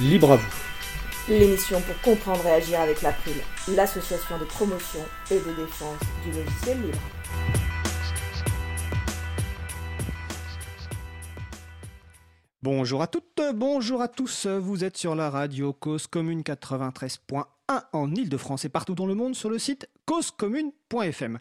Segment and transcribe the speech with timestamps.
[0.00, 0.48] Libre à vous.
[1.28, 3.34] L'émission pour comprendre et agir avec l'April,
[3.68, 5.00] l'association de promotion
[5.30, 6.98] et de défense du logiciel libre.
[12.62, 14.46] Bonjour à toutes, bonjour à tous.
[14.46, 17.44] Vous êtes sur la radio Cause Commune 93.1
[17.92, 21.38] en Ile-de-France et partout dans le monde sur le site causecommune.fm.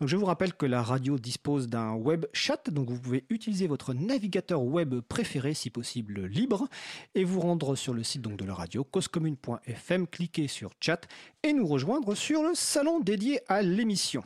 [0.00, 3.94] Je vous rappelle que la radio dispose d'un web chat, donc vous pouvez utiliser votre
[3.94, 6.68] navigateur web préféré, si possible libre,
[7.14, 11.06] et vous rendre sur le site donc de la radio causecommune.fm, cliquer sur chat
[11.42, 14.22] et nous rejoindre sur le salon dédié à l'émission.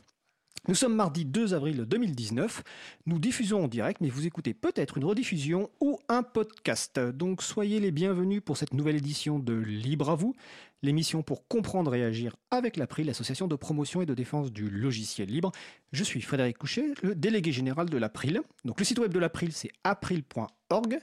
[0.67, 2.61] Nous sommes mardi 2 avril 2019.
[3.07, 6.99] Nous diffusons en direct, mais vous écoutez peut-être une rediffusion ou un podcast.
[6.99, 10.35] Donc soyez les bienvenus pour cette nouvelle édition de Libre à vous,
[10.81, 15.29] l'émission pour comprendre et agir avec l'April, l'association de promotion et de défense du logiciel
[15.29, 15.51] libre.
[15.91, 18.41] Je suis Frédéric Couchet, le délégué général de l'April.
[18.65, 20.99] Donc le site web de l'April, c'est april.org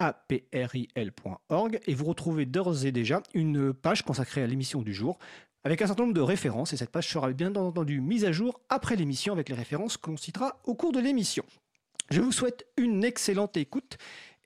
[0.00, 5.18] april.org et vous retrouvez d'ores et déjà une page consacrée à l'émission du jour
[5.64, 8.60] avec un certain nombre de références, et cette page sera bien entendu mise à jour
[8.68, 11.44] après l'émission avec les références qu'on citera au cours de l'émission.
[12.10, 13.98] Je vous souhaite une excellente écoute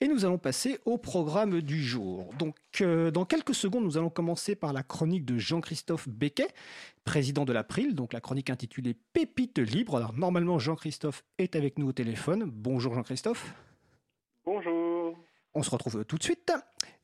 [0.02, 2.34] et nous allons passer au programme du jour.
[2.36, 6.48] Donc, euh, dans quelques secondes, nous allons commencer par la chronique de Jean-Christophe Becquet,
[7.04, 9.96] président de l'April, donc la chronique intitulée Pépites libres.
[9.96, 12.50] Alors, normalement, Jean-Christophe est avec nous au téléphone.
[12.52, 13.54] Bonjour Jean-Christophe.
[14.44, 15.16] Bonjour.
[15.54, 16.52] On se retrouve tout de suite.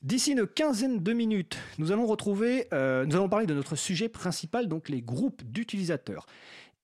[0.03, 4.09] D'ici une quinzaine de minutes, nous allons retrouver, euh, nous allons parler de notre sujet
[4.09, 6.27] principal, donc les groupes d'utilisateurs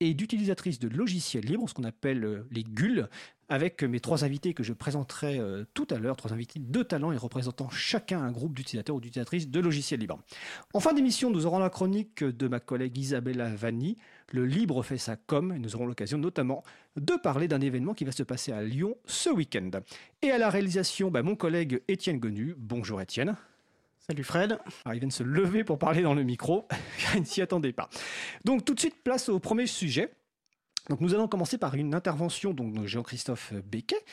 [0.04, 3.08] et d'utilisatrices de logiciels libres, ce qu'on appelle euh, les GUL,
[3.48, 7.12] avec mes trois invités que je présenterai euh, tout à l'heure, trois invités de talent
[7.12, 10.18] et représentant chacun un groupe d'utilisateurs ou d'utilisatrices de logiciels libres.
[10.72, 13.98] En fin d'émission, nous aurons la chronique de ma collègue Isabella Vanni,
[14.32, 16.64] le libre fait sa com, et nous aurons l'occasion notamment
[16.96, 19.70] de parler d'un événement qui va se passer à Lyon ce week-end.
[20.22, 22.54] Et à la réalisation, bah, mon collègue Étienne Gonu.
[22.56, 23.36] Bonjour Étienne.
[24.06, 24.58] Salut Fred.
[24.84, 26.68] Alors, il vient de se lever pour parler dans le micro,
[27.14, 27.88] il ne s'y attendait pas.
[28.44, 30.12] Donc tout de suite, place au premier sujet.
[30.90, 34.04] Donc nous allons commencer par une intervention de Jean-Christophe Becquet.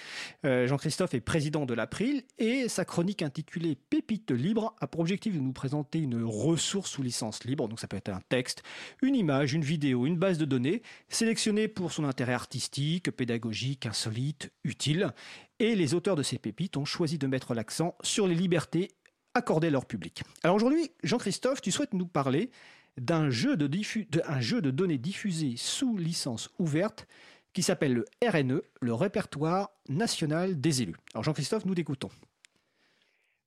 [0.45, 5.35] Euh, Jean-Christophe est président de l'April et sa chronique intitulée Pépites libres a pour objectif
[5.35, 7.67] de nous présenter une ressource sous licence libre.
[7.67, 8.63] Donc ça peut être un texte,
[9.01, 14.53] une image, une vidéo, une base de données sélectionnée pour son intérêt artistique, pédagogique, insolite,
[14.63, 15.11] utile.
[15.59, 18.87] Et les auteurs de ces pépites ont choisi de mettre l'accent sur les libertés
[19.33, 20.23] accordées à leur public.
[20.43, 22.49] Alors aujourd'hui, Jean-Christophe, tu souhaites nous parler
[22.97, 27.07] d'un jeu, de données diffusé sous licence ouverte
[27.53, 30.95] qui s'appelle le RNE, le répertoire national des élus.
[31.13, 32.09] Alors Jean-Christophe, nous t'écoutons.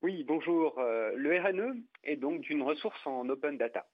[0.03, 0.78] Oui, bonjour.
[0.78, 3.87] Euh, le RNE est donc une ressource en open data,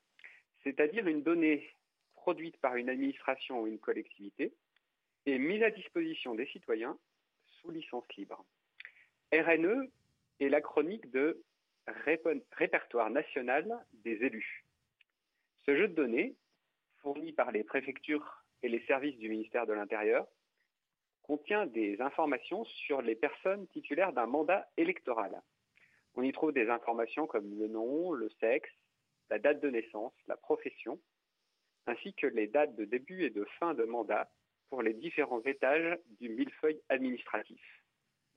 [0.65, 1.69] c'est-à-dire une donnée
[2.15, 4.53] produite par une administration ou une collectivité
[5.27, 6.99] et mise à disposition des citoyens
[7.61, 8.45] sous licence libre.
[9.33, 9.89] RNE
[10.41, 11.41] est la chronique de
[11.87, 14.65] Répertoire national des élus.
[15.67, 16.37] Ce jeu de données,
[17.01, 20.27] fourni par les préfectures et les services du ministère de l'Intérieur,
[21.23, 25.43] contient des informations sur les personnes titulaires d'un mandat électoral.
[26.15, 28.71] On y trouve des informations comme le nom, le sexe,
[29.31, 31.01] la date de naissance, la profession,
[31.87, 34.29] ainsi que les dates de début et de fin de mandat
[34.69, 37.63] pour les différents étages du millefeuille administratif,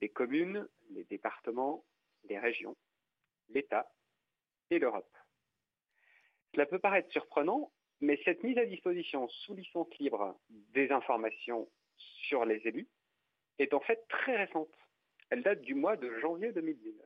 [0.02, 1.84] les communes, les départements,
[2.30, 2.76] les régions,
[3.54, 3.92] l'État
[4.70, 5.10] et l'Europe.
[6.54, 7.72] Cela peut paraître surprenant,
[8.02, 12.88] mais cette mise à disposition sous licence libre des informations sur les élus
[13.60, 14.76] est en fait très récente.
[15.30, 17.06] Elle date du mois de janvier 2019.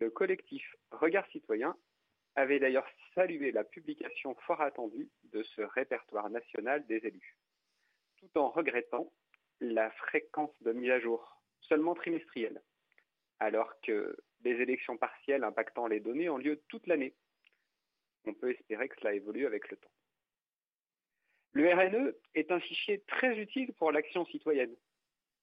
[0.00, 1.76] Le collectif Regard Citoyen
[2.34, 7.36] avait d'ailleurs salué la publication fort attendue de ce répertoire national des élus,
[8.16, 9.12] tout en regrettant
[9.60, 12.60] la fréquence de mise à jour, seulement trimestrielle,
[13.38, 17.14] alors que les élections partielles impactant les données ont lieu toute l'année
[18.26, 19.90] on peut espérer que cela évolue avec le temps.
[21.52, 24.74] Le RNE est un fichier très utile pour l'action citoyenne.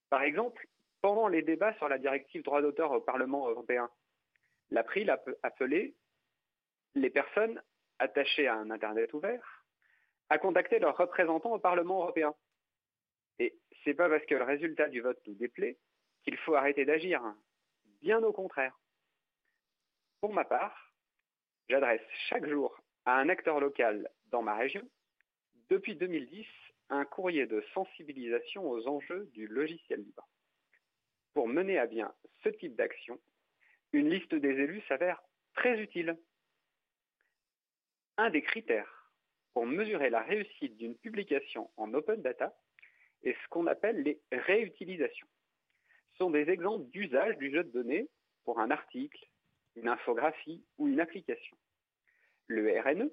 [0.10, 0.68] Par exemple,
[1.02, 3.90] pendant les débats sur la directive droit d'auteur au Parlement européen,
[4.72, 5.96] l'April a appelé
[6.96, 7.62] les personnes
[8.00, 9.66] attachées à un Internet ouvert
[10.30, 12.34] à contacter leurs représentants au Parlement européen.
[13.40, 15.78] Et c'est pas parce que le résultat du vote nous déplaît
[16.24, 17.22] qu'il faut arrêter d'agir.
[18.02, 18.81] Bien au contraire.
[20.22, 20.92] Pour ma part,
[21.72, 24.86] J'adresse chaque jour à un acteur local dans ma région,
[25.70, 26.46] depuis 2010,
[26.90, 30.28] un courrier de sensibilisation aux enjeux du logiciel libre.
[31.34, 32.14] Pour mener à bien
[32.44, 33.18] ce type d'action,
[33.94, 35.24] une liste des élus s'avère
[35.54, 36.18] très utile.
[38.18, 39.14] Un des critères
[39.54, 42.54] pour mesurer la réussite d'une publication en open data
[43.24, 45.28] est ce qu'on appelle les réutilisations.
[46.12, 48.10] Ce sont des exemples d'usage du jeu de données
[48.44, 49.31] pour un article,
[49.76, 51.58] une infographie ou une application.
[52.48, 53.12] Le RNE,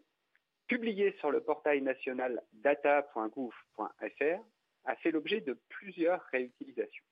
[0.66, 4.43] publié sur le portail national data.gouv.fr,
[4.84, 7.05] a fait l'objet de plusieurs réutilisations.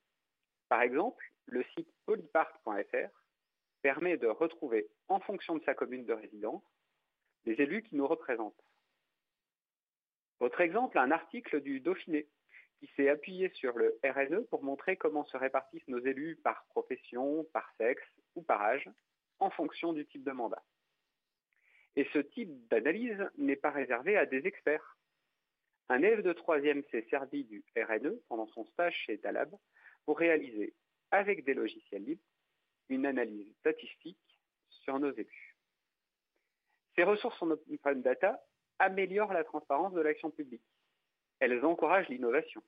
[0.68, 3.24] Par exemple, le site polypart.fr
[3.82, 6.64] permet de retrouver, en fonction de sa commune de résidence,
[7.44, 8.64] les élus qui nous représentent.
[10.40, 12.26] Autre exemple, un article du Dauphiné
[12.78, 17.44] qui s'est appuyé sur le RNE pour montrer comment se répartissent nos élus par profession,
[17.52, 18.04] par sexe
[18.34, 18.90] ou par âge,
[19.38, 20.62] en fonction du type de mandat.
[21.96, 24.96] Et ce type d'analyse n'est pas réservé à des experts.
[25.88, 29.54] Un élève de troisième s'est servi du RNE pendant son stage chez Talab
[30.04, 30.74] pour réaliser,
[31.10, 32.22] avec des logiciels libres,
[32.88, 34.18] une analyse statistique
[34.68, 35.56] sur nos élus.
[36.94, 38.42] Ces ressources en open data
[38.78, 40.64] améliorent la transparence de l'action publique.
[41.40, 42.62] Elles encouragent l'innovation.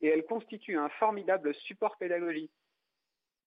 [0.00, 2.52] Et elles constituent un formidable support pédagogique.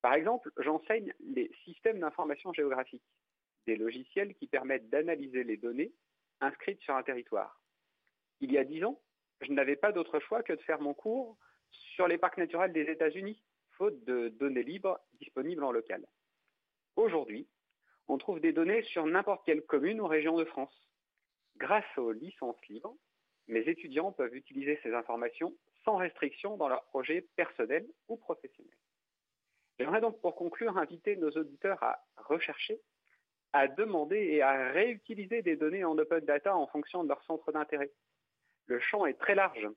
[0.01, 3.03] Par exemple, j'enseigne les systèmes d'information géographique,
[3.67, 5.91] des logiciels qui permettent d'analyser les données
[6.41, 7.61] inscrites sur un territoire.
[8.39, 9.01] Il y a dix ans,
[9.41, 11.37] je n'avais pas d'autre choix que de faire mon cours
[11.71, 16.05] sur les parcs naturels des États-Unis, faute de données libres disponibles en local.
[16.95, 17.47] Aujourd'hui,
[18.07, 20.73] on trouve des données sur n'importe quelle commune ou région de France.
[21.57, 22.95] Grâce aux licences libres,
[23.47, 28.73] mes étudiants peuvent utiliser ces informations sans restriction dans leurs projets personnels ou professionnels.
[29.79, 32.81] J'aimerais donc pour conclure inviter nos auditeurs à rechercher,
[33.53, 37.51] à demander et à réutiliser des données en open data en fonction de leur centre
[37.53, 37.91] d'intérêt.
[38.65, 39.67] Le champ est très large.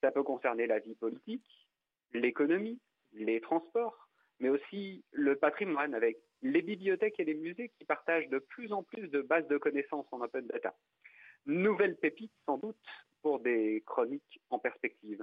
[0.00, 1.68] Ça peut concerner la vie politique,
[2.14, 2.80] l'économie,
[3.12, 4.08] les transports,
[4.38, 8.82] mais aussi le patrimoine avec les bibliothèques et les musées qui partagent de plus en
[8.82, 10.74] plus de bases de connaissances en open data.
[11.44, 12.76] Nouvelle pépite sans doute
[13.20, 15.22] pour des chroniques en perspective.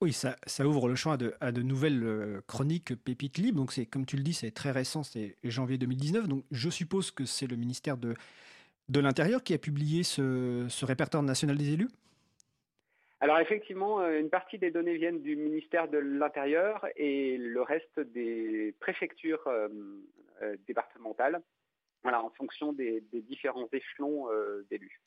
[0.00, 0.36] Oui, ça,
[0.66, 3.56] ouvre le champ à de, nouvelles euh, chroniques pépites libres.
[3.56, 6.28] Donc, c'est comme tu le dis, c'est très récent, c'est janvier 2019.
[6.28, 8.14] Donc, je suppose que c'est le ministère de,
[8.92, 11.88] l'Intérieur qui a publié ce, répertoire national des élus?
[13.20, 17.98] Alors effectivement, euh, une partie des données viennent du ministère de l'Intérieur et le reste
[17.98, 19.68] des préfectures euh,
[20.66, 21.40] départementales,
[22.02, 24.26] voilà, en fonction des, différents échelons
[24.68, 25.00] d'élus.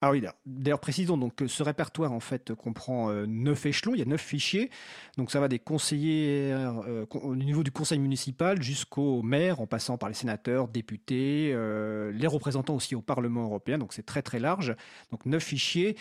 [0.00, 3.98] Ah oui, d'ailleurs précisons donc que ce répertoire en fait comprend euh, neuf échelons, il
[3.98, 4.70] y a neuf fichiers,
[5.16, 9.98] donc ça va des conseillers euh, au niveau du conseil municipal jusqu'au maire, en passant
[9.98, 14.38] par les sénateurs, députés, euh, les représentants aussi au Parlement européen, donc c'est très très
[14.38, 14.76] large,
[15.10, 15.96] donc neuf fichiers.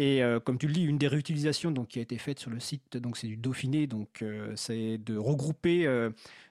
[0.00, 2.60] Et comme tu le dis, une des réutilisations donc, qui a été faite sur le
[2.60, 4.24] site, donc c'est du Dauphiné, donc
[4.54, 5.88] c'est de regrouper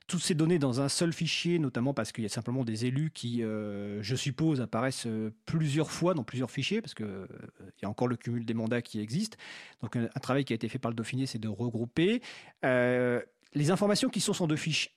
[0.08, 3.12] toutes ces données dans un seul fichier, notamment parce qu'il y a simplement des élus
[3.14, 7.28] qui, euh, je suppose, apparaissent euh, plusieurs fois dans plusieurs fichiers, parce qu'il euh,
[7.82, 9.38] y a encore le cumul des mandats qui existe.
[9.82, 12.22] Donc un, travail qui a été fait par le Dauphiné, c'est de regrouper.
[12.64, 14.48] les informations qui sont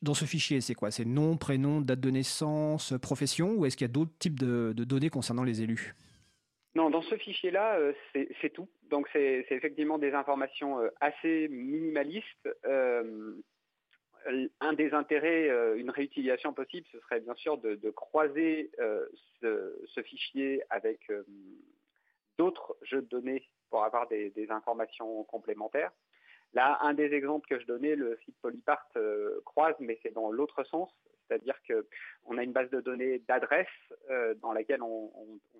[0.03, 0.91] dans ce fichier, c'est quoi?
[0.91, 4.73] C'est nom, prénom, date de naissance, profession, ou est-ce qu'il y a d'autres types de,
[4.73, 5.97] données concernant les élus?
[6.75, 7.79] Non, dans ce fichier-là,
[8.41, 8.69] c'est tout.
[8.91, 12.49] Donc c'est effectivement des informations assez minimalistes
[14.61, 19.07] un des intérêts, euh, une réutilisation possible, ce serait bien sûr de, croiser euh,
[19.41, 21.25] ce, fichier avec euh,
[22.39, 25.93] d'autres jeux de données pour avoir des, informations complémentaires.
[26.53, 28.89] Là, un des exemples que je donnais, le site Polypart
[29.45, 30.91] croise, mais c'est dans l'autre sens,
[31.31, 33.69] c'est-à-dire qu'on a une base de données d'adresse
[34.41, 35.11] dans laquelle on,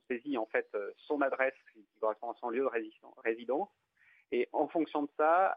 [0.09, 3.69] saisit en fait son adresse qui correspond à son lieu de résidence.
[4.33, 5.57] Et en fonction de ça,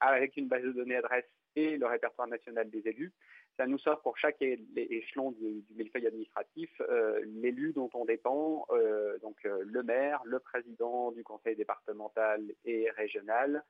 [0.00, 1.24] avec une base de données adresse
[1.56, 3.12] et le répertoire national des élus.
[3.56, 8.66] Ça nous sort pour chaque échelon du, du millefeuille administratif euh, l'élu dont on dépend,
[8.70, 13.64] euh, donc euh, le maire, le président du conseil départemental et régional,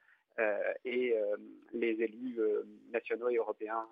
[0.85, 1.15] et
[1.73, 2.41] les élus
[2.91, 3.87] nationaux et européens,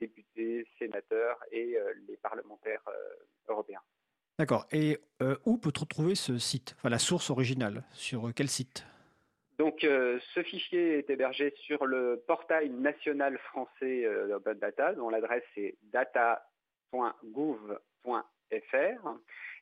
[0.00, 1.76] députés, sénateurs et
[2.08, 2.82] les parlementaires
[3.48, 3.82] européens.
[4.38, 4.66] D'accord.
[4.72, 4.98] Et
[5.44, 8.86] où peut-on trouver ce site Enfin, la source originale Sur quel site?
[9.62, 15.08] Donc, euh, ce fichier est hébergé sur le portail national français euh, d'Open Data, dont
[15.08, 17.78] l'adresse est data.gouv.fr.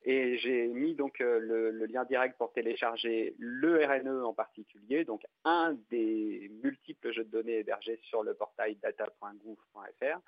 [0.04, 5.23] Et j'ai mis donc euh, le, lien direct pour télécharger le RNE en particulier, donc
[5.45, 10.21] un des multiples jeux de données hébergés sur le portail data.gouv.fr,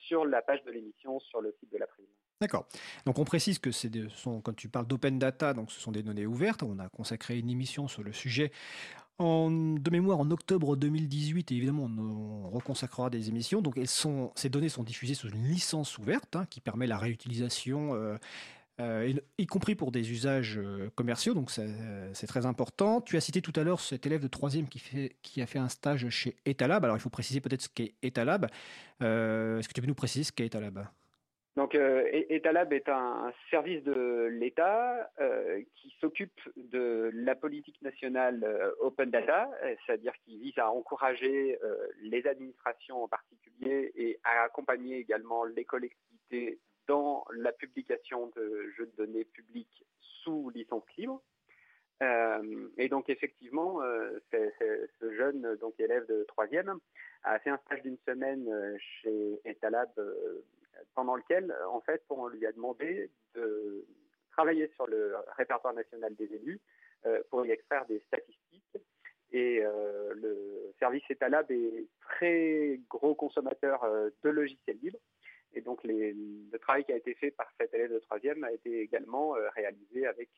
[0.00, 2.06] sur la page de l'émission sur le site de la Prime.
[2.40, 2.66] D'accord.
[3.06, 3.90] Donc on précise que c'est
[4.24, 6.62] quand tu parles d'open data, donc ce sont des données ouvertes.
[6.62, 8.52] On a consacré une émission sur le sujet
[9.18, 13.62] de mémoire en octobre 2018 et évidemment on, reconsacrera des émissions.
[13.62, 13.80] Donc
[14.34, 17.94] ces données sont diffusées sous une licence ouverte hein, qui permet la réutilisation.
[17.94, 18.18] Euh,
[18.80, 23.00] euh, y compris pour des usages euh, commerciaux, donc c'est très important.
[23.00, 26.08] Tu as cité tout à l'heure cet élève de troisième qui, a fait un stage
[26.10, 26.84] chez Etalab.
[26.84, 28.46] Alors il faut préciser peut-être ce qu'est Etalab.
[29.00, 30.86] Est-ce que tu peux nous préciser ce qu'est Etalab?
[31.56, 38.44] Donc, euh, Etalab est un service de l'État euh, qui s'occupe de la politique nationale
[38.44, 39.50] euh, open data,
[39.86, 41.58] c'est-à-dire qui vise à encourager
[42.02, 48.86] les administrations en particulier et à accompagner également les collectivités dans la publication de jeux
[48.86, 51.22] de données publics sous licence libre.
[52.76, 53.80] et donc effectivement,
[54.30, 56.78] ce jeune donc élève de troisième
[57.22, 58.46] a fait un stage d'une semaine
[58.78, 59.90] chez Etalab
[60.94, 63.86] pendant lequel, en fait, on lui a demandé de
[64.36, 66.60] travailler sur le répertoire national des élus
[67.06, 68.76] euh, pour y extraire des statistiques.
[69.32, 74.98] Et euh, le service Etalab est très gros consommateur euh, de logiciels libres.
[75.56, 78.80] Et donc, le travail qui a été fait par cet élève de troisième a été
[78.82, 80.28] également réalisé avec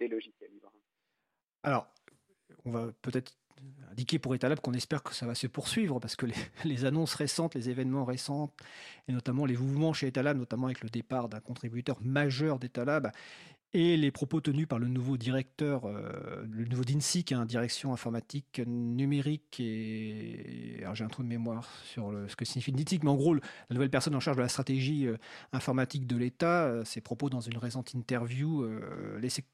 [0.00, 0.72] des logiciels libres.
[1.62, 1.86] Alors,
[2.64, 3.36] on va peut-être
[3.90, 6.26] indiqué pour Etalab qu'on espère que ça va se poursuivre parce que
[6.64, 8.52] les, annonces récentes, les événements récents,
[9.08, 13.12] et notamment les mouvements chez Etalab, notamment avec le départ d'un contributeur majeur d'Etalab,
[13.74, 17.46] et les propos tenus par le nouveau directeur, euh, le nouveau DINSI, qui est un
[17.46, 23.00] direction informatique numérique, et alors j'ai un trou de mémoire sur ce que signifie DINSI,
[23.02, 25.16] mais en gros, la nouvelle personne en charge de la stratégie euh,
[25.52, 28.66] informatique de l'État, euh, ses propos dans une récente interview
[29.18, 29.44] laissaient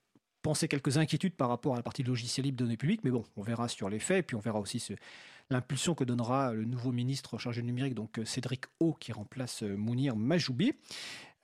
[0.42, 3.42] penser quelques inquiétudes par rapport à la partie logiciel libre données publiques, mais bon, on
[3.42, 4.94] verra sur les faits, puis on verra aussi
[5.50, 10.16] l'impulsion que donnera le nouveau ministre chargé du numérique, donc Cédric O, qui remplace Mounir
[10.16, 10.74] Majoubi.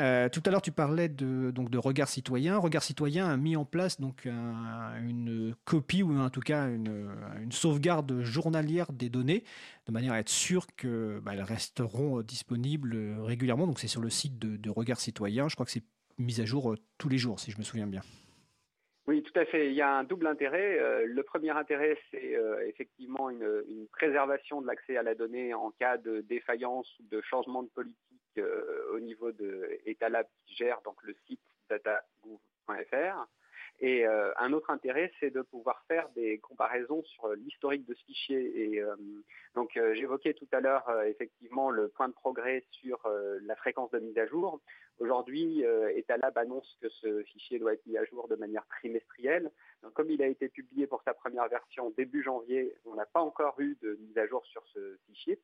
[0.03, 2.59] Euh, tout à l'heure, tu parlais de, donc, de Regard Citoyen.
[2.59, 7.13] Regard Citoyen a mis en place donc, une copie, ou en tout cas une,
[7.51, 9.45] sauvegarde journalière des données,
[9.87, 13.67] de manière à être sûr qu'elles bah, resteront disponibles régulièrement.
[13.67, 15.49] Donc c'est sur le site de, Regard Citoyen.
[15.49, 15.85] Je crois que c'est
[16.19, 18.03] mis à jour tous les jours, si je me souviens bien.
[19.07, 19.69] Oui, tout à fait.
[19.69, 20.79] Il y a un double intérêt.
[20.79, 25.71] Euh, le premier intérêt, c'est euh, effectivement une, préservation de l'accès à la donnée en
[25.73, 30.81] cas de défaillance ou de changement de politique euh, au niveau de Etalab qui gère
[30.83, 33.27] donc le site datagouv.fr.
[33.81, 38.77] Et un autre intérêt, c'est de pouvoir faire des comparaisons sur l'historique de ce fichier.
[38.77, 38.83] Et
[39.57, 43.01] donc, j'évoquais tout à l'heure effectivement le point de progrès sur
[43.43, 44.61] la fréquence de mise à jour.
[45.01, 49.51] Aujourd'hui, euh, Etalab annonce que ce fichier doit être mis à jour de manière trimestrielle.
[49.95, 53.59] comme il a été publié pour sa première version début janvier, on n'a pas encore
[53.61, 55.39] eu de mise à jour sur ce fichier.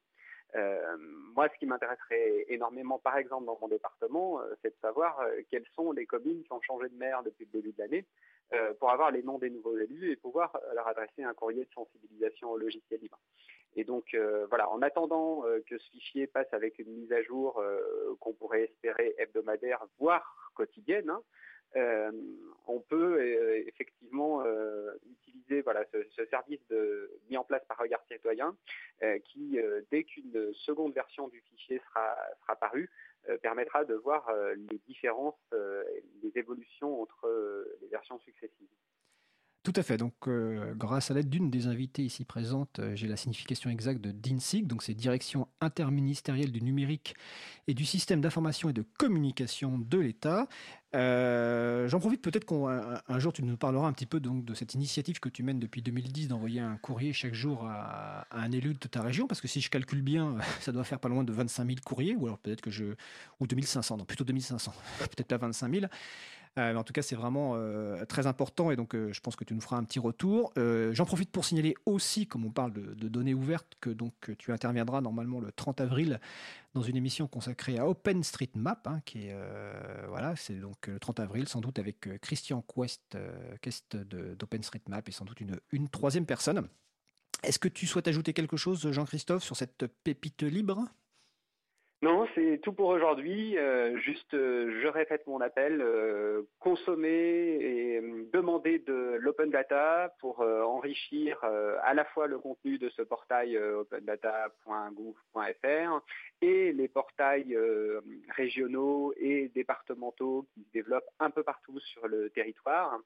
[0.56, 0.96] Euh,
[1.34, 5.66] moi, ce qui m'intéresserait énormément, par exemple, dans mon département, euh, c'est de savoir quelles
[5.74, 8.06] sont les communes qui ont changé de maire depuis le début de l'année
[8.80, 12.50] pour avoir les noms des nouveaux élus et pouvoir leur adresser un courrier de sensibilisation
[12.50, 13.20] au logiciel libre.
[13.76, 17.22] Et donc euh, voilà, en attendant euh, que ce fichier passe avec une mise à
[17.22, 21.22] jour euh, qu'on pourrait espérer hebdomadaire, voire quotidienne, hein,
[22.66, 23.20] on peut
[23.66, 24.44] effectivement
[25.10, 26.60] utiliser voilà, ce, service
[27.28, 28.56] mis en place par Regard Citoyen
[29.24, 29.58] qui,
[29.90, 32.90] dès qu'une seconde version du fichier sera, sera parue,
[33.42, 34.30] permettra de voir
[34.70, 35.38] les différences,
[36.22, 38.68] les évolutions entre les versions successives.
[39.62, 39.98] Tout à fait.
[39.98, 44.00] Donc, euh, grâce à l'aide d'une des invitées ici présentes, euh, j'ai la signification exacte
[44.00, 47.14] de DINSIG, donc c'est Direction interministérielle du numérique
[47.66, 50.48] et du système d'information et de communication de l'État.
[50.94, 54.74] Euh, j'en profite peut-être qu'un jour tu nous parleras un petit peu donc, de cette
[54.74, 58.88] initiative que tu mènes depuis 2010 d'envoyer un courrier chaque jour à, un élu de
[58.88, 61.66] ta région, parce que si je calcule bien, ça doit faire pas loin de 25
[61.66, 62.94] 000 courriers, ou alors peut-être que je.
[63.40, 65.86] ou 2500, non, plutôt 2500, peut-être pas 25 000.
[66.58, 69.44] Euh, en tout cas, c'est vraiment euh, très important et donc euh, je pense que
[69.44, 70.52] tu nous feras un petit retour.
[70.92, 75.00] J'en profite pour signaler aussi, comme on parle de, données ouvertes, que donc tu interviendras
[75.00, 76.20] normalement le 30 avril
[76.74, 79.36] dans une émission consacrée à OpenStreetMap, hein, qui est
[80.08, 82.64] voilà, c'est donc le 30 avril, sans doute avec Christian
[83.62, 85.40] Quest, d'OpenStreetMap et sans doute
[85.72, 86.68] une troisième personne.
[87.42, 90.84] Est-ce que tu souhaites ajouter quelque chose, Jean-Christophe, sur cette pépite libre?
[92.02, 93.58] Non, c'est tout pour aujourd'hui.
[93.58, 98.00] Euh, juste, euh, je répète mon appel, euh, consommer et
[98.32, 101.44] demander de l'open data pour enrichir
[101.82, 106.00] à la fois le contenu de ce portail opendata.gouv.fr
[106.40, 107.58] et les portails
[108.30, 112.98] régionaux et départementaux qui se développent un peu partout sur le territoire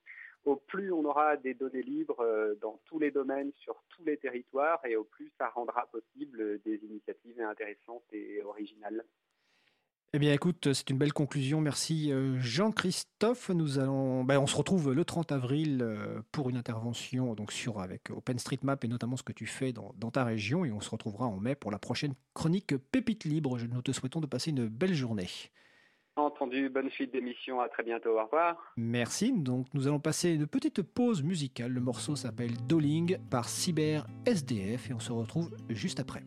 [0.45, 4.17] au plus on aura des données libres euh, dans tous les domaines, sur tous les
[4.17, 9.05] territoires, et au plus ça rendra possible des initiatives intéressantes et originales.
[10.17, 11.61] Eh bien, écoute, c'est une belle conclusion.
[11.61, 13.49] Merci euh, Jean-Christophe.
[13.49, 17.81] Nous allons, ben, on se retrouve le 30 avril euh, pour une intervention donc sur
[17.81, 20.65] avec OpenStreetMap et notamment ce que tu fais dans, dans, ta région.
[20.65, 23.59] Et on se retrouvera en mai pour la prochaine chronique Pépite Libre.
[23.59, 25.27] Nous te souhaitons de passer une belle journée.
[26.16, 28.56] Entendu, bonne suite d'émission, à très bientôt, au revoir.
[28.76, 31.73] Merci, donc nous allons passer une petite pause musicale.
[31.73, 36.23] Le morceau s'appelle Dolling par Cyber SDF et on se retrouve juste après.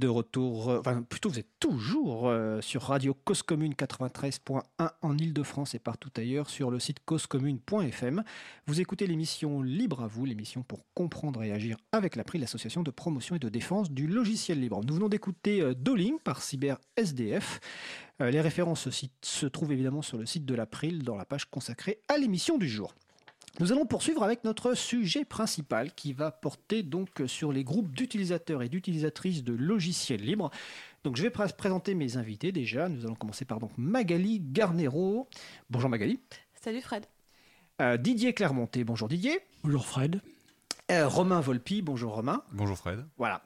[0.00, 4.62] De retour, euh, enfin plutôt vous êtes toujours euh, sur Radio Cause Commune 93.1
[5.02, 8.24] en Ile-de-France et partout ailleurs sur le site causecommune.fm.
[8.66, 12.90] Vous écoutez l'émission Libre à vous, l'émission pour comprendre et agir avec l'April, l'association de
[12.90, 14.80] promotion et de défense du logiciel libre.
[14.84, 17.60] Nous venons d'écouter euh, Doling par Cyber SDF.
[18.20, 18.88] les références
[19.22, 22.68] se trouvent évidemment sur le site de l'April dans la page consacrée à l'émission du
[22.68, 22.94] jour.
[23.58, 28.62] Nous allons poursuivre avec notre sujet principal qui va porter donc sur les groupes d'utilisateurs
[28.62, 30.50] et d'utilisatrices de logiciels libres.
[31.02, 32.88] Donc je vais présenter mes invités déjà.
[32.88, 35.28] Nous allons commencer par donc Magali Garnero.
[35.68, 36.20] Bonjour Magali.
[36.54, 37.06] Salut Fred.
[37.80, 38.84] Euh, Didier Clermonté.
[38.84, 39.40] Bonjour Didier.
[39.64, 40.20] Bonjour Fred.
[40.90, 41.82] Euh, Romain Volpi.
[41.82, 42.42] Bonjour Romain.
[42.52, 43.04] Bonjour Fred.
[43.18, 43.42] Voilà.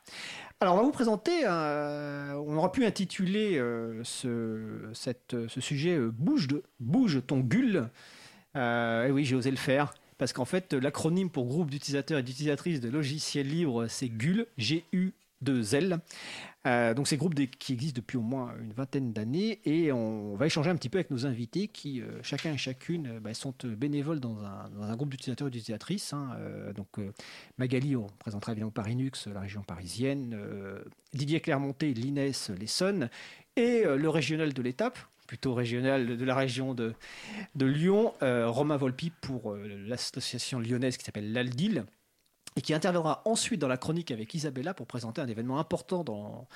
[0.61, 6.62] Alors on va vous présenter, on aura pu intituler euh, ce, ce, sujet Bouge, de,
[6.81, 7.90] Bouge ton gueule.
[8.57, 9.95] Euh, oui, j'ai osé le faire.
[10.19, 15.99] Parce qu'en fait, l'acronyme pour groupe d'utilisateurs et d'utilisatrices de logiciels libres, c'est GUL, G-U-2-L.
[16.67, 20.47] Euh, donc, c'est groupe qui existe depuis au moins une vingtaine d'années et on va
[20.47, 24.21] échanger un petit peu avec nos invités qui, euh, chacun et chacune, bah, sont bénévoles
[24.21, 26.12] dans un, groupe d'utilisateurs et d'utilisatrices.
[26.12, 26.37] Hein.
[26.77, 27.01] donc,
[27.59, 30.38] Magali, on présentera évidemment Parinux, la région parisienne,
[31.12, 33.11] Didier Clermonté, l'INES, l'Essonne
[33.57, 36.95] et le régional de l'étape, plutôt régional de la région de,
[37.59, 41.85] Lyon, euh, Romain Volpi pour euh, l'association lyonnaise qui s'appelle l'Aldil,
[42.57, 46.47] et qui interviendra ensuite dans la chronique avec Isabella pour présenter un événement important dans,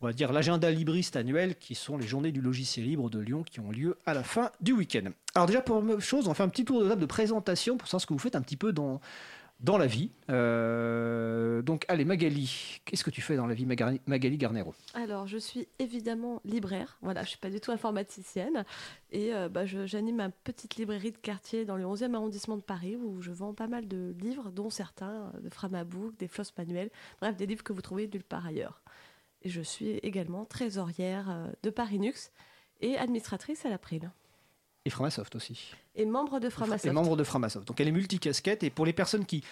[0.00, 3.42] on va dire, l'agenda libriste annuel, qui sont les journées du logiciel libre de Lyon
[3.42, 5.10] qui ont lieu à la fin du week-end.
[5.34, 8.02] Alors déjà, pour chose, on fait un petit tour de table de présentation pour savoir
[8.02, 9.00] ce que vous faites un petit peu dans,
[9.60, 10.10] dans la vie.
[10.30, 14.74] Euh, donc, allez, Magali, qu'est-ce que tu fais dans la vie, Magali Garnero?
[14.94, 16.96] Alors, je suis évidemment libraire.
[17.02, 18.64] Voilà, je suis pas du tout informaticienne.
[19.10, 22.96] Et euh, bah, j'anime une petite librairie de quartier dans le 11e arrondissement de Paris
[22.96, 26.90] où je vends pas mal de livres, dont certains de Framabook, des flosses manuels,
[27.20, 28.82] bref, des livres que vous trouvez nulle part ailleurs.
[29.42, 32.30] Et je suis également trésorière euh, de Parinux
[32.80, 34.10] et administratrice à l'April.
[34.88, 35.74] Et Framasoft aussi.
[35.96, 36.86] Et membre de Framasoft.
[36.86, 37.68] Et membre de Framasoft.
[37.68, 38.62] Donc elle est multicasquette.
[38.62, 39.44] Et pour les personnes qui,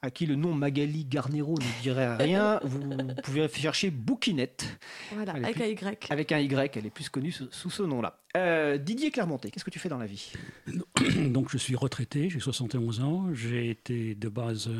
[0.00, 2.80] à qui le nom Magali Garnero ne dirait rien, vous
[3.24, 4.78] pouvez chercher Bouquinette.
[5.12, 6.06] Voilà, avec un Y.
[6.08, 8.20] Avec un Y, elle est plus connue sous, ce nom-là.
[8.36, 10.30] Euh, Didier Clermonté, qu'est-ce que tu fais dans la vie?
[11.30, 13.26] Donc je suis retraité, j'ai 71 ans.
[13.34, 14.70] J'ai été de base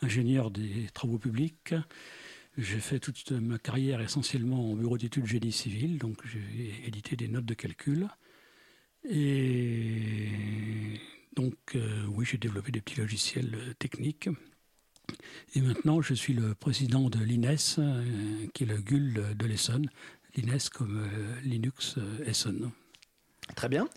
[0.00, 1.74] ingénieur des travaux publics.
[2.56, 7.28] J'ai fait toute ma carrière essentiellement en bureau d'études génie civil, donc j'ai édité des
[7.28, 8.08] notes de calcul.
[9.04, 10.28] Et
[11.34, 14.28] donc, euh, oui, j'ai développé des petits logiciels euh, techniques.
[15.54, 19.88] Et maintenant, je suis le président de l'INES, euh, qui est le GUL de l'Essonne.
[20.36, 21.06] L'INES comme
[21.42, 22.70] Linux Essonne.
[23.54, 23.88] Très bien.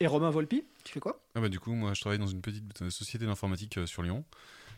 [0.00, 1.20] Et Romain Volpi, tu fais quoi?
[1.34, 4.24] Ah bah, Du coup, moi, je travaille dans une petite société d'informatique sur Lyon.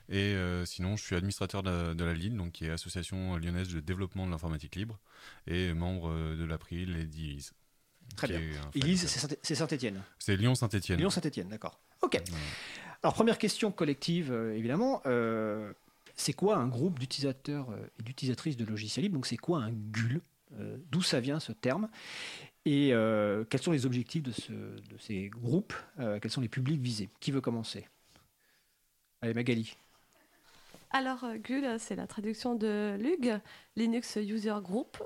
[0.09, 0.35] Et
[0.65, 4.33] sinon, je suis administrateur de la, LIL, donc qui est Association lyonnaise de développement de
[4.33, 4.99] l'informatique libre,
[5.47, 7.53] et membre de l'April et d'ILIS.
[8.15, 8.41] Très bien.
[8.75, 9.07] Élise,
[9.43, 10.03] c'est Saint-Étienne.
[10.19, 10.99] C'est Lyon-Saint-Étienne.
[10.99, 11.79] Lyon-Saint-Étienne, d'accord.
[12.03, 12.21] Ok.
[13.03, 15.03] Alors, première question collective, euh, évidemment.
[15.07, 15.73] Euh,
[16.17, 19.17] c'est quoi un groupe d'utilisateurs euh, et d'utilisatrices de logiciels libres?
[19.17, 20.21] Donc, c'est quoi un GUL
[20.91, 21.89] D'où ça vient ce terme?
[22.65, 22.93] Et
[23.51, 27.11] quels sont les objectifs de, ce, de ces groupes Quels sont les publics visés?
[27.21, 27.87] Qui veut commencer?
[29.21, 29.77] Allez, Magali.
[30.91, 33.39] Alors, GUL, c'est la traduction de LUG,
[33.75, 35.03] Linux User Group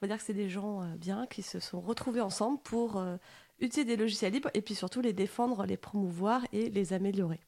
[0.00, 3.16] va dire que c'est des gens euh, bien qui se sont retrouvés ensemble pour euh,
[3.60, 7.40] utiliser des logiciels libres et puis surtout les défendre, les promouvoir et les améliorer.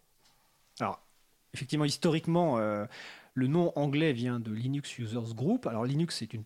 [0.81, 1.01] Alors,
[1.55, 2.87] effectivement, historiquement, euh,
[3.35, 5.67] le nom anglais vient de Linux Users Group.
[5.67, 6.45] Alors, Linux, c'est une,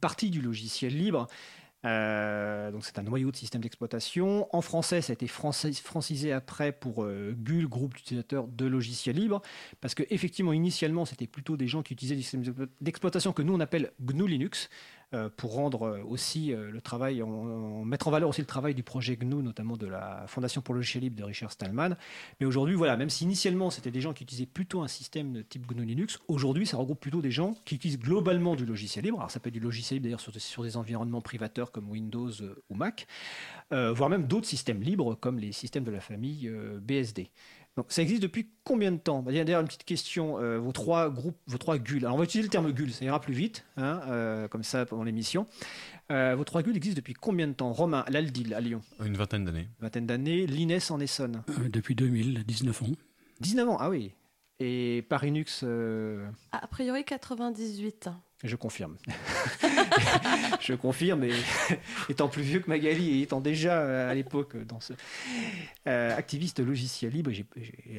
[0.00, 1.28] partie du logiciel libre.
[1.82, 4.46] donc c'est un noyau de système d'exploitation.
[4.54, 9.40] En français, ça a été francisé après pour GUL, groupe d'utilisateurs de logiciels libres,
[9.80, 13.54] parce que effectivement, initialement, c'était plutôt des gens qui utilisaient des systèmes d'exploitation que nous
[13.54, 14.68] on appelle GNU Linux.
[15.14, 17.22] Euh, pour rendre euh, aussi euh, le travail,
[17.82, 20.80] mettre en valeur aussi le travail du projet GNU, notamment de la Fondation pour le
[20.80, 21.96] logiciel libre de Richard Stallman.
[22.40, 25.40] Mais aujourd'hui, voilà, même si initialement c'était des gens qui utilisaient plutôt un système de
[25.40, 29.16] type GNU Linux, aujourd'hui ça regroupe plutôt des gens qui utilisent globalement du logiciel libre.
[29.16, 32.32] Alors ça peut être du logiciel libre d'ailleurs sur, des environnements privateurs comme Windows
[32.68, 33.06] ou Mac,
[33.70, 37.30] voire même d'autres systèmes libres comme les systèmes de la famille BSD.
[37.78, 39.22] Donc, ça existe depuis combien de temps?
[39.22, 40.40] Bah, D'ailleurs, une petite question.
[40.40, 41.98] Euh, vos trois groupes, vos trois GUL.
[42.04, 44.84] Alors, on va utiliser le terme GUL, ça ira plus vite, hein, euh, comme ça
[44.84, 45.46] pendant l'émission.
[46.10, 47.72] Euh, vos trois GUL existent depuis combien de temps?
[47.72, 49.68] Romain, l'Aldil à Lyon Une vingtaine d'années.
[49.78, 50.44] Une vingtaine d'années.
[50.48, 52.86] L'INES en Essonne Depuis 2000, 19 ans.
[53.42, 54.10] 19 ans, ah oui.
[54.58, 55.64] Et Parinux
[56.50, 58.08] A priori 98.
[58.44, 58.96] Je confirme.
[60.60, 61.32] je confirme, et
[62.08, 64.92] étant plus vieux que Magali et étant déjà euh, à l'époque dans ce
[65.88, 67.46] euh, activiste logiciel libre, j'ai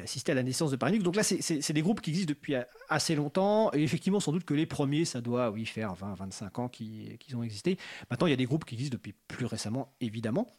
[0.02, 1.04] assisté à la naissance de Parinux.
[1.04, 2.56] Donc là, c'est des groupes qui existent depuis
[2.88, 6.60] assez longtemps, et effectivement, sans doute que les premiers, ça doit, oui, faire 20, 25
[6.60, 7.78] ans qu'ils ont existé.
[8.10, 10.54] Maintenant, il y a des groupes qui existent depuis plus récemment, évidemment.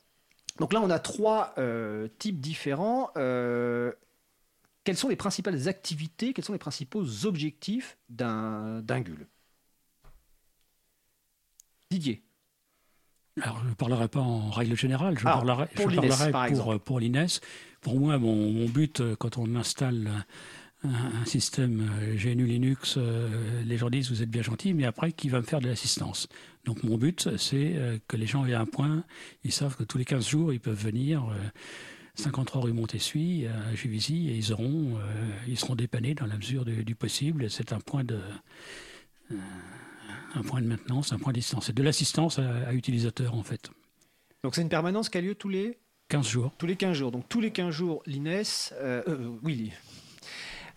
[0.58, 3.12] Donc là, on a trois euh, types différents.
[3.14, 9.26] quelles sont les principales activités, quels sont les principaux objectifs d'un GUL
[11.90, 12.22] Didier
[13.42, 15.86] alors, je ne parlerai pas en règle générale, je ah, parlerai pour,
[16.64, 17.40] pour, pour l'INES.
[17.80, 20.26] Pour moi, mon, but, euh, quand on installe
[20.84, 25.12] un, système euh, GNU Linux, euh, les gens disent vous êtes bien gentil, mais après,
[25.12, 26.28] qui va me faire de l'assistance?
[26.66, 29.04] Donc, mon but, c'est que les gens aient un point,
[29.44, 31.24] ils savent que tous les 15 jours, ils peuvent venir.
[32.16, 34.98] 53 rue Montessuie, à Juvisy, et ils, auront,
[35.48, 37.48] ils seront dépannés dans la mesure du, possible.
[37.48, 38.18] C'est un point de
[40.34, 41.66] un point de maintenance, un point de distance.
[41.66, 43.70] C'est de l'assistance à, utilisateur, en fait.
[44.42, 46.52] Donc c'est une permanence qui a lieu tous les 15 jours.
[46.58, 47.10] Tous les 15 jours.
[47.10, 49.72] Donc tous les 15 jours, l'INES, euh, euh, oui,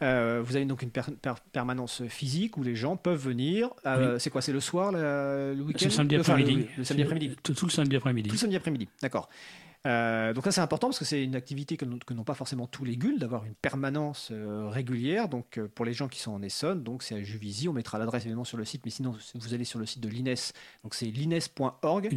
[0.01, 0.91] euh, vous avez donc une
[1.51, 3.69] permanence physique où les gens peuvent venir.
[4.19, 5.85] C'est quoi C'est le soir, le week-end?
[5.85, 6.67] Le samedi après-midi.
[6.77, 7.35] le, samedi après-midi.
[7.41, 8.29] Tout, tout, le samedi après-midi.
[8.29, 9.29] Tout le samedi après-midi, d'accord.
[9.85, 12.85] Euh, donc ça c'est important parce que c'est une activité que, n'ont pas forcément tous
[12.85, 15.27] les GUL, d'avoir une permanence euh, régulière.
[15.27, 17.97] Donc euh, pour les gens qui sont en Essonne, donc c'est à Juvisy, on mettra
[17.97, 20.93] l'adresse évidemment sur le site, mais sinon vous allez sur le site de l'INES, donc
[20.95, 22.09] c'est lines.org,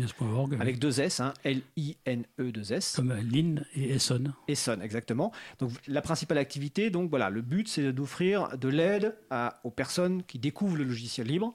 [0.61, 2.95] avec deux S, hein, L-I-N-E 2 S.
[2.97, 4.33] Comme Line et Essonne.
[4.47, 5.33] Essonne, exactement.
[5.59, 9.17] Donc la principale activité, donc voilà, le but c'est d'offrir de l'aide
[9.65, 11.55] aux personnes qui découvrent le logiciel libre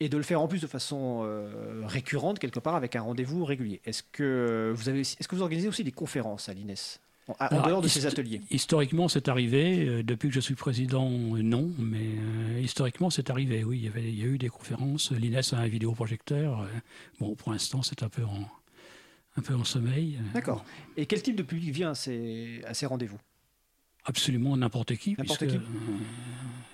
[0.00, 3.44] et de le faire en plus de façon euh, récurrente quelque part avec un rendez-vous
[3.44, 3.80] régulier.
[3.84, 6.74] Est-ce que vous avez, est-ce que vous organisez aussi des conférences à l'INES
[7.26, 8.40] en, dehors de ces ateliers?
[8.50, 9.86] Historiquement, c'est arrivé.
[9.86, 13.64] Euh, depuis que je suis président, non, mais euh, historiquement, c'est arrivé.
[13.64, 15.12] Oui, il y, avait, il y a eu des conférences.
[15.12, 16.66] L'INES a un vidéoprojecteur.
[17.20, 18.48] bon, pour l'instant, c'est un peu en,
[19.36, 20.18] un peu en sommeil.
[20.32, 20.64] D'accord.
[20.96, 23.18] Et quel type de public vient à ces, à ces rendez-vous?
[24.08, 25.14] Absolument n'importe qui.
[25.18, 25.60] N'importe qui.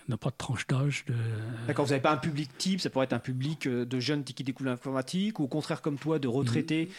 [0.09, 1.05] n'a pas de tranche d'âge.
[1.07, 1.15] De...
[1.67, 4.23] D'accord, vous n'avez pas un public type, ça pourrait être un public euh, de jeunes
[4.23, 6.91] qui découvrent l'informatique, ou au contraire comme toi, de retraités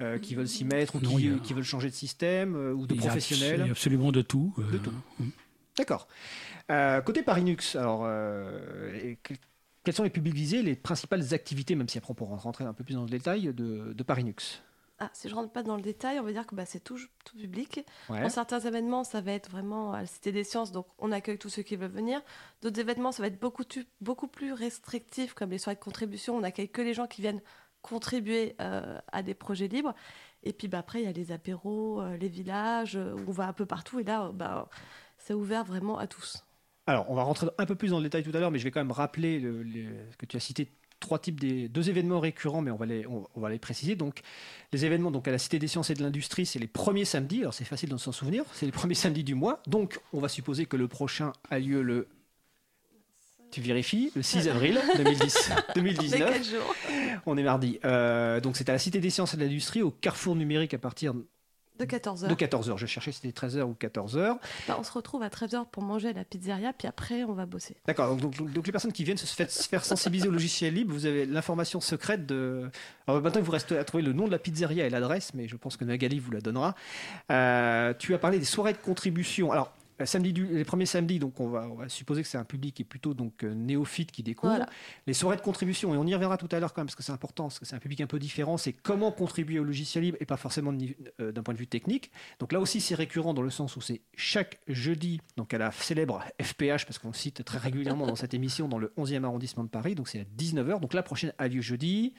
[0.00, 3.60] euh, qui veulent s'y mettre, ou qui, veulent changer de système, euh, ou de professionnels.
[3.60, 4.54] Il y a absolument de tout.
[4.70, 4.92] De tout.
[5.18, 5.28] Mm.
[5.76, 6.06] D'accord.
[7.04, 8.08] côté Parinux, alors,
[9.82, 12.72] quels sont les publics visés, les principales activités, même si après on pourra rentrer un
[12.72, 14.62] peu plus dans le détail, de, de Parinux?
[15.04, 16.96] Ah, si je rentre pas dans le détail, on va dire que bah, c'est tout,
[17.24, 17.84] tout, public.
[18.08, 21.38] Dans certains événements, ça va être vraiment à la Cité des Sciences, donc on accueille
[21.38, 22.20] tous ceux qui veulent venir.
[22.62, 23.64] D'autres événements, ça va être beaucoup,
[24.00, 26.36] beaucoup plus restrictif, comme les soirées de contribution.
[26.36, 27.40] On accueille que les gens qui viennent
[27.80, 29.92] contribuer euh, à des projets libres.
[30.44, 33.32] Et puis bah, après, il y a les apéros, euh, les villages, euh, où on
[33.32, 33.98] va un peu partout.
[33.98, 34.68] Et là, bah,
[35.18, 36.44] c'est ouvert vraiment à tous.
[36.86, 38.64] Alors, on va rentrer un peu plus dans le détail tout à l'heure, mais je
[38.64, 40.70] vais quand même rappeler ce que tu as cité
[41.02, 43.96] trois types des deux événements récurrents, mais on va les, on, va les préciser.
[43.96, 44.22] Donc,
[44.72, 47.40] les événements donc à la Cité des Sciences et de l'Industrie, c'est les premiers samedis.
[47.40, 48.44] Alors, c'est facile de s'en souvenir.
[48.54, 49.60] C'est les premiers samedis du mois.
[49.66, 52.08] Donc, on va supposer que le prochain a lieu le
[53.50, 56.54] tu vérifies, le 6 avril 2010, 2019.
[57.26, 57.78] On est mardi.
[57.84, 60.78] Euh, donc c'est à la Cité des Sciences et de l'Industrie, au Carrefour numérique à
[60.78, 61.12] partir
[61.78, 62.28] de 14h.
[62.28, 62.76] De 14h.
[62.76, 64.38] Je cherchais si c'était 13h ou 14h.
[64.68, 67.46] Bah, on se retrouve à 13h pour manger à la pizzeria, puis après, on va
[67.46, 67.76] bosser.
[67.86, 68.14] D'accord.
[68.16, 71.80] Donc, donc, les personnes qui viennent se faire sensibiliser au logiciel libre, vous avez l'information
[71.80, 72.70] secrète de.
[73.06, 75.48] Alors maintenant, il vous reste à trouver le nom de la pizzeria et l'adresse, mais
[75.48, 76.74] je pense que Nagali vous la donnera.
[77.30, 79.50] Euh, tu as parlé des soirées de contribution.
[79.52, 79.72] Alors,
[80.04, 83.14] samedi les premiers samedis, donc on va, supposer que c'est un public qui est plutôt
[83.14, 84.66] donc euh, néophyte qui découvre.
[85.06, 87.02] Les soirées de contribution, et on y reviendra tout à l'heure quand même parce que
[87.02, 90.04] c'est important, parce que c'est un public un peu différent, c'est comment contribuer au logiciel
[90.04, 90.72] libre et pas forcément
[91.20, 92.10] euh, d'un point de vue technique.
[92.38, 95.70] Donc là aussi c'est récurrent dans le sens où c'est chaque jeudi, donc à la
[95.70, 99.68] célèbre FPH, parce qu'on cite très régulièrement dans cette émission dans le 11e arrondissement de
[99.68, 100.80] Paris, donc c'est à 19h.
[100.80, 102.14] Donc la prochaine a lieu jeudi.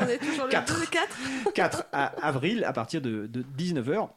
[0.00, 1.52] on est toujours le 4, 4.
[1.54, 4.08] 4 avril à partir de, de 19h.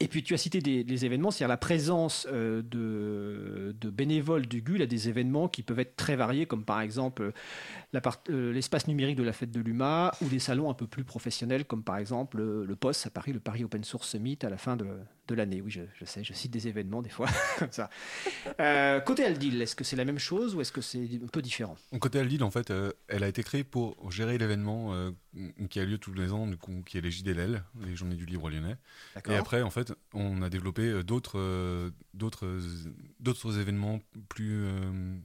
[0.00, 4.80] Et puis tu as cité des, événements, c'est-à-dire la présence euh, de, bénévoles du GUL
[4.82, 7.32] à des événements qui peuvent être très variés, comme par exemple
[7.94, 11.64] euh, l'espace numérique de la fête de l'UMA, ou des salons un peu plus professionnels,
[11.64, 14.56] comme par exemple euh, le POS à Paris, le Paris Open Source Summit à la
[14.56, 14.86] fin de,
[15.34, 15.60] l'année.
[15.60, 17.90] Oui, je, sais, je cite des événements des fois comme ça.
[19.04, 21.76] côté Aldil, est-ce que c'est la même chose ou est-ce que c'est un peu différent?
[22.00, 22.72] Côté Aldil, en fait,
[23.08, 25.12] elle a été créée pour gérer l'événement
[25.70, 28.26] qui a lieu tous les ans, du coup, qui est les JDLL, les Journées du
[28.26, 28.76] Libre Lyonnais.
[29.28, 32.60] Et après, en fait, on a développé euh, d'autres, euh, d'autres,
[33.20, 35.16] d'autres événements plus, euh,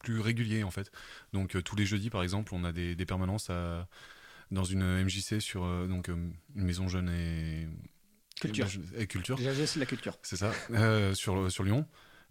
[0.00, 0.90] plus réguliers, en fait.
[1.32, 3.88] Donc, tous les jeudis, par exemple, on a des, des permanences à,
[4.50, 7.66] dans une MJC sur donc, une maison jeune et
[8.40, 8.68] culture.
[8.96, 9.38] Et culture.
[9.38, 10.18] c'est la culture.
[10.22, 10.52] C'est ça,
[11.14, 11.86] sur, sur Lyon.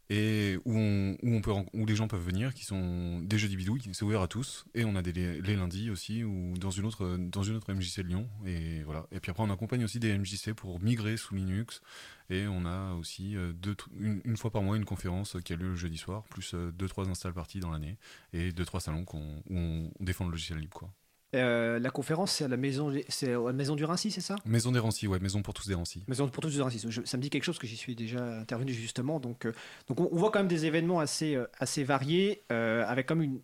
[0.09, 3.55] et où, on, où, on peut, où les gens peuvent venir, qui sont des jeudis
[3.55, 6.85] bidouilles, c'est ouvert à tous, et on a des, les, lundis aussi, ou dans une
[6.85, 9.07] autre, dans une autre MJC Lyon, et voilà.
[9.11, 11.81] Et puis après, on accompagne aussi des MJC pour migrer sous Linux,
[12.29, 15.69] et on a aussi euh, deux, une, fois par mois une conférence qui a lieu
[15.69, 17.97] le jeudi soir, plus euh, deux trois install parties dans l'année,
[18.33, 20.93] et deux trois salons où on défend le logiciel libre, quoi.
[21.35, 24.35] Euh, la conférence, c'est à la maison, c'est à la maison du Rancy, c'est ça?
[24.45, 26.03] Maison des Rancy, ouais, Maison pour tous des Rancy.
[26.07, 26.79] Maison pour tous des Rancy.
[26.79, 29.19] ça me dit quelque chose que j'y suis déjà intervenu justement.
[29.19, 29.53] Donc, euh,
[29.87, 33.39] donc on, voit quand même des événements assez, euh, assez variés, avec comme une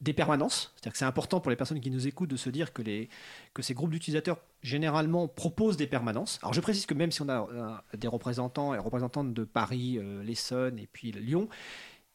[0.00, 0.72] des permanences.
[0.74, 3.08] C'est-à-dire que c'est important pour les personnes qui nous écoutent de se dire que, les,
[3.54, 6.40] que ces groupes d'utilisateurs généralement proposent des permanences.
[6.42, 10.80] Alors je précise que même si on a des représentants et représentantes de Paris, l'Essonne
[10.80, 11.48] et puis Lyon,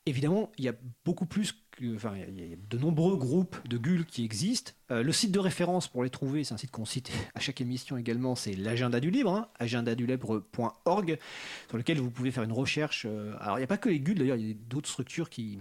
[0.07, 0.73] évidemment, il y a
[1.05, 1.53] beaucoup plus
[1.95, 4.71] enfin, il y a de nombreux groupes de GUL qui existent.
[4.91, 7.61] Euh, le site de référence pour les trouver, c'est un site qu'on cite à chaque
[7.61, 11.19] émission également, c'est l'agenda du libre, hein, agendadulibre.org,
[11.67, 13.05] sur lequel vous pouvez faire une recherche.
[13.07, 15.29] Euh, alors, il n'y a pas que les GUL, d'ailleurs, il y a d'autres structures
[15.29, 15.59] qui,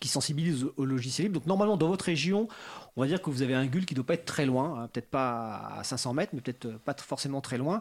[0.00, 1.40] qui sensibilisent au logiciel libre.
[1.40, 2.48] Donc normalement, dans votre région,
[2.98, 4.82] on va dire que vous avez un GUL qui ne doit pas être très loin,
[4.82, 7.80] hein, peut-être pas à 500 mètres, mais peut-être pas forcément très loin,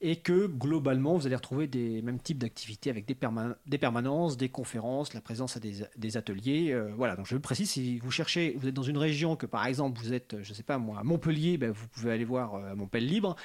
[0.00, 5.14] et que globalement, vous allez retrouver des mêmes types d'activités avec des, permanences, des conférences,
[5.14, 6.72] la présence à des, ateliers.
[6.72, 9.66] Euh, voilà, donc je précise, si vous cherchez, vous êtes dans une région que par
[9.66, 12.56] exemple vous êtes, je ne sais pas moi, à Montpellier, ben, vous pouvez aller voir
[12.56, 13.36] euh, Montpellier Libre.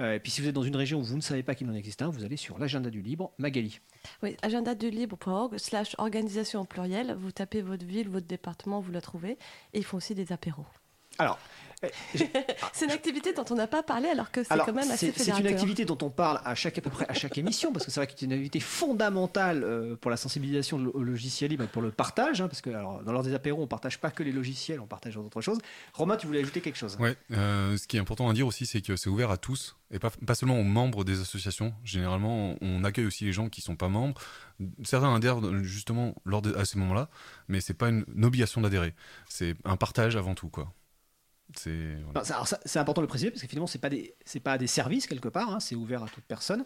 [0.00, 1.68] Euh, et puis si vous êtes dans une région où vous ne savez pas qu'il
[1.68, 3.80] en existe un, vous allez sur l'agenda du libre, Magali.
[4.22, 9.32] Oui, agendadulibre.org slash organisation en pluriel, vous tapez votre ville, votre département, vous la trouvez.
[9.74, 10.61] Et ils font aussi des apéros.
[11.18, 11.38] Alors,
[11.84, 11.88] euh,
[12.72, 15.36] c'est une activité dont on n'a pas parlé alors que c'est quand même assez C'est
[15.38, 17.90] une activité dont on parle à chaque à peu près à chaque émission parce que
[17.90, 21.66] c'est vrai que c'est une activité fondamentale euh, pour la sensibilisation au logiciel libre et
[21.66, 24.22] pour le partage hein, parce que alors, dans l'ordre des apéros on partage pas que
[24.22, 25.58] les logiciels on partage d'autres choses.
[25.94, 26.96] Romain tu voulais ajouter quelque chose?
[27.00, 29.76] Ouais, euh, ce qui est important à dire aussi c'est que c'est ouvert à tous
[29.90, 31.74] et pas, pas seulement aux membres des associations.
[31.84, 34.20] Généralement on accueille aussi les gens qui sont pas membres.
[34.84, 37.08] Certains adhèrent justement lors de, à ces moments-là,
[37.48, 38.94] mais c'est pas une, une obligation d'adhérer.
[39.28, 40.72] C'est un partage avant tout quoi.
[41.58, 45.06] C'est important de le préciser parce que finalement, ce n'est pas, des, pas des services
[45.06, 46.64] quelque part, hein, c'est ouvert à toute personne.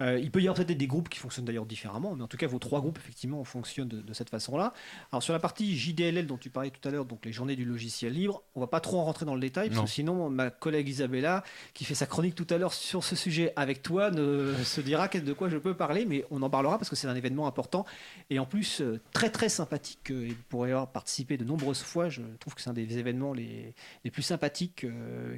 [0.00, 2.36] Euh, il peut y avoir peut-être des groupes qui fonctionnent d'ailleurs différemment, mais en tout
[2.36, 4.72] cas, vos trois groupes, effectivement, fonctionnent de, cette façon-là.
[5.12, 7.64] Alors, sur la partie JDLL dont tu parlais tout à l'heure, donc les journées du
[7.64, 10.50] logiciel libre, on va pas trop en rentrer dans le détail, parce que sinon, ma
[10.50, 14.54] collègue Isabella, qui fait sa chronique tout à l'heure sur ce sujet avec toi, ne
[14.64, 17.14] se dira de quoi je peux parler, mais on en parlera parce que c'est un
[17.14, 17.84] événement important
[18.30, 20.10] et en plus euh, très très sympathique.
[20.10, 22.08] Euh, il pourrait y avoir participé de nombreuses fois.
[22.08, 24.86] Je trouve que c'est un des événements les, les plus sympathiques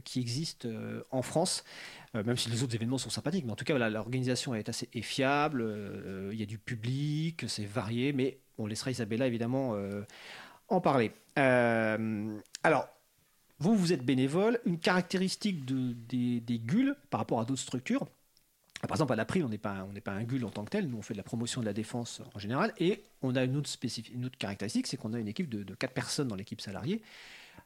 [0.04, 0.68] qui existent
[1.10, 1.64] en France.
[2.14, 3.44] Même si les autres événements sont sympathiques.
[3.44, 7.64] Mais en tout cas, l'organisation est assez fiable, euh, il y a du public, c'est
[7.64, 10.02] varié, mais on laissera Isabella évidemment euh,
[10.68, 11.12] en parler.
[11.36, 12.88] alors,
[13.58, 14.60] vous, vous êtes bénévole.
[14.66, 18.06] Une caractéristique de, des, des GUL par rapport à d'autres structures,
[18.82, 20.88] par exemple, à l'April, on n'est pas, pas un GUL en tant que tel.
[20.88, 22.72] Nous, on fait de la promotion de la défense en général.
[22.78, 23.70] Et on a une autre,
[24.12, 27.02] une autre caractéristique, c'est qu'on a une équipe de, de 4 personnes dans l'équipe salariée.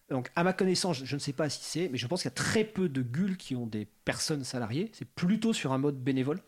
[0.09, 2.33] Donc, à ma connaissance, je ne sais pas si c'est, mais je pense qu'il y
[2.33, 4.91] a très peu de GUL qui ont des personnes salariées.
[4.93, 6.41] C'est plutôt sur un mode bénévole.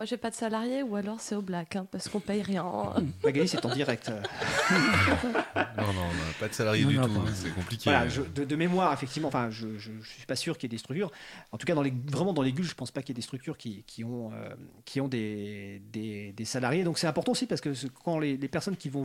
[0.00, 2.64] Moi, j'ai pas de salariés ou alors c'est au black, hein, parce qu'on paye rien.
[3.22, 4.10] Magali, c'est en direct.
[4.10, 6.08] non, non,
[6.40, 7.90] pas de salariés du tout, c'est compliqué.
[8.34, 11.12] de, mémoire, effectivement, enfin, je, ne suis pas sûr qu'il y ait des structures.
[11.52, 13.20] En tout cas, dans les, vraiment dans les GUL, je pense pas qu'il y ait
[13.20, 14.54] des structures qui, ont, euh,
[14.86, 16.82] qui ont des, des, salariés.
[16.82, 17.70] Donc, c'est important aussi parce que
[18.02, 19.04] quand les, personnes qui, vont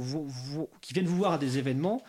[0.80, 2.02] qui viennent vous voir à des événements,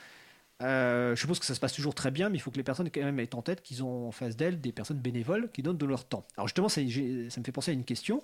[0.62, 2.62] euh, je suppose que ça se passe toujours très bien, mais il faut que les
[2.62, 5.62] personnes quand même aient en tête qu'ils ont en face d'elles des personnes bénévoles qui
[5.62, 6.25] donnent de leur temps.
[6.37, 8.22] Alors justement, ça, me fait penser à une question,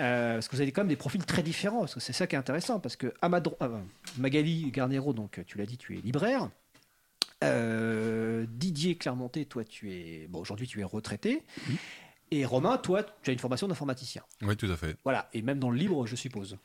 [0.00, 2.26] euh, parce que vous avez quand même des profils très différents, parce que c'est ça
[2.26, 3.80] qui est intéressant, parce que euh,
[4.18, 6.50] Magali Garnero, donc tu l'as dit, tu es libraire.
[7.42, 11.42] Didier Clermonté, toi tu es, bon aujourd'hui tu es retraité.
[12.30, 14.22] Et Romain, toi, tu as une formation d'informaticien.
[14.42, 14.96] Oui, tout à fait.
[15.04, 16.56] Voilà, et même dans le libre, je suppose.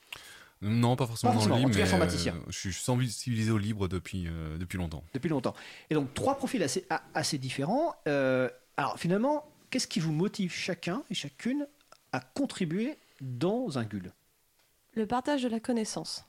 [0.61, 4.57] Non, pas forcément, dans le libre, mais euh, je suis sensibilisé au libre depuis, euh,
[4.57, 5.03] depuis longtemps.
[5.13, 5.55] Depuis longtemps.
[5.89, 7.95] Et donc, trois profils assez, assez différents.
[8.07, 11.65] Euh, alors, finalement, qu'est-ce qui vous motive chacun et chacune
[12.11, 14.11] à contribuer dans un GUL
[14.93, 16.25] Le partage de la connaissance.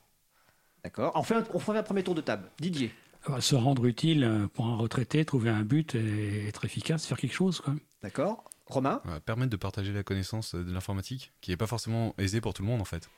[0.83, 1.11] D'accord.
[1.15, 2.49] On, fait un, on fait un premier tour de table.
[2.59, 2.91] Didier
[3.39, 7.61] Se rendre utile pour un retraité, trouver un but et être efficace, faire quelque chose.
[8.01, 8.43] D'accord.
[8.65, 12.63] Romain Permettre de partager la connaissance de l'informatique, qui n'est pas forcément aisée pour tout
[12.63, 13.09] le monde en fait.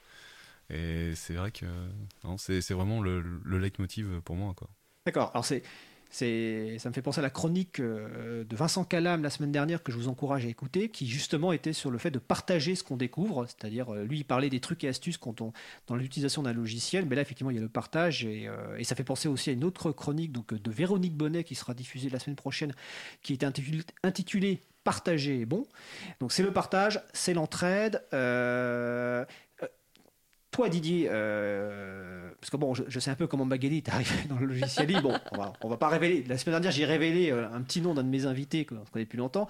[0.70, 1.66] Et c'est vrai que
[2.38, 4.56] c'est vraiment le, le leitmotiv pour moi.
[5.06, 5.32] D'accord.
[5.34, 5.64] Alors c'est
[6.14, 9.92] ça me fait penser à la chronique euh, de Vincent Calam la semaine dernière que
[9.92, 12.98] je vous encourage à écouter, qui justement était sur le fait de partager ce qu'on
[12.98, 15.20] découvre, c'est-à-dire euh, lui il parlait des trucs et astuces
[15.88, 18.84] dans l'utilisation d'un logiciel, mais là effectivement il y a le partage et, euh, et,
[18.84, 22.10] ça fait penser aussi à une autre chronique donc de Véronique Bonnet qui sera diffusée
[22.10, 22.74] la semaine prochaine,
[23.24, 25.66] qui est intitulée, intitulée Partager est bon.
[26.20, 28.04] Donc c'est le partage, c'est l'entraide.
[30.54, 34.38] Toi, Didier, euh, parce que bon, je, sais un peu comment Magali est arrivé dans
[34.38, 35.02] le logiciel libre.
[35.02, 36.24] Bon, on va, va pas révéler.
[36.30, 39.06] La semaine dernière, j'ai révélé euh, un petit nom d'un de mes invités qu'on connaît
[39.06, 39.50] depuis longtemps.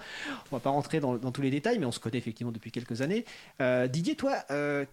[0.50, 3.02] On va pas rentrer dans, tous les détails, mais on se connaît effectivement depuis quelques
[3.02, 3.24] années.
[3.60, 4.32] Euh, Didier, toi,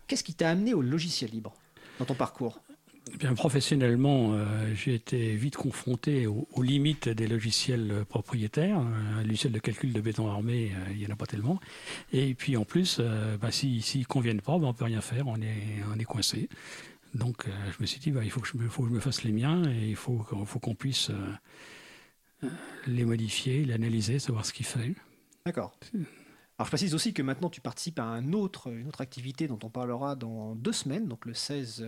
[0.08, 1.54] qu'est-ce qui t'a amené au logiciel libre
[1.97, 2.60] dans ton parcours?
[3.19, 4.35] Eh professionnellement,
[4.73, 8.77] j'ai été vite confronté aux, limites des logiciels propriétaires.
[8.77, 11.59] Un logiciel de calcul de béton armé, il n'y en a pas tellement.
[12.13, 13.01] Et puis en plus,
[13.41, 16.47] bah, s'ils ne conviennent pas, bah, on ne peut rien faire, on est, coincé.
[17.13, 19.63] Donc euh, je me suis dit, bah, il faut que, je me, fasse les miens
[19.69, 20.25] et il faut,
[20.61, 21.33] qu'on puisse euh,
[22.43, 22.49] euh,
[22.87, 24.93] les modifier, les analyser, savoir ce qu'il fait.
[25.45, 25.77] D'accord.
[25.93, 30.15] Alors je précise aussi que maintenant tu participes à une autre activité dont on parlera
[30.15, 31.85] dans deux semaines, donc le 16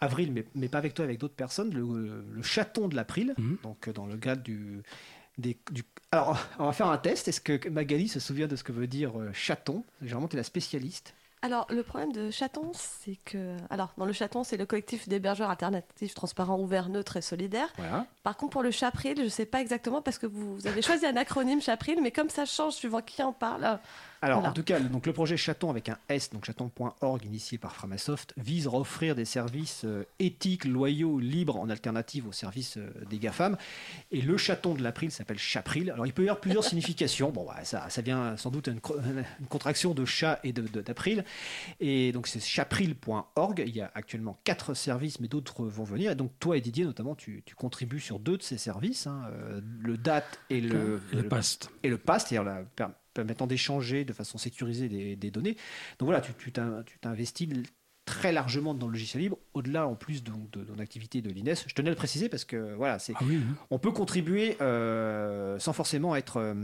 [0.00, 3.58] avril, mais, mais, pas avec toi, avec d'autres personnes, le, chaton de l'April, mhm.
[3.62, 4.82] donc dans le cadre du,
[5.38, 5.56] du...
[6.12, 7.28] Alors on va faire un test.
[7.28, 9.84] Est-ce que Magali se souvient de ce que veut dire chaton?
[10.00, 11.14] Généralement tu es la spécialiste.
[11.42, 13.56] Alors, le problème de Chaton, c'est que.
[13.70, 17.72] Alors, dans le Chaton, c'est le collectif d'hébergeurs alternatifs, transparents, ouverts, neutres et solidaires.
[18.22, 21.06] Par contre, pour le Chapril, je ne sais pas exactement parce que vous, avez choisi
[21.06, 23.78] un acronyme Chapril, mais comme ça change suivant qui en parle.
[24.22, 27.74] Alors, en tout cas, donc, le projet Chaton avec un S, donc chaton.org, initié par
[27.74, 32.90] Framasoft, vise à offrir des services euh, éthiques, loyaux, libres, en alternative aux services euh,
[33.08, 33.56] des GAFAM.
[34.10, 35.90] Et le chaton de l'April s'appelle Chapril.
[35.90, 37.30] Alors, il peut y avoir plusieurs significations.
[37.30, 38.80] Bon, ça, ça vient sans doute une,
[39.40, 41.24] une contraction de chat et d'April.
[41.80, 43.64] Et donc, c'est chapril.org.
[43.66, 46.12] Il y a actuellement quatre services, mais d'autres vont venir.
[46.12, 49.60] Et donc, toi et Didier, notamment, tu, contribues sur deux de ces services, hein, euh,
[49.80, 51.70] le DAT et le, le, le PAST.
[51.82, 52.64] Et le PAST, c'est-à-dire la
[53.16, 55.56] permettant d'échanger de façon sécurisée des, données.
[55.98, 57.48] Donc voilà, tu t'investis
[58.06, 61.56] très largement dans le logiciel libre, au-delà en plus de, de, ton activité de l'INES.
[61.66, 63.24] Je tenais à le préciser parce que voilà, c'est, ah
[63.70, 66.54] on peut contribuer euh, sans forcément être euh,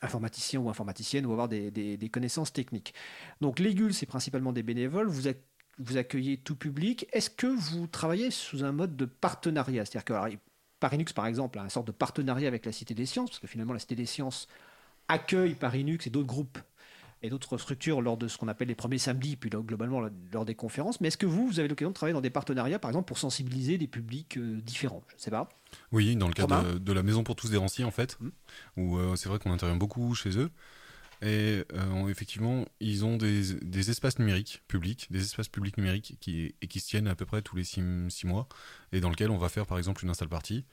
[0.00, 2.94] informaticien ou informaticienne ou avoir des, connaissances techniques.
[3.42, 5.08] Donc l'EGUL, c'est principalement des bénévoles.
[5.08, 5.28] Vous,
[5.78, 7.06] vous accueillez tout public.
[7.12, 9.84] Est-ce que vous travaillez sous un mode de partenariat?
[9.84, 10.38] C'est-à-dire que
[10.80, 13.46] Parinux, par exemple, a une sorte de partenariat avec la Cité des Sciences, parce que
[13.46, 14.48] finalement, la Cité des Sciences
[15.08, 16.58] accueille Parinux et d'autres groupes
[17.22, 20.54] et d'autres structures lors de ce qu'on appelle les premiers samedis, puis globalement lors des
[20.54, 21.00] conférences.
[21.00, 23.18] Mais est-ce que vous, vous avez l'occasion de travailler dans des partenariats, par exemple, pour
[23.18, 25.02] sensibiliser des publics euh, différents?
[25.08, 25.48] Je ne sais pas.
[25.90, 28.28] Oui, dans le cadre de, la Maison pour tous des Ranciers, en fait, mmh.
[28.76, 30.50] où euh, c'est vrai qu'on intervient beaucoup chez eux.
[31.20, 36.68] Et euh, effectivement, ils ont des, espaces numériques publics, des espaces publics numériques qui, et
[36.68, 38.46] qui se tiennent à peu près tous les six, six mois,
[38.92, 40.64] et dans lesquels on va faire par exemple une install party.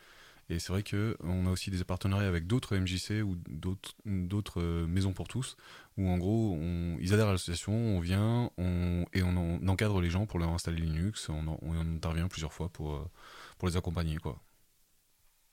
[0.50, 3.36] Et c'est vrai qu'on a aussi des partenariats avec d'autres MJC ou
[4.06, 5.58] d'autres euh, maisons pour tous,
[5.98, 6.60] où en gros,
[7.00, 8.52] ils adhèrent à l'association, on vient
[9.14, 13.10] et on, encadre les gens pour leur installer Linux, on, intervient plusieurs fois pour, euh,
[13.58, 14.18] pour les accompagner.
[14.18, 14.40] quoi.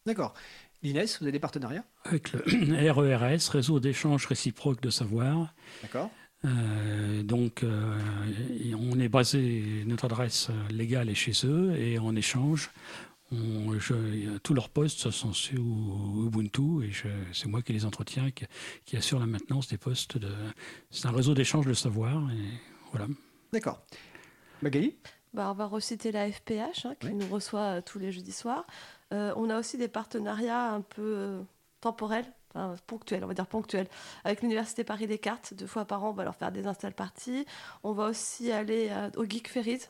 [0.05, 0.34] D'accord.
[0.82, 1.84] L'INES, vous avez des partenariats?
[2.05, 5.55] Avec le RERS, Réseau d'échange réciproque de savoir.
[5.80, 6.11] D'accord.
[6.45, 12.70] Euh, donc, on est basé, notre adresse légale est chez eux, et en échange,
[14.42, 16.92] tous leurs postes sont sur Ubuntu et
[17.32, 20.18] c'est moi qui les entretiens, qui, assure la maintenance des postes.
[20.18, 20.30] De,
[20.90, 22.30] c'est un réseau d'échange de savoir.
[22.30, 22.60] Et
[22.90, 23.06] voilà.
[23.52, 23.80] D'accord.
[24.62, 24.96] Magali?
[25.34, 28.66] Bah, On va reciter la FPH hein, qui nous reçoit euh, tous les jeudis soirs.
[29.12, 31.42] Euh, on a aussi des partenariats un peu euh,
[31.80, 32.30] temporels,
[32.86, 33.88] ponctuels, on va dire ponctuels,
[34.24, 35.54] avec l'Université Paris Descartes.
[35.54, 37.46] Deux fois par an, on va leur faire des install parties.
[37.82, 39.80] On va aussi aller au Geek Ferries.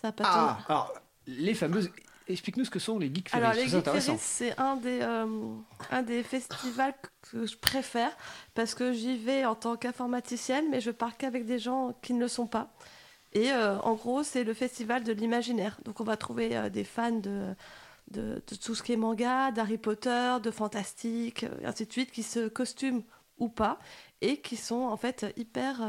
[0.00, 0.94] Ça ah, alors,
[1.26, 1.90] les fameuses
[2.28, 3.42] Explique-nous ce que sont les Geek Ferries.
[3.42, 5.26] Alors, les Geek Ferries, c'est un, des, euh,
[5.90, 6.94] un des festivals
[7.30, 8.16] que je préfère
[8.54, 12.20] parce que j'y vais en tant qu'informaticienne, mais je pars qu'avec des gens qui ne
[12.20, 12.72] le sont pas.
[13.32, 15.78] Et euh, en gros, c'est le festival de l'imaginaire.
[15.84, 17.54] Donc, on va trouver euh, des fans de,
[18.10, 22.22] de, tout ce qui est manga, d'Harry Potter, de fantastique, et ainsi de suite, qui
[22.22, 23.02] se costument
[23.38, 23.78] ou pas
[24.20, 25.80] et qui sont en fait hyper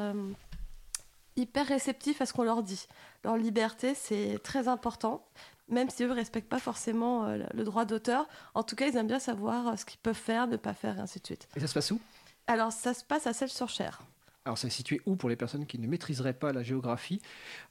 [1.35, 2.87] hyper réceptifs à ce qu'on leur dit.
[3.23, 5.25] Leur liberté, c'est très important
[5.69, 8.27] même si eux ne respectent pas forcément euh, le droit d'auteur.
[8.53, 10.97] En tout cas, ils aiment bien savoir euh, ce qu'ils peuvent faire, ne pas faire,
[10.97, 11.47] et ainsi de suite.
[11.55, 11.99] Et ça se passe où?
[12.47, 14.01] Alors, ça se passe à Celle-sur-Cher.
[14.45, 17.21] Alors, ça est situé où pour les personnes qui ne maîtriseraient pas la géographie?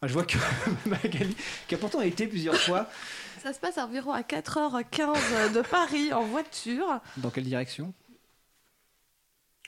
[0.01, 0.39] Ah, Je vois que
[0.87, 1.37] Magali,
[1.69, 2.89] qui a pourtant été plusieurs fois.
[3.43, 7.01] Ça se passe environ à 4h15 de Paris en voiture.
[7.19, 7.93] Dans quelle direction?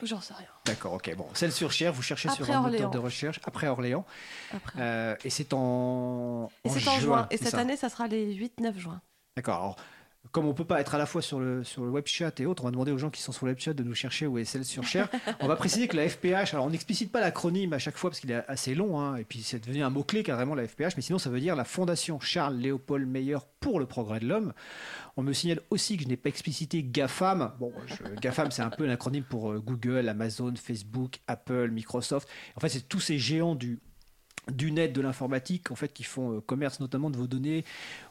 [0.04, 0.46] J'en sais rien.
[0.64, 1.14] D'accord, ok.
[1.16, 4.04] Bon, celle sur Cher, vous cherchez sur un moteur de recherche après Orléans.
[4.78, 7.26] Euh, et c'est en, et c'est en juin.
[7.30, 9.00] Et cette année, ça sera les 8-9 juin.
[9.36, 9.54] D'accord.
[9.56, 9.76] Alors,
[10.32, 12.46] comme on peut pas être à la fois sur le, sur le web chat et
[12.46, 14.26] autres, on va demander aux gens qui sont sur le web chat de nous chercher
[14.26, 15.08] où est celle sur Cher.
[15.40, 18.20] on va préciser que la FPH, alors on n'explicite pas l'acronyme à chaque fois parce
[18.20, 21.02] qu'il est assez long, hein, et puis c'est devenu un mot-clé carrément la FPH, mais
[21.02, 24.52] sinon ça veut dire la Fondation Charles Léopold Meyer pour le progrès de l'homme.
[25.16, 27.52] On me signale aussi que je n'ai pas explicité GAFAM.
[27.58, 27.72] Bon,
[28.20, 32.28] GAFAM, c'est un peu un acronyme pour euh, Google, Amazon, Facebook, Apple, Microsoft.
[32.56, 33.78] En fait, c'est tous ces géants du
[34.52, 37.64] du net, de l'informatique, en fait, qui font euh, commerce notamment de vos données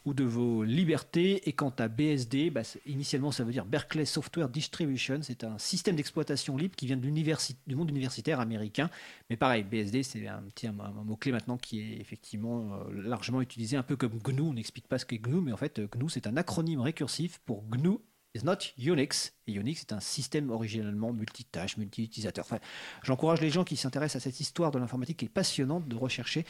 [0.06, 1.48] ou de vos libertés.
[1.48, 5.20] Et quant à BSD, bah, initialement, ça veut dire Berkeley Software Distribution.
[5.22, 8.90] C'est un système d'exploitation libre qui vient du monde universitaire américain.
[9.30, 13.78] Mais pareil, BSD, c'est un petit un, mot-clé maintenant qui est effectivement euh, largement utilisé,
[13.78, 14.42] un peu comme GNU.
[14.42, 17.64] On n'explique pas ce qu'est GNU, mais en fait, GNU, c'est un acronyme récursif pour
[17.64, 17.98] GNU
[18.36, 19.34] is not Unix.
[19.48, 22.46] Et Unix est un système originellement multitâche, multi-utilisateur.
[22.46, 22.60] Enfin,
[23.04, 26.46] J'encourage les gens qui s'intéressent à cette histoire de l'informatique qui est passionnante de rechercher,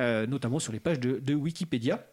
[0.00, 2.04] euh, notamment sur les pages de, Wikipédia.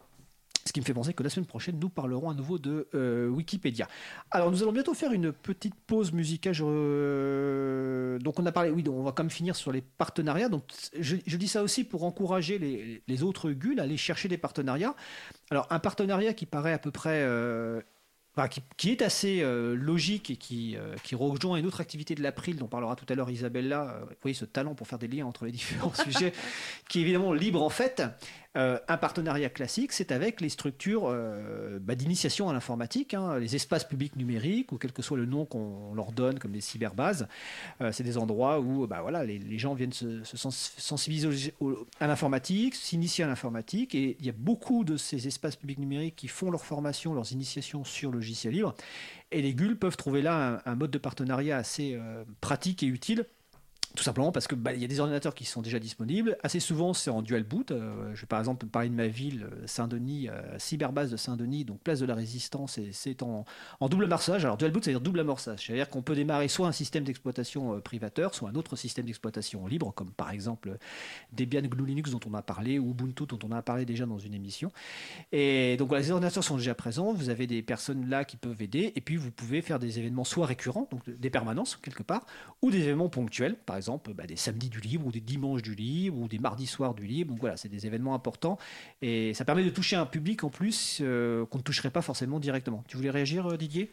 [0.66, 3.28] Ce qui me fait penser que la semaine prochaine, nous parlerons à nouveau de euh,
[3.30, 3.88] Wikipédia.
[4.30, 6.54] Alors, nous allons bientôt faire une petite pause musicale.
[6.54, 10.50] Donc, on a parlé, oui, donc on va quand même finir sur les partenariats.
[10.50, 10.66] Donc,
[11.00, 12.60] je, dis ça aussi pour encourager
[13.08, 14.96] les, autres GUL à aller chercher des partenariats.
[15.50, 17.82] Alors, un partenariat qui paraît à peu près euh,
[18.78, 22.58] qui, est assez euh, logique et qui, euh, qui, rejoint une autre activité de l'April
[22.58, 23.96] dont parlera tout à l'heure Isabella.
[23.96, 26.34] Euh, vous voyez ce talent pour faire des liens entre les différents sujets,
[26.88, 28.02] qui est évidemment libre en fait.
[28.58, 33.56] Euh, un partenariat classique, c'est avec les structures euh, bah, d'initiation à l'informatique, hein, les
[33.56, 37.28] espaces publics numériques, ou quel que soit le nom qu'on leur donne, comme des cyberbases.
[37.82, 41.54] Euh, c'est des endroits où bah, voilà, les, gens viennent se, sensibiliser
[42.00, 46.16] à l'informatique, s'initier à l'informatique, et il y a beaucoup de ces espaces publics numériques
[46.16, 48.74] qui font leur formation, leurs initiations sur logiciel libre.
[49.32, 52.00] Et les GUL peuvent trouver là un mode de partenariat assez
[52.42, 53.28] pratique et utile
[53.96, 56.38] tout simplement parce que bah, y a des ordinateurs qui sont déjà disponibles.
[56.44, 57.72] Assez souvent, c'est en dual boot.
[57.72, 61.66] Euh, je vais par exemple parler de ma ville, euh, Saint-Denis, euh, cyberbase de Saint-Denis,
[61.66, 63.46] donc place de la Résistance, et c'est en,
[63.90, 64.46] double amorçage.
[64.46, 65.66] Alors dual boot, c'est-à-dire double amorçage.
[65.66, 69.92] C'est-à-dire qu'on peut démarrer soit un système d'exploitation privateur, soit un autre système d'exploitation libre,
[69.96, 70.78] comme par exemple
[71.34, 74.20] Debian GNU Linux dont on a parlé, ou Ubuntu dont on a parlé déjà dans
[74.20, 74.72] une émission.
[75.32, 77.14] Et donc les ordinateurs sont déjà présents.
[77.14, 80.24] Vous avez des personnes là qui peuvent aider, et puis vous pouvez faire des événements
[80.24, 82.26] soit récurrents, donc des permanences quelque part,
[82.62, 85.74] ou des événements ponctuels, par exemple bah, des samedis du libre ou des dimanches du
[85.74, 87.32] libre ou des mardis soirs du libre.
[87.32, 88.58] Donc voilà, c'est des événements importants
[89.02, 92.40] et ça permet de toucher un public en plus euh, qu'on ne toucherait pas forcément
[92.40, 92.84] directement.
[92.88, 93.92] Tu voulais réagir, euh, Didier?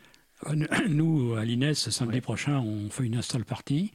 [0.49, 3.93] Euh, Nous, à l'INES, samedi prochain, on fait une install party.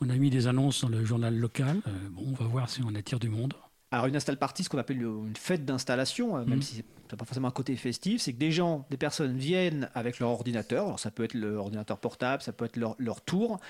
[0.00, 1.80] On a mis des annonces dans le journal local.
[2.10, 3.54] bon, on va voir si on attire du monde.
[3.92, 6.62] Alors une install party, ce qu'on appelle une fête d'installation, même mmh.
[6.62, 10.18] si c'est pas forcément un côté festif, c'est que des gens, des personnes viennent avec
[10.18, 10.86] leur ordinateur.
[10.86, 13.60] Alors ça peut être l'ordinateur portable, ça peut être leur, leur tour,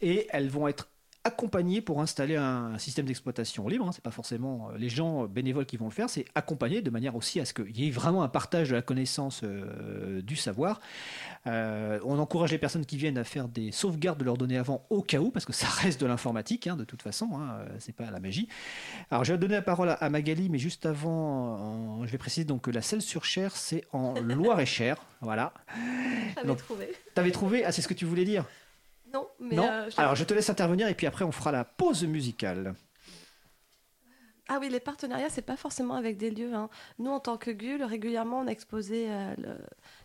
[0.00, 0.88] et elles vont être
[1.28, 3.86] accompagner pour installer un, système d'exploitation libre.
[3.86, 3.92] Hein.
[3.92, 7.16] C'est pas forcément euh, les gens bénévoles qui vont le faire, c'est accompagner de manière
[7.16, 10.80] aussi à ce qu'il y ait vraiment un partage de la connaissance euh, du savoir.
[11.46, 14.84] Euh, on encourage les personnes qui viennent à faire des sauvegardes de leurs données avant
[14.90, 17.94] au cas où, parce que ça reste de l'informatique hein, de toute façon, hein, c'est
[17.94, 18.48] pas la magie.
[19.10, 22.62] Alors je vais donner la parole à, Magali, mais juste avant, je vais préciser donc
[22.62, 25.52] que la selle sur Cher, c'est en Loire-et-Cher, voilà.
[26.34, 26.88] J'avais trouvé.
[27.14, 27.64] T'avais trouvé?
[27.64, 28.44] Ah, c'est ce que tu voulais dire?
[29.12, 29.56] Non, mais.
[29.56, 32.74] Non euh, Alors je te laisse intervenir et puis après on fera la pause musicale.
[34.50, 36.54] Ah oui, les partenariats, c'est pas forcément avec des lieux.
[36.54, 36.70] Hein.
[36.98, 39.34] Nous, en tant que GUL, régulièrement, on a exposé euh,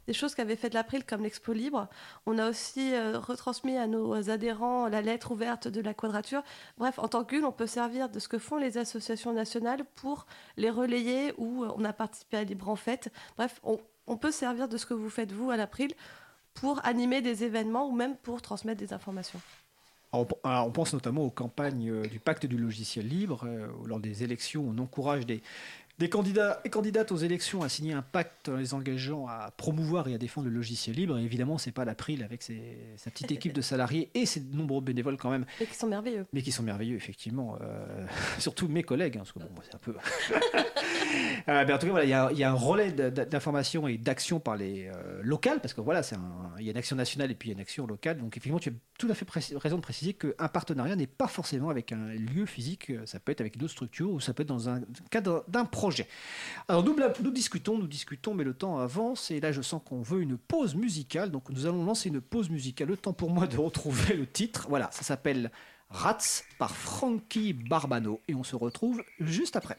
[0.06, 1.88] des choses qu'avait fait de l'April, comme l'Expo Libre.
[2.26, 6.43] On a aussi euh, retransmis à nos adhérents la lettre ouverte de la Quadrature.
[6.78, 9.86] Bref, en tant que GUL, on peut servir de ce que font les associations nationales
[9.95, 10.26] pour
[10.58, 13.14] les relayer ou on a participé à Libre en Fête.
[13.38, 15.93] Bref, on, on peut servir de ce que vous faites, vous, à l'April,
[16.54, 19.39] pour animer des événements ou même pour transmettre des informations.
[20.12, 20.26] on
[20.72, 23.45] pense notamment aux campagnes euh, du pacte du logiciel libre.
[23.45, 25.41] Euh, lors des élections, on encourage des,
[25.99, 30.08] des candidats et candidates aux élections à signer un pacte en les engageant à promouvoir
[30.08, 31.18] et à défendre le logiciel libre.
[31.18, 35.18] Et évidemment, c'est pas l'April avec sa petite équipe de salariés et ses nombreux bénévoles
[35.18, 35.45] quand même.
[35.60, 36.26] Mais qui sont merveilleux.
[36.34, 37.58] Mais qui sont merveilleux, effectivement.
[37.62, 38.06] Euh,
[38.39, 39.95] surtout mes collègues, hein, parce que bon, c'est un peu.
[41.49, 44.88] euh, en tout cas, voilà, il y, a un relais d'information et d'action par les
[44.88, 46.01] euh, locales, parce que voilà,
[46.59, 48.18] il y a une action nationale et puis il y a une action locale.
[48.18, 51.70] Donc effectivement, tu as tout à fait raison de préciser qu'un partenariat n'est pas forcément
[51.70, 52.91] avec un lieu physique.
[53.05, 56.07] Ça peut être avec d'autres structures ou ça peut être dans un cadre d'un projet
[56.68, 60.01] alors nous, nous discutons, nous discutons, mais le temps avance et là je sens qu'on
[60.01, 61.32] veut une pause musicale.
[61.32, 62.88] Donc nous allons lancer une pause musicale.
[62.88, 64.68] Le temps pour moi de retrouver le titre.
[64.70, 65.51] Voilà, ça s'appelle
[65.89, 69.78] Rats par Frankie Barbano et on se retrouve juste après.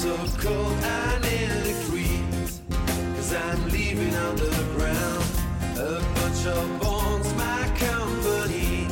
[0.00, 2.62] so cold I nearly freeze
[3.16, 5.24] Cause I'm leaving on the ground.
[5.76, 8.86] A bunch of bones, my company.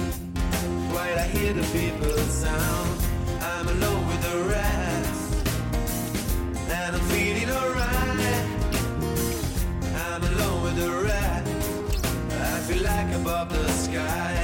[0.92, 2.90] While I hear the people sound
[3.40, 5.48] I'm alone with the rest.
[6.76, 8.46] And I'm feeling alright.
[10.08, 12.04] I'm alone with the rest.
[12.54, 14.37] I feel like above the sky.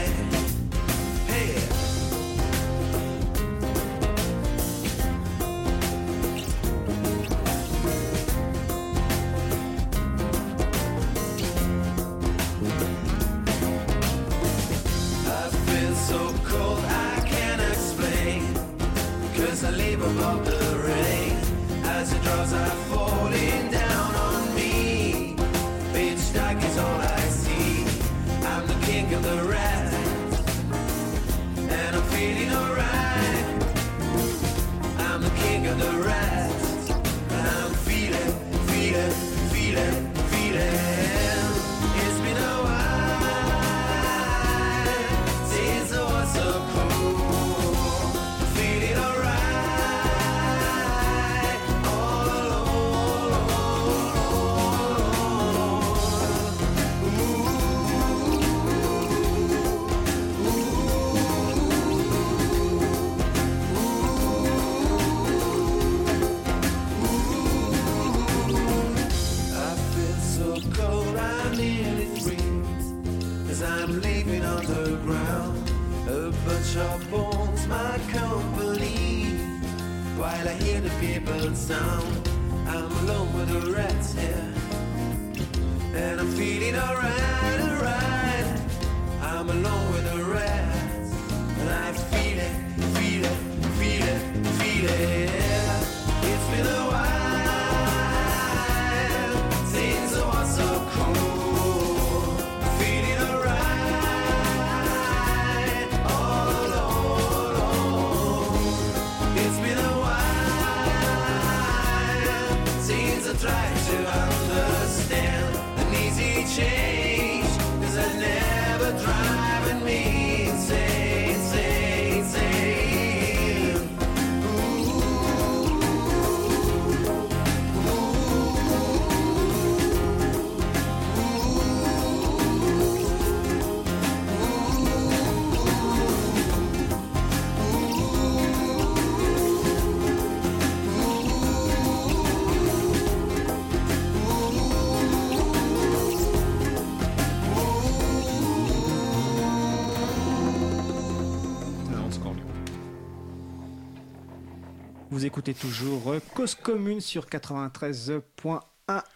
[155.24, 158.60] Écoutez toujours euh, Cause Commune sur 93.1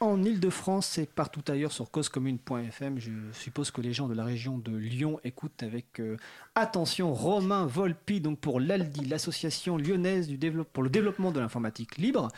[0.00, 2.98] en Ile-de-France et partout ailleurs sur causecommune.fm.
[2.98, 6.16] Je suppose que les gens de la région de Lyon écoutent avec euh,
[6.54, 10.38] attention Romain Volpi donc pour l'ALDI, l'association lyonnaise du
[10.72, 12.28] pour le développement de l'informatique libre.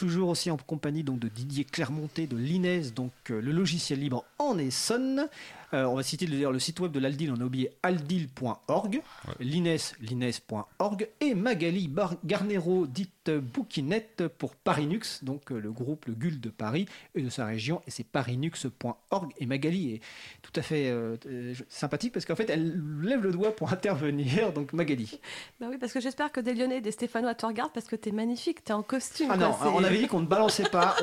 [0.00, 4.24] Toujours aussi en compagnie donc de Didier Clermonté de l'INES, donc euh, le logiciel libre
[4.38, 5.28] en Essonne.
[5.72, 9.02] Euh, on va citer d'ailleurs le site web de l'Aldil, on a oublié aldil.org,
[9.38, 16.14] l'INES, l'INES.org, et Magali Bar- Garnero, dite Bouquinette pour Parinux, donc euh, le groupe, le
[16.14, 19.32] GUL de Paris et de sa région, et c'est parinux.org.
[19.38, 20.00] Et Magali est
[20.42, 24.52] tout à fait euh, euh, sympathique parce qu'en fait, elle lève le doigt pour intervenir,
[24.52, 25.20] donc Magali.
[25.60, 27.94] Bah oui, parce que j'espère que des Lyonnais et des Stéphanois te regardent parce que
[27.96, 29.28] t'es magnifique, t'es en costume.
[29.30, 29.52] Ah quoi, non,
[29.90, 30.96] avait dit qu'on ne balançait pas,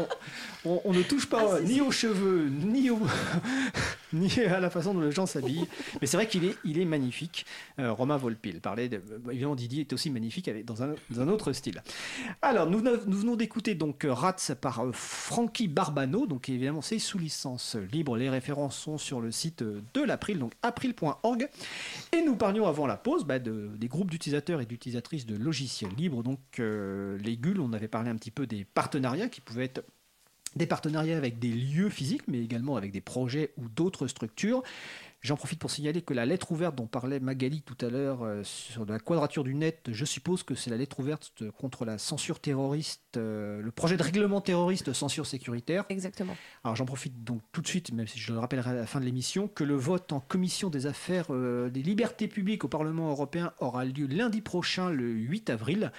[0.65, 2.99] on, on- on ne touche pas Ah, ni aux cheveux, ni, au,
[4.13, 5.67] ni à la façon dont les gens s'habillent.
[6.01, 7.45] Mais c'est vrai qu'il est, il est magnifique.
[7.79, 10.95] Euh, Romain Volpi, il parlait, de, bah, évidemment Didier est aussi magnifique avec, dans, un,
[11.09, 11.81] dans un autre style.
[12.41, 16.99] Alors, nous, nous venons d'écouter donc euh, Rats par euh, Frankie Barbano, donc évidemment c'est
[16.99, 18.17] sous licence libre.
[18.17, 21.47] Les références sont sur le site euh, de l'April, donc april.org.
[22.13, 25.91] Et nous parlions avant la pause bah, de- des groupes d'utilisateurs et d'utilisatrices de logiciels
[25.97, 29.63] libres, donc euh, les GUL, on avait parlé un petit peu des partenariats qui pouvaient
[29.63, 29.83] être
[30.55, 34.61] des partenariats avec des lieux physiques, mais également avec des projets ou d'autres structures.
[35.21, 38.43] J'en profite pour signaler que la lettre ouverte dont parlait Magali tout à l'heure euh,
[38.43, 42.39] sur la quadrature du net, je suppose que c'est la lettre ouverte contre la censure
[42.39, 45.85] terroriste, euh, le projet de règlement terroriste censure sécuritaire.
[45.89, 46.35] Exactement.
[46.63, 48.99] Alors j'en profite donc tout de suite, même si je le rappellerai à la fin
[48.99, 53.09] de l'émission, que le vote en commission des affaires euh, des libertés publiques au Parlement
[53.09, 55.91] européen aura lieu lundi prochain, le 8 avril,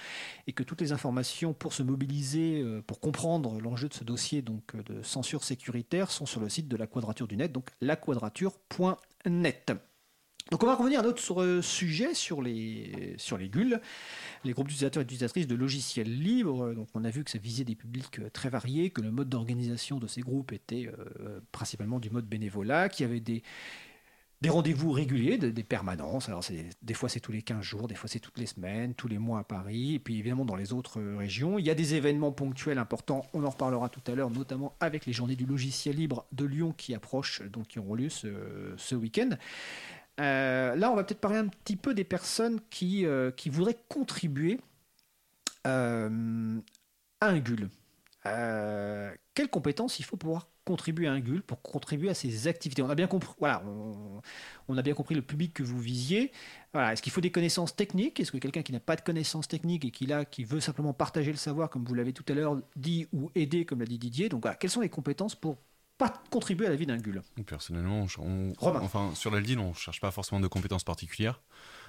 [0.47, 4.75] et que toutes les informations pour se mobiliser, pour comprendre l'enjeu de ce dossier donc
[4.75, 7.69] de censure sécuritaire sont sur le site de la Quadrature du Net, donc
[9.25, 9.71] laquadrature.net.
[10.51, 13.79] Donc on va revenir à notre euh, sujet sur les, sur les GUL,
[14.43, 16.73] les groupes d'utilisateurs et d'utilisatrices de logiciels libres.
[16.73, 19.29] Donc on a vu que ça visait des publics euh, très variés, que le mode
[19.29, 23.43] d'organisation de ces groupes était euh, principalement du mode bénévolat, qu'il y avait des,
[24.41, 26.29] des rendez-vous réguliers, des, permanences.
[26.29, 26.43] Alors
[26.81, 29.17] des fois c'est tous les 15 jours, des fois c'est toutes les semaines, tous les
[29.17, 31.59] mois à Paris, et puis évidemment dans les autres euh, régions.
[31.59, 35.05] Il y a des événements ponctuels importants, on en reparlera tout à l'heure, notamment avec
[35.05, 39.31] les journées du logiciel libre de Lyon qui approchent, donc qui auront lieu ce, week-end.
[40.21, 44.59] Euh, là, on va peut-être parler un petit peu des personnes qui, euh, voudraient contribuer
[45.65, 46.07] à
[47.21, 47.69] un GUL.
[48.23, 52.89] Quelles compétences il faut pouvoir contribuer à un GUL, pour contribuer à ces activités On
[52.91, 54.21] a bien compris, voilà, on,
[54.67, 56.31] on a bien compris le public que vous visiez.
[56.73, 58.19] Voilà, est-ce qu'il faut des connaissances techniques?
[58.19, 60.93] Est-ce que quelqu'un qui n'a pas de connaissances techniques et qui là, qui veut simplement
[60.93, 63.97] partager le savoir, comme vous l'avez tout à l'heure dit, ou aider, comme l'a dit
[63.97, 65.57] Didier Donc voilà, quelles sont les compétences pour
[65.97, 67.23] pas contribuer à la vie d'un GUL?
[67.47, 68.79] Personnellement, on- Romain.
[68.81, 71.41] enfin, sur la LDIL, on ne cherche pas forcément de compétences particulières,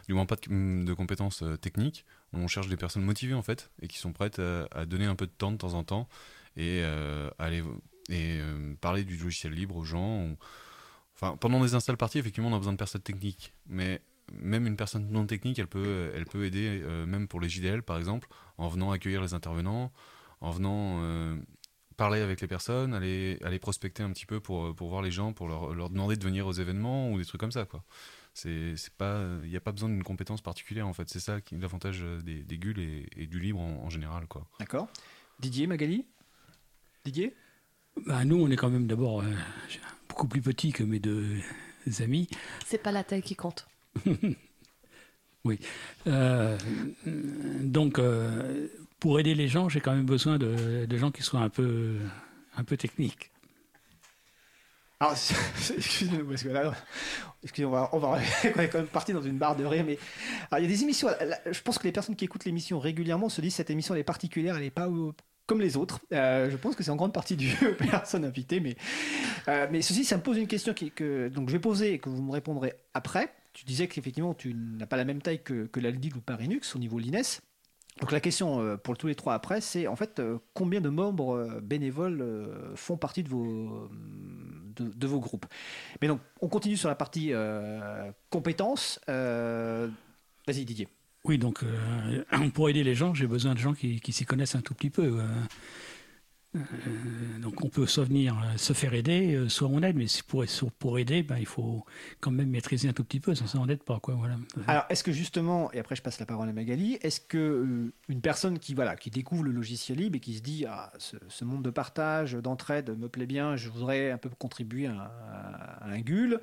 [0.08, 2.06] du moins pas de, de compétences euh, techniques.
[2.32, 5.16] On cherche des personnes motivées en fait et qui sont prêtes à, à donner un
[5.16, 6.08] peu de temps de temps en temps
[6.56, 7.62] et euh, aller
[8.10, 10.28] et euh, parler du logiciel libre aux gens.
[11.14, 14.00] Enfin, pendant des install parties, effectivement, on a besoin de personnes techniques, mais
[14.32, 17.82] même une personne non technique, elle peut, elle peut aider, euh, même pour les JDL
[17.82, 19.92] par exemple, en venant accueillir les intervenants,
[20.40, 21.36] en venant euh,
[21.96, 25.32] parler avec les personnes, aller, aller prospecter un petit peu pour, pour voir les gens,
[25.32, 27.66] pour leur, leur demander de venir aux événements ou des trucs comme ça.
[28.44, 28.76] Il
[29.44, 31.08] n'y a pas besoin d'une compétence particulière en fait.
[31.08, 34.26] C'est ça qui est l'avantage des, des GUL et, du libre en, en général.
[34.60, 34.88] D'accord.
[35.40, 36.06] Didier, Magali?
[37.04, 37.34] Didier?
[38.06, 39.24] Bah, nous, on est quand même d'abord euh,
[40.08, 41.40] beaucoup plus petits que mes deux
[42.00, 42.28] amis.
[42.66, 43.66] C'est pas la taille qui compte.
[46.06, 46.58] Euh,
[47.62, 51.40] donc, euh, pour aider les gens, j'ai quand même besoin de, de gens qui soient
[51.40, 51.96] un peu,
[52.56, 53.30] un peu techniques.
[55.00, 55.14] Alors,
[55.76, 56.74] excusez-nous, parce que là,
[57.42, 59.84] excusez, on va, on va, on est quand même parti dans une barre de rire,
[59.86, 59.98] mais
[60.50, 61.08] alors, il y a des émissions.
[61.08, 64.00] là, je pense que les personnes qui écoutent l'émission régulièrement se disent cette émission elle
[64.00, 64.88] est particulière, elle n'est pas
[65.50, 65.98] comme les autres.
[66.12, 68.76] Euh, je pense que c'est en grande partie dû aux personnes invitées, mais
[69.48, 71.98] euh, mais ceci, ça me pose une question qui, que donc je vais poser et
[71.98, 73.34] que vous me répondrez après.
[73.52, 76.78] Tu disais qu'effectivement tu n'as pas la même taille que, que l'Aldig ou Parinux au
[76.78, 77.40] niveau l'INES.
[78.00, 80.22] Donc la question euh, pour tous les trois après, c'est en fait
[80.54, 82.24] combien de membres bénévoles
[82.76, 83.90] font partie de vos,
[84.76, 85.46] de, de vos groupes?
[86.00, 87.32] Mais donc on continue sur la partie
[88.30, 89.00] compétences.
[89.08, 90.86] Vas-y Didier.
[91.24, 94.62] Oui, donc euh, pour aider les gens, j'ai besoin de gens qui, s'y connaissent un
[94.62, 95.20] tout petit peu.
[95.20, 95.26] euh.
[96.56, 101.22] Euh, donc on peut soit venir se faire aider, soit on aide, mais pour, aider,
[101.22, 101.84] ben, il faut
[102.20, 104.00] quand même maîtriser un tout petit peu, sans ça on n'aide pas.
[104.00, 104.34] Quoi, voilà.
[104.66, 108.20] Alors est-ce que justement, et après je passe la parole à Magali, est-ce que une
[108.20, 111.70] personne qui qui découvre le logiciel libre et qui se dit ah, ce, monde de
[111.70, 116.40] partage, d'entraide me plaît bien, je voudrais un peu contribuer à, à- à un GUL,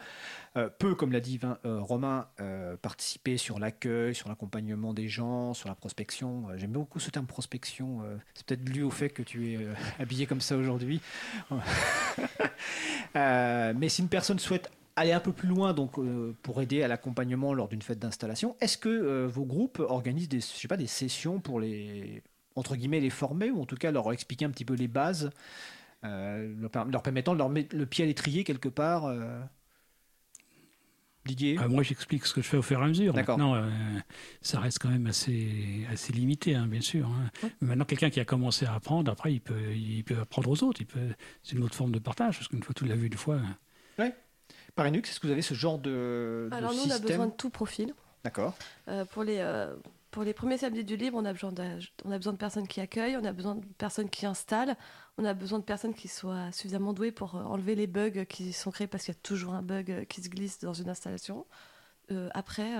[0.57, 5.53] euh, peut, comme l'a dit euh, Romain, euh, participer sur l'accueil, sur l'accompagnement des gens,
[5.53, 6.47] sur la prospection.
[6.55, 8.01] J'aime beaucoup ce terme prospection.
[8.33, 9.59] C'est peut-être dû au fait que tu es
[9.99, 10.99] habillé comme ça aujourd'hui.
[13.15, 15.99] Mais si une personne souhaite aller un peu plus loin donc
[16.41, 20.45] pour aider à l'accompagnement lors d'une fête d'installation, est-ce que vos groupes organisent des je
[20.45, 22.23] sais pas des sessions pour les
[22.55, 25.29] entre guillemets les former ou en tout cas leur expliquer un petit peu les bases
[26.01, 29.11] leur, per- leur permettant de leur mettre le pied à l'étrier quelque part
[31.27, 33.13] Didier Ah, moi, j'explique ce que je fais au fur et à mesure.
[33.13, 33.69] Maintenant, euh,
[34.41, 37.07] ça reste quand même assez, assez limité, hein, bien sûr.
[37.07, 37.49] hein.
[37.61, 40.81] Maintenant, quelqu'un qui a commencé à apprendre, après, il peut, il peut apprendre aux autres.
[40.81, 41.13] Il peut...
[41.43, 43.39] C'est une autre forme de partage, parce qu'une fois que tu l'as vu une fois.
[44.75, 47.25] Parinux, est-ce que vous avez ce genre de, de Alors nous, on a système besoin
[47.27, 47.93] de tout profil.
[48.23, 48.55] D'accord.
[48.87, 49.75] Euh, pour, les, euh,
[50.11, 52.67] pour les premiers samedis du libre, on a, besoin d'âge- on a besoin de personnes
[52.67, 54.75] qui accueillent, on a besoin de personnes qui installent,
[55.17, 58.53] on a besoin de personnes qui soient suffisamment douées pour euh, enlever les bugs qui
[58.53, 60.89] sont créés parce qu'il y a toujours un bug euh, qui se glisse dans une
[60.89, 61.45] installation.
[62.09, 62.71] Euh, après,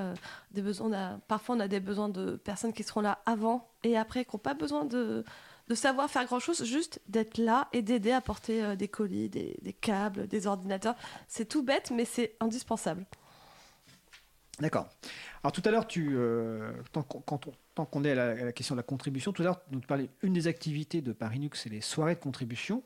[0.51, 4.23] des besoins, parfois on a des besoins de personnes qui seront là avant et après,
[4.23, 5.25] qui n'ont pas besoin de,
[5.67, 10.27] de savoir faire grand-chose, juste d'être là et d'aider à porter des colis, des câbles,
[10.27, 10.95] des ordinateurs.
[11.27, 13.05] C'est tout bête, mais c'est indispensable.
[14.59, 14.89] D'accord.
[15.43, 19.31] Alors tout à l'heure, tu, euh, tant qu'on est à la, question de la contribution,
[19.31, 22.83] tout à l'heure, tu parlais une des activités de Parinux, c'est les soirées de contribution.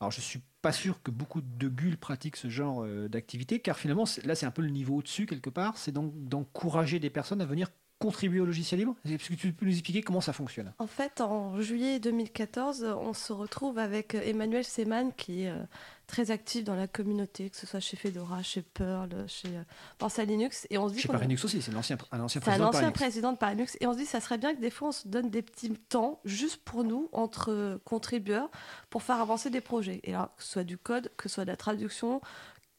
[0.00, 3.78] Alors je suis pas sûr que beaucoup de GUL pratiquent ce genre euh, d'activité, car
[3.78, 7.40] finalement, là c'est un peu le niveau au-dessus quelque part, c'est donc d'encourager des personnes
[7.40, 7.68] à venir
[7.98, 8.94] contribuer au logiciel libre.
[9.04, 10.72] Est-ce que tu peux nous expliquer comment ça fonctionne?
[10.78, 15.56] En fait, en juillet 2014, on se retrouve avec Emmanuel Seman, qui est euh,
[16.06, 19.62] très actif dans la communauté, que ce soit chez Fedora, chez Perl, chez euh,
[19.98, 20.66] Pense à Linux.
[20.70, 22.76] Et on se dit Chez Parinux aussi, c'est l'ancien un ancien c'est un président de
[22.76, 23.76] ancien président de Parinux.
[23.80, 25.70] Et on se dit, ça serait bien que des fois, on se donne des petits
[25.88, 28.48] temps juste pour nous, entre euh, contributeurs,
[28.90, 30.00] pour faire avancer des projets.
[30.04, 32.20] Et là, que ce soit du code, que ce soit de la traduction,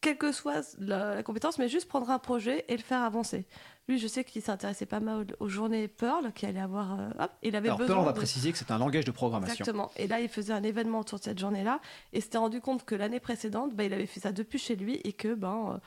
[0.01, 3.45] quelle que soit la, la compétence, mais juste prendre un projet et le faire avancer.
[3.89, 6.99] Lui, je sais qu'il s'intéressait pas mal aux, aux journées Perl, qui allait avoir.
[6.99, 9.03] euh, hop, il avait Alors besoin Perl, on va de- préciser que c'est un langage
[9.03, 9.53] de programmation.
[9.53, 9.89] Exactement.
[9.97, 11.81] Et là, il faisait un événement autour de cette journée-là
[12.13, 15.01] et s'était rendu compte que l'année précédente, bah, il avait fait ça depuis chez lui
[15.03, 15.77] et que ben, euh,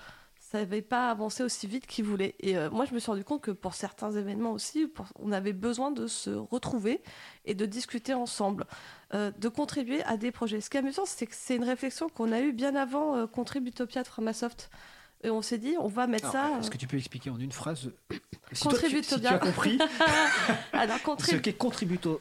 [0.40, 2.34] ça n'avait pas avancé aussi vite qu'il voulait.
[2.40, 5.30] Et euh, moi, je me suis rendu compte que pour certains événements aussi, pour- on
[5.30, 7.00] avait besoin de se retrouver
[7.44, 8.66] et de discuter ensemble,
[9.14, 10.61] de contribuer à des projets.
[10.61, 14.03] Ce qui est amusant, c'est que c'est une réflexion qu'on a eue bien avant Contributopia
[14.03, 14.70] de Framasoft.
[15.24, 16.58] Et on s'est dit, on va mettre Alors, ça.
[16.58, 19.30] Est-ce euh, que tu peux expliquer en une phrase si toi, tu, si tu Contributopia.
[19.34, 19.78] as compris
[20.72, 22.20] Alors, ce contribu- qu'est contributo,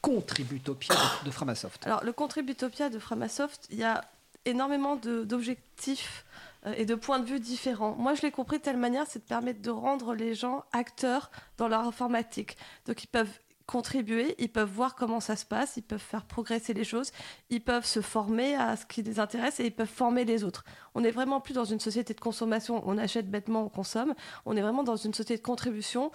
[0.00, 4.02] contributopia de, de Framasoft Alors, le Contributopia de Framasoft, il y a
[4.44, 6.24] énormément d'objectifs
[6.66, 7.94] euh, et de points de vue différents.
[7.96, 11.30] Moi, je l'ai compris de telle manière, c'est de permettre de rendre les gens acteurs
[11.58, 12.56] dans leur informatique.
[12.86, 13.38] Donc, ils peuvent
[13.68, 17.12] contribuer, ils peuvent voir comment ça se passe, ils peuvent faire progresser les choses,
[17.50, 20.64] ils peuvent se former à ce qui les intéresse et ils peuvent former les autres.
[20.94, 24.14] On n'est vraiment plus dans une société de consommation, on achète bêtement, on consomme.
[24.46, 26.10] On est vraiment dans une société de contribution.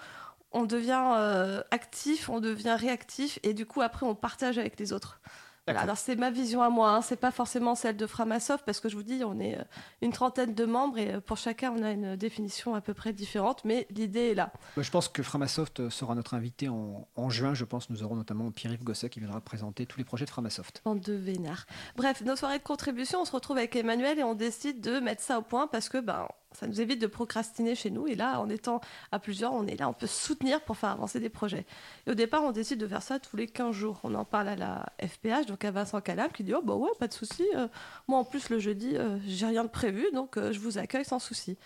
[0.50, 4.92] On devient euh, actif, on devient réactif et du coup après on partage avec les
[4.92, 5.20] autres.
[5.66, 7.00] Voilà, alors c'est ma vision à moi, hein.
[7.00, 9.64] c'est pas forcément celle de Framasoft parce que je vous dis on est euh,
[10.02, 13.14] une trentaine de membres et euh, pour chacun on a une définition à peu près
[13.14, 14.52] différente, mais l'idée est là.
[14.76, 17.54] Bah, Je pense que Framasoft euh, sera notre invité en, en juin.
[17.54, 20.82] Je pense nous aurons notamment Pierre-Yves Gosset qui viendra présenter tous les projets de Framasoft.
[20.84, 21.64] Bande de vénards.
[21.96, 25.22] Bref, nos soirées de contribution, on se retrouve avec Emmanuel et on décide de mettre
[25.22, 28.06] ça au point parce que ben, ça nous évite de procrastiner chez nous.
[28.06, 28.80] Et là, en étant
[29.12, 31.66] à plusieurs, on est là, on peut soutenir pour faire avancer des projets.
[32.06, 34.00] Et au départ, on décide de faire ça tous les 15 jours.
[34.04, 36.90] On en parle à la FPH, donc à Vincent Calam, qui dit Oh, bah ouais,
[36.98, 37.44] pas de souci.
[37.56, 37.68] euh,
[38.08, 41.04] moi, en plus, le jeudi, euh, j'ai rien de prévu, donc euh, je vous accueille
[41.04, 41.56] sans souci.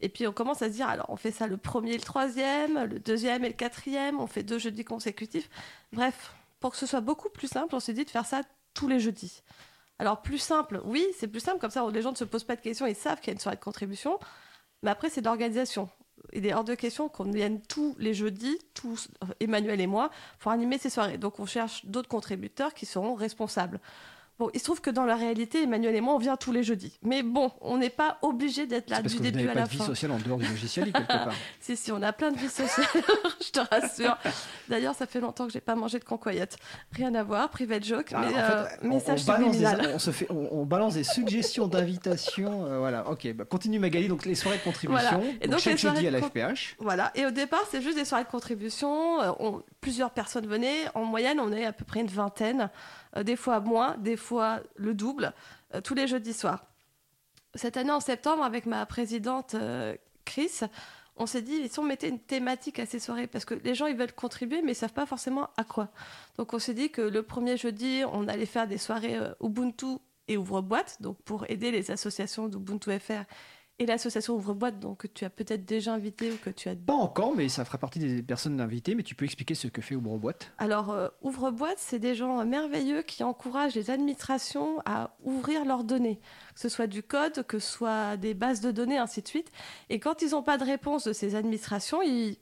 [0.00, 2.02] Et puis on commence à se dire, alors on fait ça le premier et le
[2.02, 5.48] troisième, le deuxième et le quatrième, on fait deux jeudis consécutifs.
[5.92, 8.42] Bref, pour que ce soit beaucoup plus simple, on s'est dit de faire ça
[8.74, 9.42] tous les jeudis.
[9.98, 12.56] Alors plus simple, oui, c'est plus simple, comme ça les gens ne se posent pas
[12.56, 14.18] de questions, ils savent qu'il y a une soirée de contribution,
[14.82, 15.88] mais après c'est de l'organisation.
[16.32, 20.10] Il est hors de question qu'on vienne tous les jeudis, tous, euh, Emmanuel et moi,
[20.38, 21.18] pour animer ces soirées.
[21.18, 23.80] Donc on cherche d'autres contributeurs qui seront responsables.
[24.38, 26.62] Bon, il se trouve que dans la réalité, Emmanuel et moi, on vient tous les
[26.62, 26.98] jeudis.
[27.02, 29.60] Mais bon, on n'est pas obligé d'être là parce du que vous début à pas
[29.60, 29.86] la de vie fin.
[29.86, 31.32] sociale en dehors du logiciel quelque part.
[31.58, 32.86] Si, si, on a plein de vie sociale,
[33.40, 34.14] je te rassure.
[34.68, 36.58] D'ailleurs, ça fait longtemps que j'ai pas mangé de concoyette.
[36.92, 39.98] Rien à voir, private joke, Ah, mais en euh, on- message on, balance des, on,
[39.98, 42.66] se fait, on, on balance des suggestions d'invitation.
[42.66, 43.32] euh, voilà, ok.
[43.32, 44.08] Bah, continue Magali.
[44.08, 45.02] Donc les soirées de contribution.
[45.18, 45.24] Voilà.
[45.40, 46.76] Et donc, donc, chaque jeudi à la FPH.
[46.78, 49.22] Voilà, et au départ, c'est juste des soirées de contribution.
[49.22, 50.84] euh, on- plusieurs personnes venaient.
[50.94, 52.68] En moyenne, on est à peu près une vingtaine.
[53.16, 55.32] Euh, des fois moins, des fois le double,
[55.74, 56.64] euh, tous les jeudis soirs.
[57.54, 60.60] Cette année, en septembre, avec ma présidente euh, Chris,
[61.16, 63.86] on s'est dit, si on mettait une thématique à ces soirées Parce que les gens,
[63.86, 65.88] ils veulent contribuer, mais ils savent pas forcément à quoi.
[66.36, 69.98] Donc, on s'est dit que le premier jeudi, on allait faire des soirées Ubuntu
[70.28, 73.22] et ouvre-boîte, donc pour aider les associations d'Ubuntu FR
[73.78, 76.94] et l'association ouvre-boîte, donc que tu as peut-être déjà invité ou que tu as Pas
[76.94, 78.94] encore, mais ça fera partie des personnes invitées.
[78.94, 80.50] Mais tu peux expliquer ce que fait Ouvre Boîte.
[80.58, 85.84] Alors, euh, ouvre-boîte, c'est des gens euh, merveilleux qui encouragent les administrations à ouvrir leurs
[85.84, 86.20] données,
[86.54, 89.50] que ce soit du code, que ce soit des bases de données, ainsi de suite.
[89.90, 92.38] Et quand ils n'ont pas de réponse de ces administrations, ils,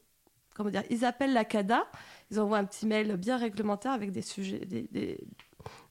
[0.54, 1.84] comment dire, ils appellent la CADA,
[2.30, 5.18] ils envoient un petit mail bien réglementaire avec des sujets, des- des-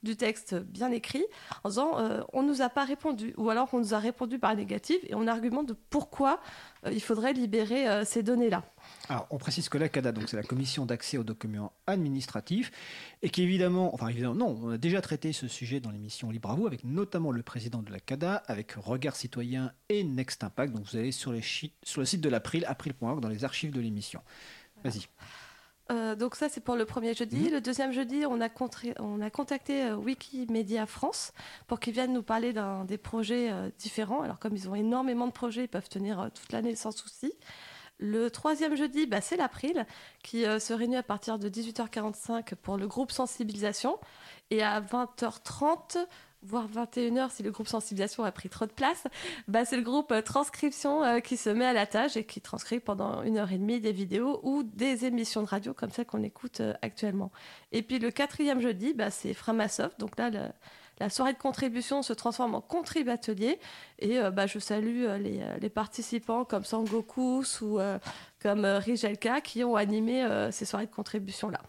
[0.02, 1.24] du texte bien écrit,
[1.64, 4.54] en disant euh, on nous a pas répondu, ou alors on nous a répondu par
[4.54, 6.40] négatif, et on argumente de pourquoi
[6.86, 8.64] euh, il faudrait libérer euh, ces données-là.
[9.08, 12.70] Alors, on précise que la CADA, donc c'est la Commission d'accès aux documents administratifs,
[13.22, 16.50] et qui évidemment, enfin évidemment, non, on a déjà traité ce sujet dans l'émission Libre
[16.50, 20.74] à vous, avec notamment le président de la CADA, avec Regard Citoyen et Next Impact.
[20.74, 23.80] Donc vous allez sur, les sur le site de l'April, april.org, dans les archives de
[23.80, 24.20] l'émission.
[24.82, 25.06] Vas-y.
[25.92, 27.44] Euh, donc ça, c'est pour le premier jeudi.
[27.44, 27.50] Mhm.
[27.52, 31.32] Le deuxième jeudi, on a, contré- on a contacté euh, Wikimedia France
[31.66, 32.54] pour qu'ils viennent nous parler
[32.86, 34.22] des projets euh, différents.
[34.22, 37.32] Alors comme ils ont énormément de projets, ils peuvent tenir toute l'année sans souci.
[37.98, 39.86] Le troisième jeudi, bah, c'est l'April,
[40.22, 43.98] qui se réunit à partir de 18h45 pour le groupe sensibilisation.
[44.50, 45.98] Et à 20h30,
[46.44, 49.04] voire 21h si le groupe sensibilisation a pris trop de place,
[49.48, 52.40] bah, c'est le groupe euh, transcription euh, qui se met à la tâche et qui
[52.40, 56.06] transcrit pendant une heure et demie des vidéos ou des émissions de radio comme celle
[56.06, 57.32] qu'on écoute euh, actuellement.
[57.72, 59.98] Et puis le quatrième jeudi, bah, c'est Framasoft.
[59.98, 60.30] Donc là,
[61.00, 63.58] la soirée de contribution se transforme en contrib atelier
[63.98, 65.06] et bah, je salue
[65.60, 67.80] les, participants comme Sangokus ou
[68.40, 71.60] comme Rijelka qui ont animé ces soirées de contribution là.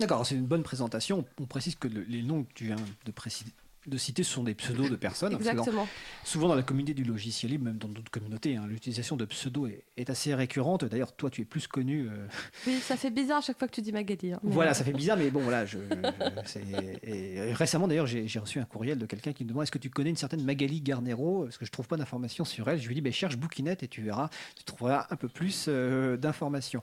[0.00, 1.24] D'accord, c'est une bonne présentation.
[1.40, 3.52] On précise que le- les noms que tu viens de, préciser-
[3.86, 5.32] de citer ce sont des pseudos de personnes.
[5.32, 5.86] dans- Exactement.
[6.24, 9.68] souvent dans la communauté du logiciel libre, même dans d'autres communautés, hein, l'utilisation de pseudos
[9.68, 10.84] est, est assez récurrente.
[10.84, 12.08] D'ailleurs, toi, tu es plus connu.
[12.08, 12.26] euh,
[12.66, 14.32] Oui, ça fait bizarre à chaque fois que tu dis Magali.
[14.32, 15.66] hein, mais, Voilà, euh, ça fait bizarre, mais bon, voilà.
[15.66, 19.64] Je, je- c'est- et récemment, d'ailleurs, j'ai reçu un courriel de quelqu'un qui me demande
[19.64, 21.44] est-ce que tu connais une certaine Magali Garnero?
[21.44, 22.80] Parce que je trouve pas d'informations sur elle.
[22.80, 26.16] Je lui dis ben, cherche Bouquinette et tu verras, tu trouveras un peu plus euh,
[26.16, 26.82] d'informations.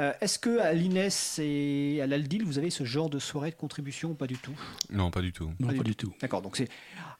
[0.00, 3.56] Euh, est-ce que à l'INES et à l'Aldil, vous avez ce genre de soirée de
[3.56, 4.52] contribution ou pas du tout?
[4.90, 5.50] Non, pas du tout.
[5.60, 6.12] Non, Pas pas du du tout.
[6.20, 6.62] D'accord, donc.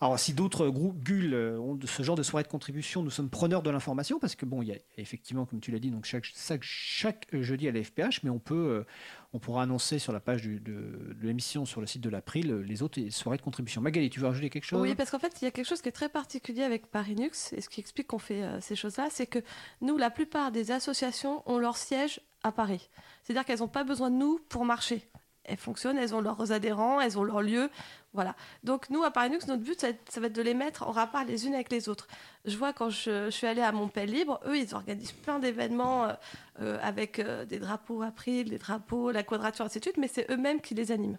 [0.00, 3.30] Alors, si d'autres groupes GUL euh, ont ce genre de soirée de contribution, nous sommes
[3.30, 6.04] preneurs de l'information parce que, bon, il y a effectivement, comme tu l'as dit, donc
[6.04, 6.26] chaque,
[6.62, 7.80] chaque, jeudi à la
[8.24, 8.54] mais on peut.
[8.54, 8.84] euh,
[9.34, 12.82] on pourra annoncer sur la page de, l'émission sur le site de l'April euh, les
[12.82, 13.80] autres soirées de contribution.
[13.80, 14.82] Magali, tu veux rajouter quelque chose?
[14.82, 17.52] Oui, parce qu'en fait, il y a quelque chose qui est très particulier avec Parinux,
[17.52, 19.38] et ce qui explique qu'on fait ces choses-là, c'est que
[19.80, 22.90] nous, la plupart des associations ont leur siège à Paris.
[23.22, 25.08] C'est-à-dire qu'elles n'ont pas besoin de nous pour marcher.
[25.44, 27.70] elles fonctionnent, elles ont leurs adhérents, elles ont leur lieu.
[28.14, 28.36] Voilà.
[28.62, 30.82] Donc nous, à Parinux, notre but, ça va, être, ça va être de les mettre
[30.86, 32.06] en rapport les unes avec les autres.
[32.44, 36.04] Je vois quand je, je suis allée à Montpellier Libre, eux, ils organisent plein d'événements
[36.04, 36.12] euh,
[36.60, 40.30] euh, avec euh, des drapeaux April, des drapeaux, la quadrature, ainsi de suite, mais c'est
[40.30, 41.16] eux-mêmes qui les animent.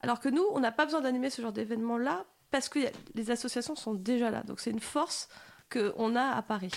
[0.00, 3.30] Alors que nous, on n'a pas besoin d'animer ce genre d'événement-là parce que a- les
[3.30, 4.42] associations sont déjà là.
[4.42, 5.28] Donc c'est une force
[5.70, 6.72] qu'on a à Paris.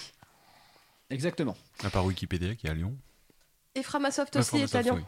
[1.09, 1.55] Exactement.
[1.83, 2.95] À part Wikipédia qui est à Lyon.
[3.73, 4.95] Et Framasoft aussi est à Lyon.
[4.97, 5.03] oui.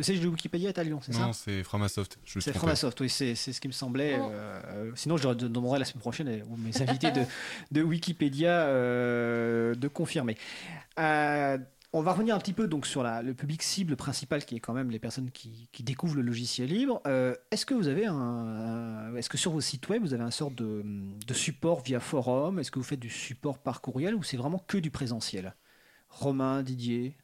[0.00, 2.18] Le siège de Wikipédia est à Lyon, c'est ça Non, c'est Framasoft.
[2.24, 2.54] C'est.
[2.54, 4.16] Framasoft, oui, c'est ce qui me semblait.
[4.18, 4.30] Oh.
[4.32, 7.20] euh, euh, sinon, je demanderai la semaine prochaine euh, ou mes invités de,
[7.70, 10.38] de Wikipédia euh, de confirmer.
[10.98, 11.58] Euh,
[11.92, 14.60] on va revenir un petit peu donc sur la- le public cible principal, qui est
[14.60, 17.02] quand même les personnes qui, qui découvrent le logiciel libre.
[17.06, 20.22] Euh, est-ce que vous avez un, un- est-ce que sur vos sites web vous avez
[20.24, 20.82] un sorte de,
[21.26, 22.58] de support via forum?
[22.58, 25.54] Est-ce que vous faites du support par courriel ou c'est vraiment que du présentiel?
[26.08, 27.16] Romain, Didier,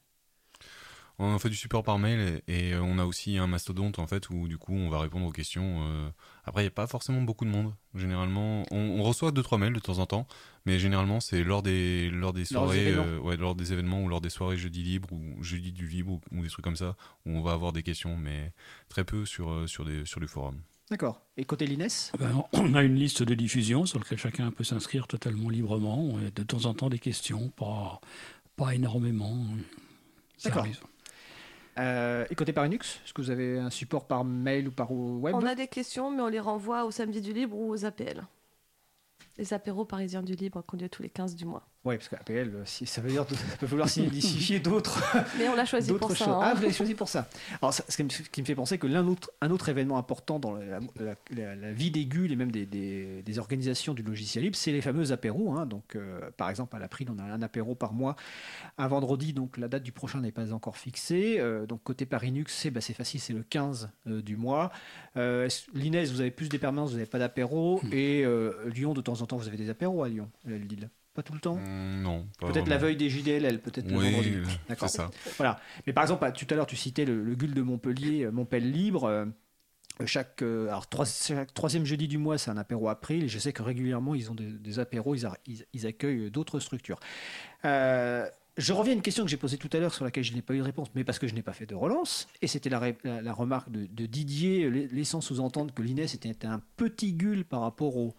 [1.19, 4.29] On fait du support par mail et, et on a aussi un mastodonte en fait
[4.29, 5.83] où du coup on va répondre aux questions.
[5.87, 6.11] euh.
[6.45, 7.73] Après, il n'y a pas forcément beaucoup de monde.
[7.95, 10.27] Généralement, on, on reçoit deux trois mails de temps en temps,
[10.67, 14.03] mais généralement c'est lors des lors des Lors des soirées, euh, ouais, lors des événements
[14.03, 16.77] ou lors des soirées jeudi libre ou jeudi du libre ou, ou des trucs comme
[16.77, 18.53] ça où on va avoir des questions, mais
[18.91, 20.61] très peu sur euh, sur des sur du forum.
[20.91, 21.23] d'accord.
[21.39, 21.89] Et côté Lines?
[22.13, 26.19] Ah ben, on a une liste de diffusion sur laquelle chacun peut s'inscrire totalement librement.
[26.35, 28.01] De temps en temps, des questions, pas,
[28.57, 29.47] pas énormément.
[30.45, 30.67] D'accord.
[31.79, 35.35] Euh, et côté Parinux, est-ce que vous avez un support par mail ou par web?
[35.35, 38.27] On a des questions, mais on les renvoie au samedi du libre ou aux APL.
[39.39, 41.67] Les apéros parisiens du libre qu'on lieu tous les 15 du mois.
[41.85, 45.01] Oui, parce qu'APL, euh, ça veut dire ça peut vouloir signifier d'autres
[45.39, 46.25] Mais on l'a choisi d'autres pour ça.
[46.25, 46.35] choses.
[46.35, 46.41] hein.
[46.43, 47.29] Ah, vous l'avez choisi pour ça.
[47.63, 48.03] Alors, ça- ce qui
[48.43, 51.73] me, fait penser que l'un autre, un autre événement important dans la, la- la- la
[51.73, 55.13] vie des GUL et même des, des- des organisations du logiciel libre, c'est les fameux
[55.13, 55.53] apéros.
[55.53, 55.65] hein.
[55.67, 58.17] Donc, euh, par exemple, à l'April, on a un apéro par mois,
[58.79, 59.33] un vendredi.
[59.33, 61.37] Donc, la date du prochain n'est pas encore fixée.
[61.39, 64.73] Euh, donc, côté Parinux, c'est bah, c'est facile, c'est le 15 euh, du mois.
[65.17, 67.81] Euh, L'Inès, vous avez plus des permanences, vous n'avez pas d'apéro.
[67.93, 70.89] Et euh, Lyon, de temps en temps, vous avez des apéros à Lyon, euh, Lille.
[71.15, 74.35] Pas tout le temps Hum, non, Peut-être la veille des JDLL, peut-être le Oui, vendredi.
[74.37, 74.89] euh, D'accord.
[74.91, 75.11] ça.
[75.39, 75.59] Voilà.
[75.87, 78.71] Mais par exemple, tout à l'heure, tu citais le, le GUL de Montpellier, euh, Montpellier
[78.71, 79.05] Libre.
[79.05, 79.25] euh,
[80.05, 83.25] chaque, euh, alors, trois- chaque troisième jeudi du mois, c'est un apéro April.
[83.25, 86.31] Et je sais que régulièrement, ils ont des, des apéros, ils, a- ils- ils accueillent
[86.31, 87.01] d'autres structures.
[87.65, 90.33] Euh, je reviens à une question que j'ai posée tout à l'heure sur laquelle je
[90.35, 92.27] n'ai pas eu de réponse, mais parce que je n'ai pas fait de relance.
[92.43, 96.05] Et c'était la, ré- la- la remarque de, de Didier, la- laissant sous-entendre que l'INES
[96.15, 98.15] était un petit GUL par rapport au,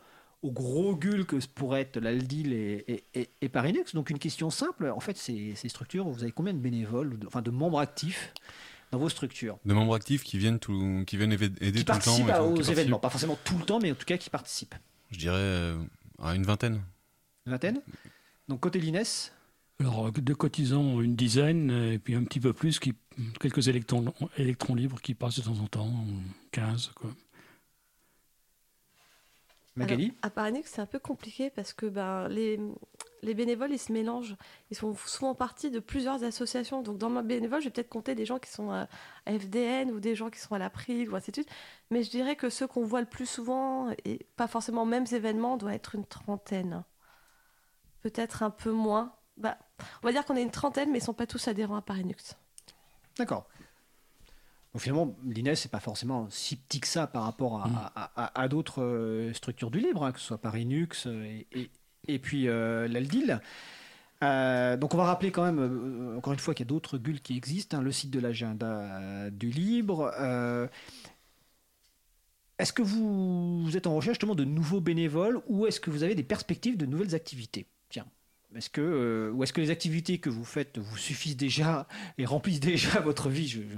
[0.47, 3.93] au gros GUL que pourrait être l'Aldil et, et, et, et Parinux.
[3.93, 7.27] Donc une question simple, en fait, ces, ces structures, vous avez combien de bénévoles, de-
[7.27, 8.33] enfin de membres actifs
[8.91, 9.59] dans vos structures?
[9.65, 11.93] De membres actifs qui viennent tout, qui viennent aider Qui tout le temps.
[11.93, 14.17] participent et à- qui aux événements, pas forcément tout le temps, mais en tout cas
[14.17, 14.75] qui participent.
[15.11, 15.77] Je dirais euh,
[16.19, 16.81] à une vingtaine.
[17.45, 17.81] Une vingtaine?
[18.47, 19.03] Donc côté l'INES,
[19.79, 22.93] Alors, de cotisants, une dizaine, et puis un petit peu plus, qui,
[23.39, 24.05] quelques électrons,
[24.37, 25.93] électrons libres qui passent de temps en temps,
[26.51, 26.91] 15.
[26.95, 27.11] Quoi.
[29.77, 32.59] Magali Alors, à Parinux, c'est un peu compliqué parce que ben, les,
[33.21, 34.35] les bénévoles, ils se mélangent.
[34.71, 36.81] Ils sont souvent partie de plusieurs associations.
[36.81, 38.87] Donc, dans ma bénévole, je vais peut-être compter des gens qui sont à,
[39.27, 41.49] FDN ou des gens qui sont à l'April ou ainsi de suite.
[41.91, 45.07] Mais je dirais que ceux qu'on voit le plus souvent, et pas forcément aux mêmes
[45.11, 46.83] événements, doit être une trentaine.
[48.01, 49.13] Peut-être un peu moins.
[49.37, 49.57] Bah,
[50.01, 51.81] on va dire qu'on est une trentaine, mais ils ne sont pas tous adhérents à
[51.81, 52.35] Parinux.
[53.17, 53.47] D'accord.
[54.77, 57.75] Donc finalement, l'INES, c'est pas forcément si petit que ça par rapport à, Mm.
[57.95, 61.47] à- à- à d'autres euh, structures du libre, hein, que ce soit Parinux euh, et,
[61.51, 61.71] et,
[62.07, 63.41] et puis euh, l'Aldil.
[64.21, 66.99] Euh, donc on va rappeler quand même, euh, encore une fois, qu'il y a d'autres
[66.99, 70.13] GUL qui existent, hein, le site de l'agenda du libre.
[72.59, 76.03] est-ce que vous, vous êtes en recherche justement de nouveaux bénévoles ou est-ce que vous
[76.03, 77.65] avez des perspectives de nouvelles activités?
[77.89, 78.05] Tiens,
[78.55, 81.87] est-ce que, euh, ou est-ce que les activités que vous faites vous suffisent déjà
[82.17, 83.47] et remplissent déjà votre vie?
[83.47, 83.77] Je- je-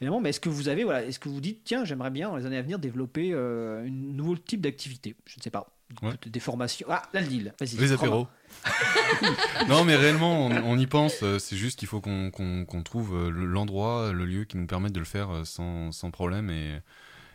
[0.00, 2.36] Évidemment, mais est-ce que vous avez, voilà, est-ce que vous dites, tiens, j'aimerais bien dans
[2.36, 5.14] les années à venir développer euh, un nouveau type d'activité?
[5.26, 5.70] Je ne sais pas.
[6.02, 6.12] Ouais.
[6.26, 6.86] Des formations.
[6.90, 7.54] Ah, là, le deal.
[7.58, 7.76] Vas-y.
[7.78, 8.26] Les apéros.
[9.68, 11.22] non, mais réellement, on, on y pense.
[11.22, 14.98] euh, C'est juste qu'il faut qu'on trouve le- l'endroit, le lieu qui nous permette de
[14.98, 16.78] le faire sans, sans problème et,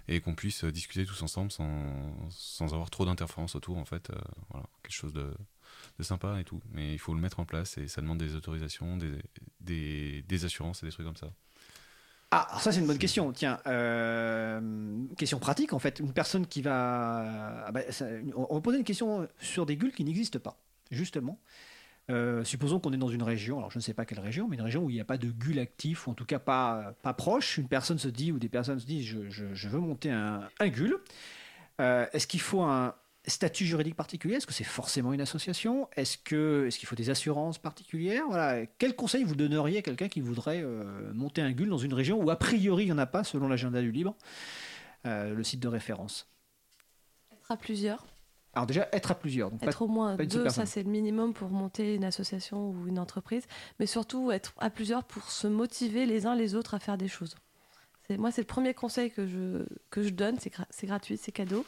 [0.07, 1.71] et qu'on puisse discuter tous ensemble sans,
[2.29, 4.09] sans avoir trop d'interférences autour, en fait.
[4.09, 4.15] euh,
[4.51, 5.33] voilà, quelque chose de,
[5.99, 6.59] de sympa et tout.
[6.71, 9.11] Mais il faut le mettre en place et ça demande des autorisations, des,
[9.61, 11.31] des, des assurances et des trucs comme ça.
[12.31, 13.31] Ah, alors ça c'est une bonne question.
[13.31, 15.99] Tiens, euh, question pratique en fait.
[15.99, 19.77] Une personne qui va, ah bah, ça- on on va poser une question sur des
[19.77, 20.57] gules qui n'existent pas,
[20.89, 21.39] justement.
[22.09, 24.57] Euh, supposons qu'on est dans une région, alors je ne sais pas quelle région, mais
[24.57, 26.93] une région où il n'y a pas de gull actif, ou en tout cas pas,
[27.01, 27.57] pas proche.
[27.59, 30.49] Une personne se dit, ou des personnes se disent, je, je- je veux monter un,
[30.59, 30.71] un.
[31.79, 32.93] Euh, Est-ce qu'il faut un,
[33.25, 35.87] statut juridique particulier Est-ce que c'est forcément une association?
[35.95, 38.25] Est-ce que est-ce qu'il faut des assurances particulières?
[38.27, 38.65] Voilà.
[38.77, 42.21] Quel conseil vous donneriez à quelqu'un qui voudrait euh, monter un GUL dans une région
[42.21, 44.15] où a priori il n'y en a pas selon l'agenda du libre,
[45.05, 46.27] euh, le site de référence?
[47.31, 48.05] Être à plusieurs.
[48.55, 49.49] Alors déjà être à plusieurs.
[49.51, 50.49] Donc pas- Être au moins deux, personne.
[50.49, 53.45] ça c'est le minimum pour monter une association ou une entreprise,
[53.79, 57.07] mais surtout être à plusieurs pour se motiver les uns les autres à faire des
[57.07, 57.35] choses.
[58.07, 61.15] C'est, moi, c'est le premier conseil que je, que je donne, c'est, gra- c'est gratuit,
[61.15, 61.65] c'est cadeau.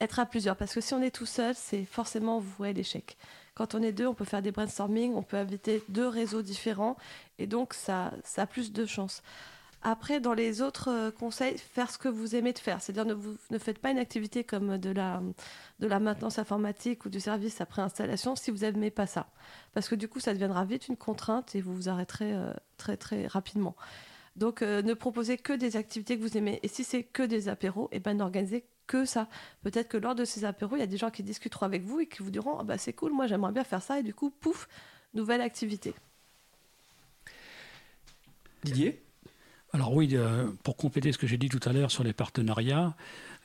[0.00, 3.16] Être à plusieurs, parce que si on est tout seul, c'est forcément voué à l'échec.
[3.54, 6.96] Quand on est deux, on peut faire des brainstorming, on peut inviter deux réseaux différents,
[7.38, 9.22] et donc ça, ça a plus de chances.
[9.82, 12.82] Après, dans les autres euh, conseils, faire ce que vous aimez de faire.
[12.82, 15.22] C'est-à-dire ne, vous, ne faites pas une activité comme de la,
[15.78, 19.28] de la maintenance informatique ou du service après installation si vous n'aimez pas ça.
[19.74, 22.96] Parce que du coup, ça deviendra vite une contrainte et vous vous arrêterez euh, très
[22.96, 23.76] très rapidement.
[24.34, 26.58] Donc, euh, ne proposez que des activités que vous aimez.
[26.62, 29.28] Et si c'est que des apéros, et ben n'organisez que ça.
[29.62, 32.00] Peut-être que lors de ces apéros, il y a des gens qui discuteront avec vous
[32.00, 34.00] et qui vous diront ah bah, c'est cool, moi j'aimerais bien faire ça.
[34.00, 34.68] Et du coup, pouf,
[35.14, 35.94] nouvelle activité.
[38.64, 39.00] Didier?
[39.72, 42.96] Alors oui, euh, pour compléter ce que j'ai dit tout à l'heure sur les partenariats,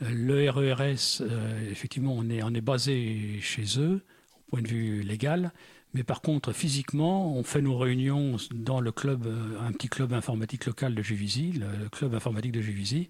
[0.02, 4.02] euh, le RERS, euh, effectivement, on est, on est basé chez eux,
[4.48, 5.52] au point de vue légal,
[5.94, 9.28] mais par contre, physiquement, on fait nos réunions dans le club,
[9.60, 13.10] un petit club informatique local de Juvisy, le, le club informatique de Juvisy,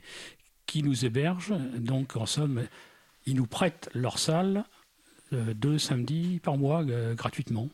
[0.71, 1.53] qui nous héberge.
[1.77, 2.65] Donc, en somme,
[3.25, 4.63] ils nous prêtent leur salle
[5.33, 7.67] euh, deux samedis par mois euh, gratuitement.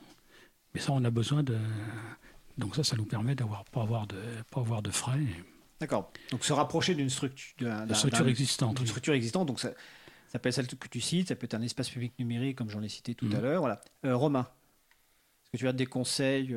[0.73, 1.57] Mais ça, on a besoin de...
[2.57, 4.17] Donc ça, ça nous permet d'avoir pas avoir de
[4.49, 5.27] pas avoir de frais.
[5.79, 6.11] D'accord.
[6.31, 8.75] Donc se rapprocher d'une structure, d'un- structure d'un- existante.
[8.77, 8.89] d'une oui.
[8.89, 9.47] structure existante.
[9.47, 9.69] Donc ça,
[10.31, 12.71] ça peut être celle que tu cites, ça peut être un espace public numérique comme
[12.71, 13.35] j'en ai cité tout Mhm.
[13.35, 13.59] à l'heure.
[13.61, 13.79] Voilà.
[14.05, 14.47] Euh, Romain,
[15.43, 16.49] est-ce que tu as des conseils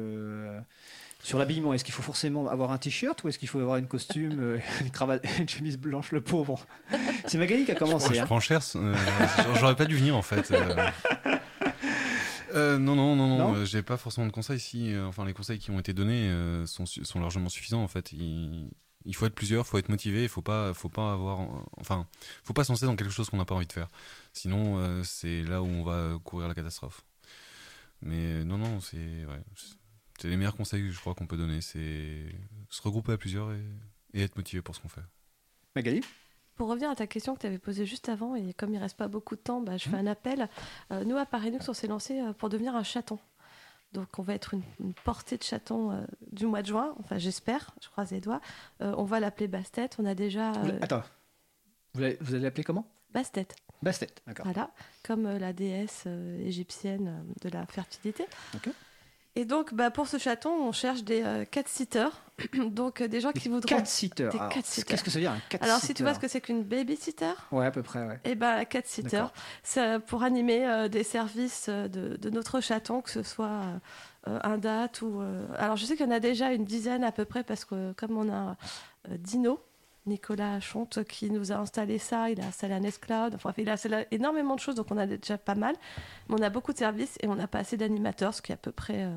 [1.23, 3.87] sur l'habillement Est-ce qu'il faut forcément avoir un t-shirt ou est-ce qu'il faut avoir une
[3.87, 6.67] costume, euh, une cravate, une chemise blanche, le pauvre?
[7.27, 8.15] C'est Magali qui a commencé.
[8.15, 8.27] je hein.
[8.27, 8.61] prends cher.
[8.77, 8.95] euh,
[9.59, 10.51] J'aurais pas dû venir en fait.
[10.51, 10.91] euh.
[12.55, 14.61] Euh, non, non, non, non, euh, j'ai pas forcément de conseils.
[14.61, 16.33] Si, euh, enfin, les conseils qui ont été donnés
[16.67, 16.85] sont,
[17.21, 18.13] largement suffisants en fait.
[18.13, 18.71] Il,
[19.05, 21.47] il faut être plusieurs, faut être motivé, il faut pas, faut pas avoir,
[21.79, 22.07] enfin,
[22.43, 23.89] faut pas se lancer dans quelque chose qu'on n'a pas envie de faire.
[24.33, 27.03] Sinon, c'est là où on va courir la catastrophe.
[28.03, 29.43] Mais non, non, c'est, ouais,
[30.21, 32.27] c'est les meilleurs conseils que je crois qu'on peut donner, c'est
[32.69, 33.65] se regrouper à plusieurs et,
[34.13, 35.03] et être motivé pour ce qu'on fait.
[35.75, 36.03] Magali?
[36.57, 38.97] Pour revenir à ta question que tu avais posée juste avant, et comme il reste
[38.97, 40.49] pas beaucoup de temps, bah, je fais un appel.
[40.93, 43.19] Euh, nous, à Paris on s'est lancé euh, pour devenir un chaton.
[43.93, 46.95] Donc, on va être une, une portée de chatons euh, du mois de juin.
[47.01, 48.41] Enfin, j'espère, je croise les doigts.
[48.83, 49.89] Euh, on va l'appeler Bastet.
[49.99, 50.53] On a déjà.
[50.53, 51.03] Euh, Attends.
[51.95, 52.87] Vous allez, vous allez l'appeler comment?
[53.13, 53.49] Bastet.
[53.83, 54.45] Bastet, d'accord.
[54.45, 54.71] Voilà,
[55.03, 58.27] comme euh, la déesse euh, égyptienne euh, de la fertilité.
[58.55, 58.69] Ok.
[59.37, 62.09] Et donc, bah, pour ce chaton, on cherche des euh, cat-sitters.
[62.67, 63.77] donc, euh, des gens qui voudront.
[63.77, 64.29] Cat-sitter.
[64.51, 64.87] Cat-sitters.
[64.89, 66.65] Qu'est-ce que ça veut dire un cat Alors, si tu vois ce que c'est qu'une
[66.65, 68.19] baby-sitter, Ouais, à peu près, ouais.
[68.25, 69.33] eh ben, cat-sitter, D'accord.
[69.63, 73.61] c'est pour animer euh, des services euh, de, de notre chaton, que ce soit
[74.27, 75.23] un date ou.
[75.57, 77.93] Alors, je sais qu'il y en a déjà une dizaine à peu près, parce que
[77.93, 78.57] comme on a
[79.09, 79.61] Dino,
[80.07, 83.73] Nicolas Chonte, qui nous a installé ça, il a installé un S-Cloud, enfin, il a
[83.73, 85.77] installé énormément de choses, donc on a déjà pas mal.
[86.29, 88.55] Mais on a beaucoup de services et on n'a pas assez d'animateurs, ce qui est
[88.55, 89.05] à peu près.
[89.05, 89.15] euh,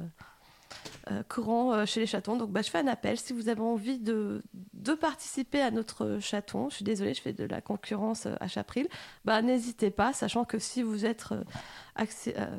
[1.12, 2.36] euh, courant euh, chez les chatons.
[2.38, 3.20] Donc bah, je fais un appel.
[3.20, 4.42] Si vous avez envie de,
[4.74, 8.88] de participer à notre chaton, je suis désolée, je fais de la concurrence à Chapril,
[9.26, 11.28] bah, n'hésitez pas, sachant que si vous êtes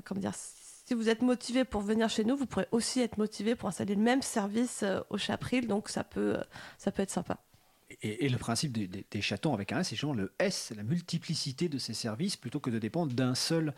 [0.05, 3.55] comment dire, si vous êtes motivé pour venir chez nous, vous pourrez aussi être motivé
[3.55, 6.37] pour installer le même service au Chapril, donc ça peut,
[6.79, 7.39] ça peut être sympa.
[8.03, 11.69] Et, le principe des, des- chatons avec un S, c'est justement le S, la multiplicité
[11.69, 13.75] de ces services plutôt que de dépendre d'un seul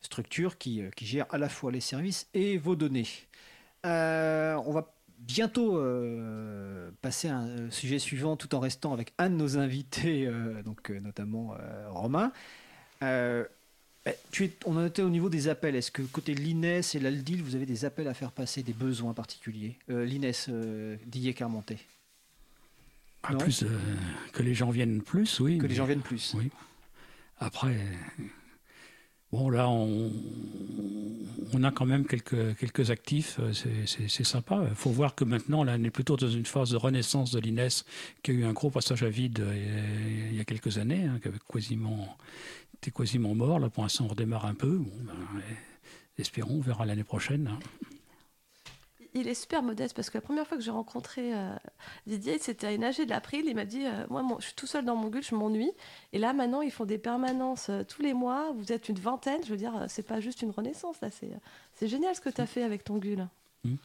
[0.00, 3.08] structure qui, euh, qui gère à la fois les services et vos données.
[3.86, 9.30] Euh, on va bientôt euh, passer à un sujet suivant tout en restant avec un
[9.30, 10.30] de nos invités,
[10.64, 11.56] donc notamment
[11.88, 12.32] Romain.
[13.02, 15.74] Eh, tu es, on en était au niveau des appels.
[15.74, 19.12] Est-ce que côté l'INES et l'ALDIL, vous avez des appels à faire passer, des besoins
[19.12, 19.76] particuliers?
[19.88, 21.78] L'INES, Didier Carmenté.
[23.22, 23.68] Ah, plus, euh,
[24.32, 25.58] que les gens viennent plus, oui.
[25.58, 26.34] Que les gens viennent plus.
[26.36, 26.50] Oui.
[27.38, 27.76] Après,
[29.32, 30.10] bon là, on,
[31.52, 34.64] on a quand même quelques, quelques actifs, euh, c'est- sympa.
[34.68, 37.40] Il faut voir que maintenant, là, on est plutôt dans une phase de renaissance de
[37.40, 37.68] l'INES
[38.22, 41.18] qui a eu un gros passage à vide euh, il y a quelques années, hein,
[41.20, 42.16] qui avait quasiment,
[42.76, 43.58] était quasiment mort.
[43.58, 44.78] Là, pour l'instant, on redémarre un peu.
[44.78, 45.14] Bon, ben,
[45.50, 47.48] eh, espérons, on verra l'année prochaine.
[47.48, 47.58] hein.
[49.18, 51.50] Il est super modeste parce que la première fois que j'ai rencontré euh,
[52.06, 53.44] Didier, c'était à une AG de l'April.
[53.46, 55.72] Il m'a dit euh, Moi, mon- je suis tout seul dans mon gueule, je m'ennuie.
[56.12, 58.52] Et là, maintenant, ils font des permanences euh, tous les mois.
[58.56, 59.40] Vous êtes une vingtaine.
[59.44, 61.00] Je veux dire, c'est pas juste une renaissance.
[61.00, 61.08] là.
[61.74, 63.28] C'est génial ce que tu as fait avec ton gueule.
[63.64, 63.76] Hi-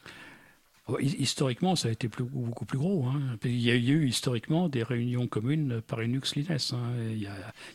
[1.00, 3.06] Historiquement, ça a été plus- beaucoup plus gros.
[3.06, 3.38] hein.
[3.44, 6.74] Il, y a, eu historiquement des réunions communes par Linux Linux.
[6.74, 6.78] hein,
[7.10, 7.30] il y a, il y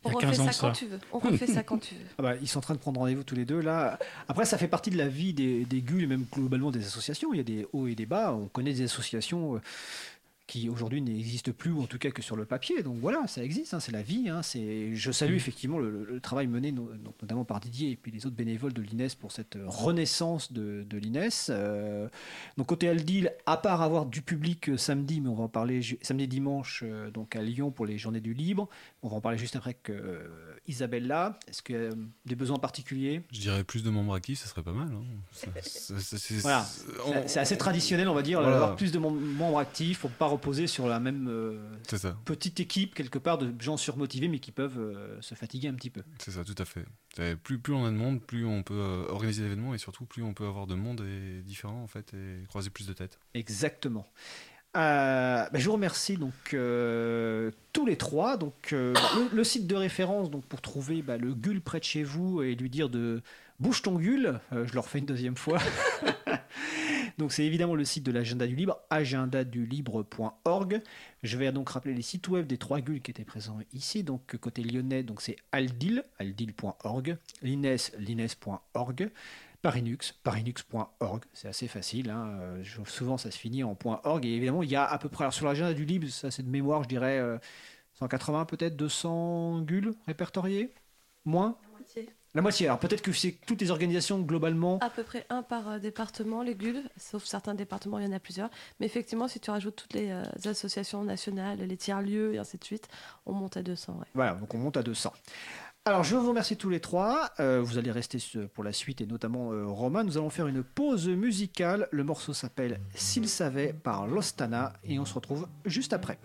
[0.06, 0.80] On a refait 15 ans ça de quand ça.
[0.80, 1.00] tu veux.
[1.12, 2.02] On refait ça quand tu veux.
[2.20, 3.98] Ah bah, ils sont en train de prendre rendez-vous tous les deux là.
[4.28, 7.34] Après, ça fait partie de la vie des, des GUL et même globalement des associations.
[7.34, 8.32] Il y a des hauts et des bas.
[8.34, 9.62] On connaît des associations euh,
[10.50, 12.82] qui aujourd'hui n'existent plus, ou en tout cas que sur le papier.
[12.82, 14.30] Donc voilà, ça existe, hein, c'est la vie.
[14.30, 14.96] hein, c'est...
[14.96, 18.36] Je salue effectivement le, travail mené no- donc, notamment par Didier et puis les autres
[18.36, 21.30] bénévoles de l'INES pour cette euh, renaissance de, de l'INES.
[21.52, 22.08] Euh,
[22.58, 25.84] donc côté Aldil, à part avoir du public euh, samedi, mais on va en parler
[25.84, 28.68] ju- samedi dimanche euh, donc à Lyon pour les journées du libre.
[29.04, 30.28] On va en parler juste après que euh,
[30.68, 31.38] Isabelle là.
[31.48, 31.92] Est-ce que
[32.26, 33.22] des besoins particuliers?
[33.32, 34.88] Je dirais plus de membres actifs, ça serait pas mal.
[34.92, 35.04] hein.
[35.32, 36.66] Ça- ça- ça- c'est- Voilà.
[37.06, 38.54] on- C'est- assez traditionnel, on va dire, Voilà.
[38.58, 41.60] d'avoir plus de mem- membres actifs pour pas reposer sur la même euh,
[42.26, 45.90] petite équipe quelque part de gens surmotivés mais qui peuvent euh, se fatiguer un petit
[45.90, 46.02] peu.
[46.18, 46.86] c'est ça, tout à fait.
[47.44, 50.24] Plus, plus on a de monde, plus on peut euh, organiser l'événement et surtout plus
[50.24, 53.20] on peut avoir de monde et différent en fait et croiser plus de têtes.
[53.34, 54.08] Exactement.
[54.78, 58.38] Euh, bah, je vous remercie donc euh, tous les trois.
[58.38, 61.84] Donc euh, le, le site de référence donc pour trouver bah, le GUL près de
[61.84, 63.22] chez vous et lui dire de
[63.60, 64.40] bouge ton GUL.
[64.52, 65.60] je le refais une deuxième fois.
[67.20, 70.82] donc c'est évidemment le site de l'agenda du libre, agendadulibre.org.
[71.22, 74.04] Je vais donc rappeler les sites web des trois GUL qui étaient présents ici.
[74.04, 77.78] Donc côté lyonnais, c'est aldil, aldil.org, l'ines.
[79.62, 82.10] Parinux, parinux.org, c'est assez facile.
[82.10, 84.26] hein, euh, souvent, ça se finit en .org.
[84.26, 86.44] Et évidemment, il y a à peu près, alors sur l'agenda du libre, ça c'est
[86.44, 87.38] de mémoire, je dirais euh,
[87.96, 90.74] 180 peut-être, 200 gules répertoriés?
[91.26, 91.58] Moins?
[92.36, 92.68] La moitié.
[92.68, 94.78] Alors peut-être que c'est toutes les organisations globalement.
[94.80, 98.12] À peu près un par euh, département, les GUL, sauf certains départements, il y en
[98.12, 98.50] a plusieurs.
[98.80, 102.64] Mais effectivement, si tu rajoutes toutes les euh, associations nationales, les tiers-lieux et ainsi de
[102.64, 102.88] suite,
[103.26, 103.94] on monte à 200.
[103.94, 104.06] ouais.
[104.14, 105.12] Voilà, donc on monte à 200.
[105.86, 107.32] Alors je vous remercie tous les trois.
[107.40, 108.20] Euh, vous allez rester
[108.54, 110.04] pour la suite et notamment Romain.
[110.04, 111.88] Nous allons faire une pause musicale.
[111.92, 116.20] Le morceau s'appelle S'il savait par Lostana et on se retrouve juste après.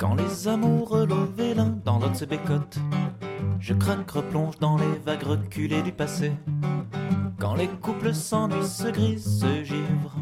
[0.00, 2.78] Quand les amoureux levés l'un dans l'autre se bécotent,
[3.60, 6.32] je craque, replonge dans les vagues reculées du passé.
[7.38, 10.16] Quand les couples s'ennuient, se grisent, se givrent,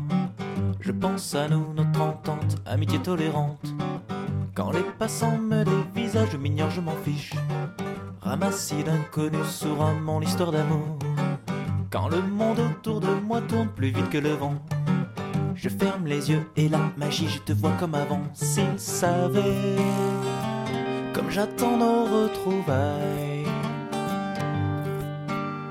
[0.81, 3.73] je pense à nous, notre entente, amitié tolérante.
[4.53, 7.35] Quand les passants me dévisagent, je m'ignore, je m'en fiche.
[8.21, 10.99] Ramassis d'inconnus sourd à mon histoire d'amour.
[11.93, 14.57] Quand le monde autour de moi tourne plus vite que le vent.
[15.61, 18.23] Je ferme les yeux et la magie, je te vois comme avant.
[18.33, 19.75] S'ils savaient,
[21.13, 23.45] comme j'attends nos retrouvailles.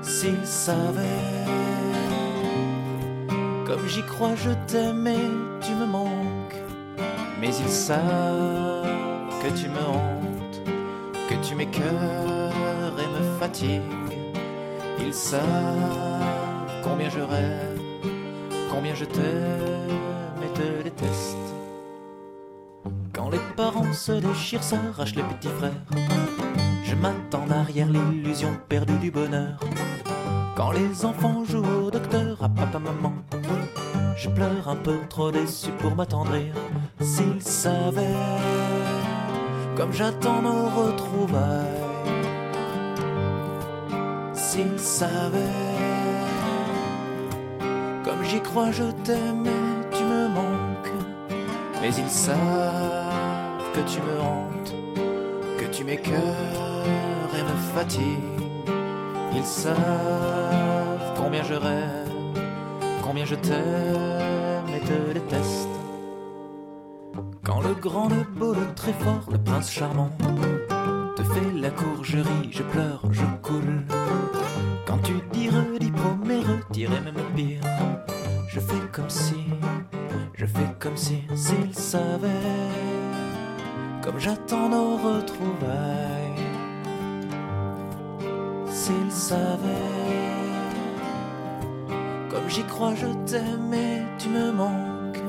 [0.02, 1.46] S'ils savaient,
[3.66, 6.60] comme j'y crois, je t'aime et tu me manques.
[7.40, 8.84] Mais ils savent
[9.42, 10.60] que tu me hantes,
[11.30, 13.80] que tu m'écœures et me fatigues.
[15.00, 17.78] Ils savent combien je rêve
[18.78, 19.77] combien je t'aime
[20.58, 21.36] te déteste.
[23.12, 25.84] Quand les parents se déchirent, s'arrachent les petits frères,
[26.84, 29.60] je m'attends derrière l'illusion perdue du bonheur.
[30.56, 33.14] Quand les enfants jouent au docteur, à papa, maman,
[34.16, 36.52] je pleure un peu trop déçu pour m'attendrir.
[37.00, 38.26] S'ils savaient,
[39.76, 41.84] comme j'attends nos retrouvailles,
[44.34, 45.66] s'ils savaient.
[48.04, 49.44] Comme j'y crois, je t'aime
[51.80, 52.36] Mais ils savent
[53.72, 54.74] que tu me hantes,
[55.58, 58.48] que tu m'écœures et me fatigues.
[59.34, 62.10] Ils savent combien je rêve,
[63.02, 65.68] combien je t'aime et te déteste.
[67.44, 70.10] Quand le grand, le beau, le très fort, le prince charmant
[71.16, 73.84] te fait la cour, je ris, je pleure, je coule.
[74.86, 77.60] Quand tu dis redis, promets, retirer même pire.
[78.48, 79.44] Je fais comme si,
[80.48, 82.28] fais comme si, s'ils savaient,
[84.02, 86.46] comme j'attends nos retrouvailles.
[88.70, 89.74] S'ils savaient,
[92.30, 95.22] comme j'y crois, je t'aime et tu me manques.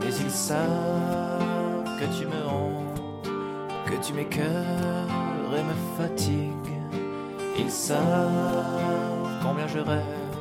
[0.00, 3.28] Mais ils savent que tu me hantes,
[3.86, 6.62] que tu m'écœures et me fatigues.
[7.58, 10.36] Ils savent combien je rêve,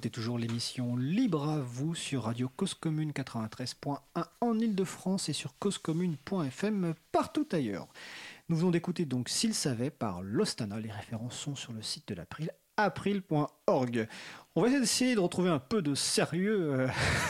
[0.00, 3.98] Écoutez toujours l'émission Libre à vous sur Radio Cause Commune 93.1
[4.40, 7.86] en Ile-de-France et sur causecommune.fm partout ailleurs.
[8.48, 10.80] Nous venons d'écouter donc S'il savait par Lostana.
[10.80, 14.08] Les références sont sur le site de l'April, april.org.
[14.54, 16.88] On va essayer de retrouver un peu de sérieux euh,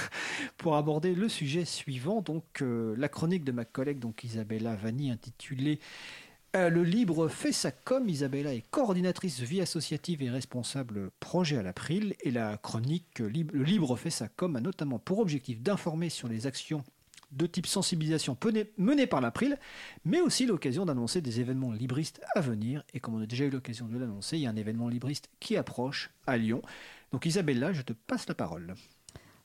[0.56, 5.10] pour aborder le sujet suivant, donc euh, la chronique de ma collègue donc Isabella Vanni
[5.10, 5.80] intitulée
[6.54, 8.08] le Libre fait sa com.
[8.08, 12.14] Isabella est coordinatrice vie associative et responsable projet à l'April.
[12.20, 16.28] Et la chronique euh, Le Libre fait sa com a notamment pour objectif d'informer sur
[16.28, 16.82] les actions
[17.32, 18.36] de type sensibilisation
[18.76, 19.58] menées par l'April,
[20.04, 22.82] mais aussi l'occasion d'annoncer des événements libristes à venir.
[22.92, 25.30] Et comme on a déjà eu l'occasion de l'annoncer, il y a un événement libriste
[25.38, 26.62] qui approche à Lyon.
[27.12, 28.74] Donc Isabella, je te passe la parole.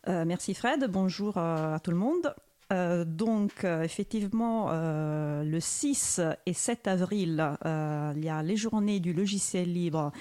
[0.07, 2.34] Euh, merci Fred, bonjour euh, à tout le monde.
[2.74, 9.00] Euh, donc euh, effectivement, euh, le 6 et 7 avril, il y a les journées
[9.00, 10.12] du logiciel libre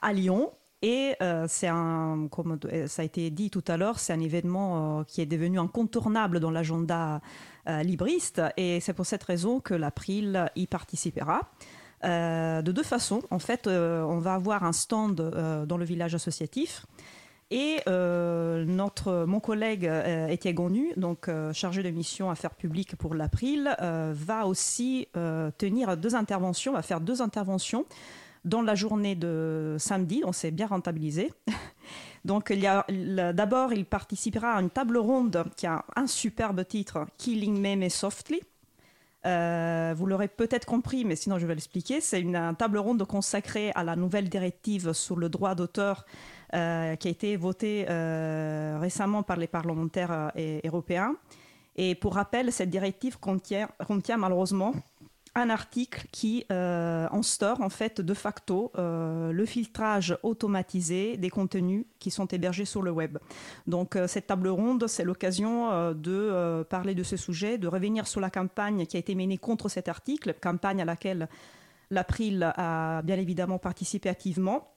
[0.00, 0.52] à Lyon.
[0.84, 1.14] Et
[1.46, 2.58] c'est un, comme
[2.88, 6.50] ça a été dit tout à l'heure, c'est un événement qui est devenu incontournable dans
[6.50, 7.20] l'agenda
[7.68, 8.42] libriste.
[8.56, 11.52] Et c'est pour cette raison que l'April y participera.
[12.02, 13.22] De deux façons.
[13.30, 15.14] En fait, on va avoir un stand
[15.68, 16.84] dans le village associatif.
[17.52, 22.96] Et euh, notre, mon collègue euh, Étienne Gonu, donc euh, chargé de mission affaires publiques
[22.96, 25.06] pour l'April, va aussi
[25.58, 27.84] tenir deux interventions, va faire deux interventions
[28.46, 31.30] dans la journée de samedi, donc c'est bien rentabilisé.
[32.24, 32.86] Donc il y a
[33.32, 38.40] d'abord il participera à une table ronde qui a un superbe titre, Killing Meme Softly.
[39.24, 42.00] Vous l'aurez peut-être compris, mais sinon je vais l'expliquer.
[42.00, 46.06] C'est une, table ronde consacrée à la nouvelle directive sur le droit d'auteur
[46.52, 51.16] qui a été votée euh, récemment par les parlementaires euh, européens.
[51.76, 53.68] Et pour rappel, cette directive contient,
[54.18, 54.74] malheureusement
[55.34, 61.86] un article qui euh, instaure en fait de facto euh, le filtrage automatisé des contenus
[61.98, 63.16] qui sont hébergés sur le web.
[63.66, 67.66] Donc euh, cette table ronde, c'est l'occasion euh, de euh, parler de ce sujet, de
[67.66, 71.28] revenir sur la campagne qui a été menée contre cet article, campagne à laquelle
[71.90, 74.68] l'April a bien évidemment participé activement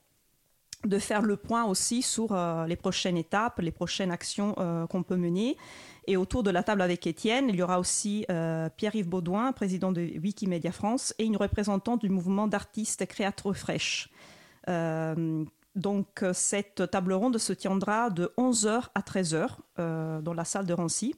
[0.88, 5.04] de faire le point aussi sur euh, les prochaines étapes, les prochaines actions euh, qu'on
[5.04, 5.58] peut mener.
[6.08, 9.92] Et autour de la table avec Étienne, il y aura aussi euh, Pierre-Yves Baudouin, président
[9.92, 14.10] de Wikimedia France, et une représentante du mouvement d'artistes créateurs fraîches.
[15.76, 19.48] Donc euh, cette table ronde se tiendra de 11h à 13h
[19.78, 21.16] euh, dans la salle de Rancy.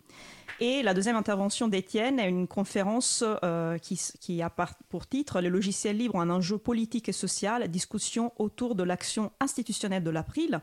[0.59, 4.49] Et la deuxième intervention d'Étienne est une conférence euh, qui, a
[4.89, 10.03] pour titre Les logiciels libres, un enjeu politique et social, discussion autour de l'action institutionnelle
[10.03, 10.59] de l'April.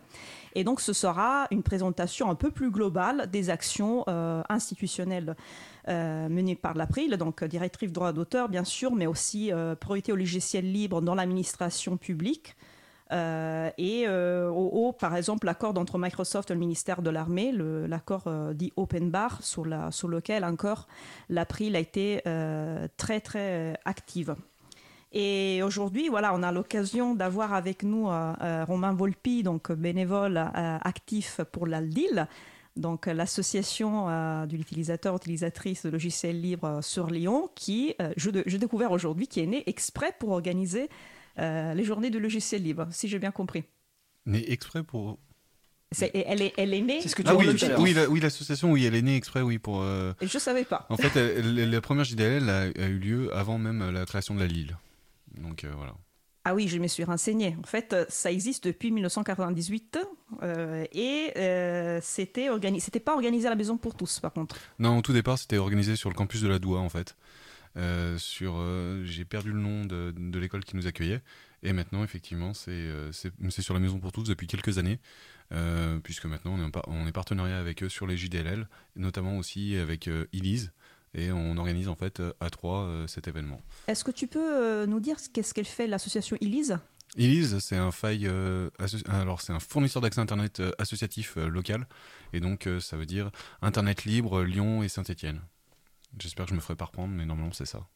[0.56, 4.04] Et donc ce sera une présentation un peu plus globale des actions
[4.48, 5.36] institutionnelles
[5.86, 11.02] menées par l'April, donc directive droit d'auteur bien sûr, mais aussi priorité aux logiciels libres
[11.02, 12.56] dans l'administration publique.
[13.12, 17.52] Euh, et euh, au haut, par exemple, l'accord entre Microsoft et le ministère de l'Armée,
[17.52, 20.86] l'accord euh, dit Open Bar, sur, lequel encore
[21.28, 22.22] l'April a été
[22.96, 24.34] très très active.
[25.12, 31.66] Et aujourd'hui, voilà, on a l'occasion d'avoir avec nous Romain Volpi, donc bénévole actif pour
[31.66, 32.26] l'ALDIL,
[32.76, 38.90] donc l'association euh, de l'utilisateur utilisatrice de logiciels libres sur Lyon, qui, euh, je, découvert
[38.90, 40.88] aujourd'hui, qui est né exprès pour organiser
[41.36, 43.64] les journées du logiciel libre, si j'ai bien compris.
[44.26, 45.18] Né exprès pour.
[46.00, 47.00] Elle, est, elle est née.
[47.00, 47.46] C'est ce que tu Ah oui,
[47.78, 49.82] oui, la- oui, l'association, oui, elle est née exprès, oui, pour.
[49.82, 50.86] euh, Et je savais pas.
[50.88, 54.40] En fait, elle- la première JDL a, a eu lieu avant même la création de
[54.40, 54.76] la Lille.
[55.36, 55.94] Donc euh, voilà.
[56.46, 57.56] Ah oui, je me suis renseignée.
[57.62, 59.98] En fait, euh, ça existe depuis 1998
[60.42, 64.56] euh, et euh, c'était organi- c'était pas organisé à la maison pour tous, par contre.
[64.78, 67.14] Non, au tout départ, c'était organisé sur le campus de la Doua, en fait.
[67.76, 71.22] Euh, sur, euh, j'ai perdu le nom de, de l'école qui nous accueillait.
[71.64, 75.00] Et maintenant, effectivement, c'est euh, sur la Maison pour tous depuis quelques années,
[75.52, 80.06] euh, puisque maintenant on est, on partenariat avec eux sur les JDLL, notamment aussi avec
[80.06, 80.72] euh, Elise,
[81.14, 83.62] et on organise en fait à trois euh, cet événement.
[83.88, 86.78] Est-ce que tu peux nous dire qu'est-ce qu'elle fait l'association Elise?
[87.16, 88.28] Elise, c'est un faille,
[89.08, 91.86] alors c'est un fournisseur d'accès internet associatif local,
[92.32, 93.30] et donc ça veut dire
[93.62, 95.40] Internet libre Lyon et Saint-Étienne.
[96.18, 97.86] J'espère que je me ferai pas reprendre, mais normalement c'est ça.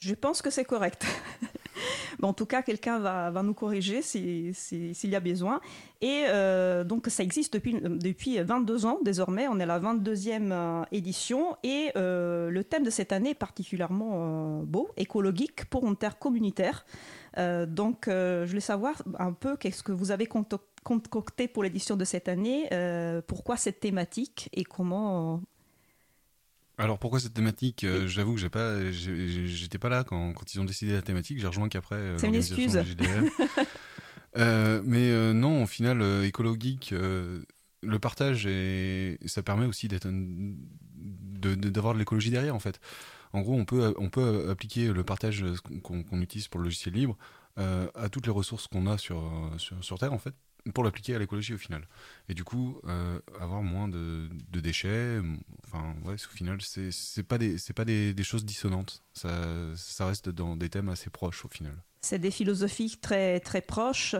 [0.00, 1.04] Je pense que c'est correct.
[2.22, 5.60] en tout cas, quelqu'un va, va, nous corriger s'il si, y a besoin.
[6.00, 9.48] Et euh, donc, ça existe depuis, depuis 22 ans désormais.
[9.48, 11.56] On est la 22e euh, édition.
[11.64, 16.84] Et euh, le thème de cette année est particulièrement beau, écologique pour une terre communautaire.
[17.36, 22.28] donc, je voulais savoir un peu qu'est-ce que vous avez concocté pour l'édition de cette
[22.28, 22.68] année,
[23.26, 25.40] pourquoi cette thématique et comment
[26.78, 30.64] alors pourquoi cette thématique euh, J'avoue que j'ai pas, j'étais pas là quand, ils ont
[30.64, 31.40] décidé la thématique.
[31.40, 31.96] J'ai rejoint qu'après.
[31.96, 32.78] Euh, C'est une excuse.
[34.36, 41.98] euh, mais non, au final, écologique, le partage et ça permet aussi d'être d'avoir de,
[41.98, 42.80] l'écologie derrière en fait.
[43.32, 45.44] En gros, on peut on peut appliquer le partage
[45.82, 47.18] qu'on utilise pour le logiciel libre
[47.56, 49.20] à toutes les ressources qu'on a sur,
[49.58, 50.34] sur, sur Terre en fait
[50.74, 51.86] pour l'appliquer à l'écologie au final.
[52.28, 55.18] Et du coup, euh, avoir moins de, déchets,
[55.66, 59.02] enfin, ouais, au final, c'est pas, des, pas des, des, choses dissonantes.
[59.12, 59.30] Ça,
[59.76, 61.74] ça reste dans des thèmes assez proches au final.
[62.00, 64.14] C'est des philosophies très, très proches.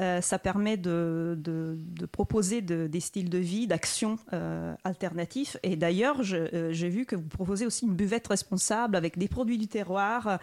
[0.00, 5.56] Euh, ça permet de, de, proposer de, des styles de vie, d'actions euh, alternatifs.
[5.62, 9.68] Et d'ailleurs, j'ai vu que vous proposez aussi une buvette responsable avec des produits du
[9.68, 10.40] terroir,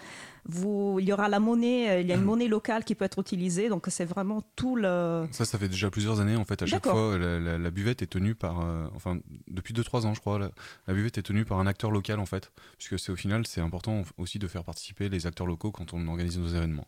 [0.47, 3.05] vous, il y aura la monnaie, euh, il y a une monnaie locale qui peut
[3.05, 5.27] être utilisée, donc c'est vraiment tout le.
[5.31, 6.61] Ça, ça fait déjà plusieurs années en fait.
[6.61, 10.39] À chaque fois, la, buvette est tenue par, euh, enfin, depuis 2-3 ans, je crois,
[10.39, 13.61] la, buvette est tenue par un acteur local en fait, puisque c'est au final, c'est
[13.61, 16.87] important aussi de faire participer les acteurs locaux quand on organise nos événements.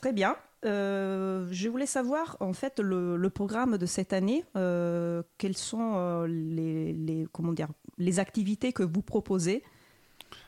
[0.00, 0.36] Très bien.
[0.64, 4.44] Euh, je voulais savoir en fait le, programme de cette année.
[4.54, 7.68] quelles sont les, les, comment dire,
[7.98, 9.62] les activités que vous proposez?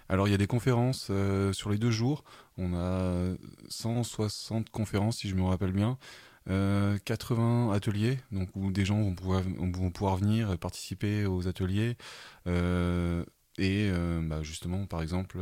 [0.09, 2.25] Alors il y a des conférences euh, sur les deux jours.
[2.57, 3.35] On a
[3.69, 5.99] 160 conférences si je me rappelle bien.
[6.47, 11.97] 80 euh, ateliers, donc où des gens vont pouvoir, venir participer aux ateliers.
[12.47, 13.23] Euh,
[13.59, 13.91] et
[14.23, 15.39] bah, justement, par exemple,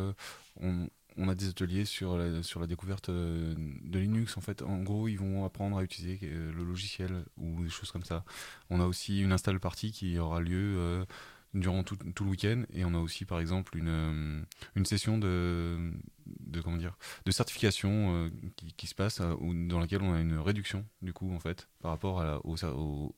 [0.60, 4.36] on, a des ateliers sur la, sur la découverte de Linux.
[4.36, 8.04] En fait, en gros, ils vont apprendre à utiliser le logiciel ou des choses comme
[8.04, 8.24] ça.
[8.70, 11.06] On a aussi une install party qui aura lieu
[11.54, 12.64] durant tout, tout le week-end.
[12.72, 14.42] Et on a aussi, par exemple, une, euh,
[14.74, 15.92] une session de,
[16.26, 18.30] de, comment dire, de certification euh,
[18.76, 19.34] qui, se passe euh,
[19.68, 22.56] dans laquelle on a une réduction, du coup, en fait, par rapport au,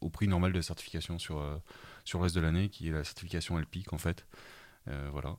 [0.01, 1.45] au, prix normal de certification sur,
[2.05, 4.27] sur le reste de l'année, qui est la certification LPIC, en fait.
[4.87, 5.37] voilà.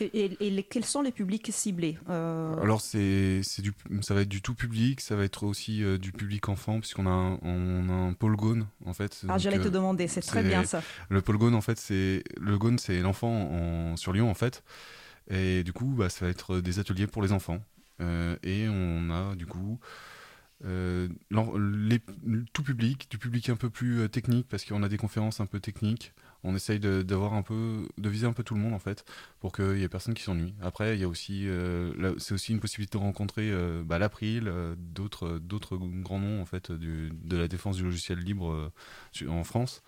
[0.00, 2.60] Et, quels sont les publics ciblés euh?
[2.60, 6.12] Alors c'est du ça va être du tout public, ça va être aussi euh, du
[6.12, 9.22] public enfant puisqu'on a un, on a un polgone en fait.
[9.28, 10.82] Ah j'allais te euh, demander, c'est très bien ça.
[11.08, 14.64] Le polgone en fait c'est le gone c'est l'enfant sur Lyon en fait
[15.30, 17.60] et du coup bah, ça va être des ateliers pour les enfants
[18.00, 19.78] et on a du coup
[20.62, 22.00] les,
[22.52, 25.60] tout public, du public un peu plus technique parce qu'on a des conférences un peu
[25.60, 26.12] techniques
[26.44, 27.04] on essaye de
[28.08, 29.04] viser un peu tout le monde en fait,
[29.40, 30.54] pour qu'il y ait personne qui s'ennuie.
[30.62, 34.46] Après, il y a aussi, euh, c'est aussi une possibilité de rencontrer euh, bah, l'April,
[34.46, 38.70] euh, d'autres, d'autres grands noms en fait de la défense du logiciel libre
[39.28, 39.82] en France.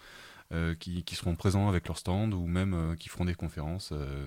[0.52, 3.90] Euh, qui, seront présents avec leur stand ou même euh, qui feront des conférences.
[3.90, 4.26] Euh,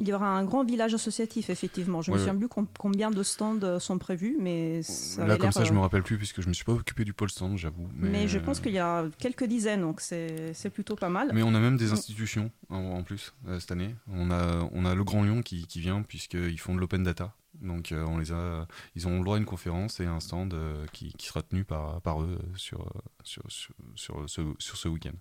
[0.00, 2.00] Il y aura un grand village associatif, effectivement.
[2.00, 2.48] Je ne me souviens plus
[2.78, 4.80] combien de stands sont prévus, mais
[5.18, 7.04] Là, comme ça, je ne me rappelle plus puisque je ne me suis pas occupé
[7.04, 7.88] du pôle stand, j'avoue.
[7.94, 8.26] Mais...
[8.26, 11.30] je pense qu'il y a quelques dizaines, donc c'est plutôt pas mal.
[11.34, 13.94] Mais on a même des institutions en, plus cette année.
[14.10, 17.34] On a, on a le Grand Lyon qui, qui vient puisqu'ils font de l'open data.
[17.60, 20.56] Donc on les a, ils ont le droit à une conférence et un stand
[20.92, 22.90] qui, qui, sera tenu par, par eux sur,
[23.22, 25.12] sur, sur, sur ce, sur ce week-end.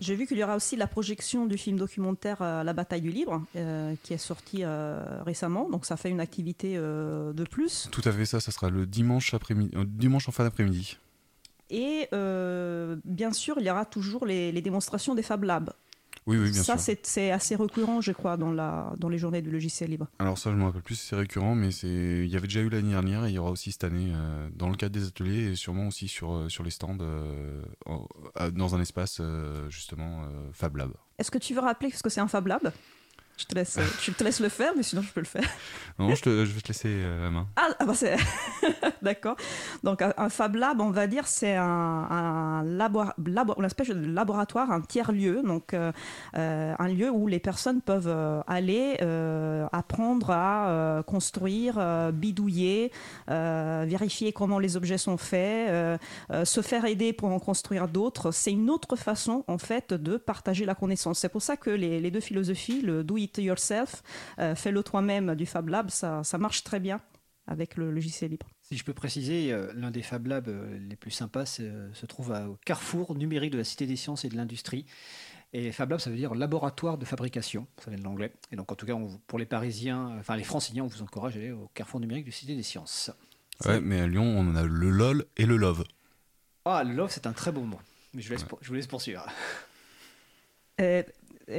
[0.00, 3.10] J'ai vu qu'il y aura aussi la projection du film documentaire euh, La bataille du
[3.10, 5.70] livre, euh, qui est sorti euh, récemment.
[5.70, 7.88] Donc ça fait une activité de plus.
[7.90, 10.98] Tout à fait ça, ça sera le dimanche, après-midi, dimanche en fin d'après-midi.
[11.70, 12.08] Et
[13.04, 15.72] bien sûr, il y aura toujours les, les démonstrations des Fab Labs.
[16.26, 16.80] Oui, oui, bien ça, sûr.
[16.80, 20.08] Ça, c'est assez récurrent, je crois, dans, la, dans les journées du logiciel libre.
[20.18, 22.60] Alors ça, je ne me rappelle plus si c'est récurrent, mais il y avait déjà
[22.60, 25.06] eu l'année dernière et il y aura aussi cette année euh, dans le cadre des
[25.06, 27.62] ateliers et sûrement aussi sur, euh, sur les stands euh,
[28.52, 29.20] dans un espace
[29.68, 30.22] justement
[30.52, 30.90] Fab Lab.
[31.18, 32.72] Est-ce que tu veux rappeler ce que c'est un Fab Lab?
[33.36, 35.44] Je te, laisse, je te laisse le faire, mais sinon je peux le faire.
[35.98, 37.46] Non, je, te, je vais te laisser euh, la main.
[37.56, 38.16] Ah, ah bah c'est.
[39.02, 39.36] D'accord.
[39.82, 43.94] Donc un, Fab Lab, on va dire, c'est un, un labo, labo, une espèce de
[43.94, 45.42] laboratoire, un tiers-lieu.
[45.42, 45.92] Donc euh,
[46.36, 48.14] euh, un lieu où les personnes peuvent
[48.46, 48.96] aller
[49.72, 52.90] apprendre à construire, bidouiller,
[53.28, 56.00] vérifier comment les objets sont faits,
[56.44, 58.30] se faire aider pour en construire d'autres.
[58.32, 61.18] C'est une autre façon, en fait, de partager la connaissance.
[61.18, 63.04] C'est pour ça que les, les deux philosophies, le
[63.38, 64.02] yourself,
[64.38, 67.00] euh, fais-le toi-même du Fab Lab, ça, marche très bien
[67.46, 68.46] avec le logiciel libre.
[68.62, 72.30] Si je peux préciser, euh, l'un des Fab Labs euh, les plus sympas se trouve
[72.30, 74.84] au carrefour numérique de la Cité des sciences et de l'industrie.
[75.52, 78.32] Et Fab Lab, ça veut dire laboratoire de fabrication, ça vient de l'anglais.
[78.50, 81.36] Et donc, en tout cas, on- pour les Parisiens, enfin les Franciliens, on vous encourage
[81.36, 83.10] à aller au Carrefour numérique du Cité des Sciences.
[83.64, 85.84] Ouais, mais à Lyon, on a le LOL et le LOVE.
[86.64, 87.78] Ah, le love, c'est un très beau mot.
[88.12, 89.24] Mais je, vous laisse pour- je vous laisse poursuivre.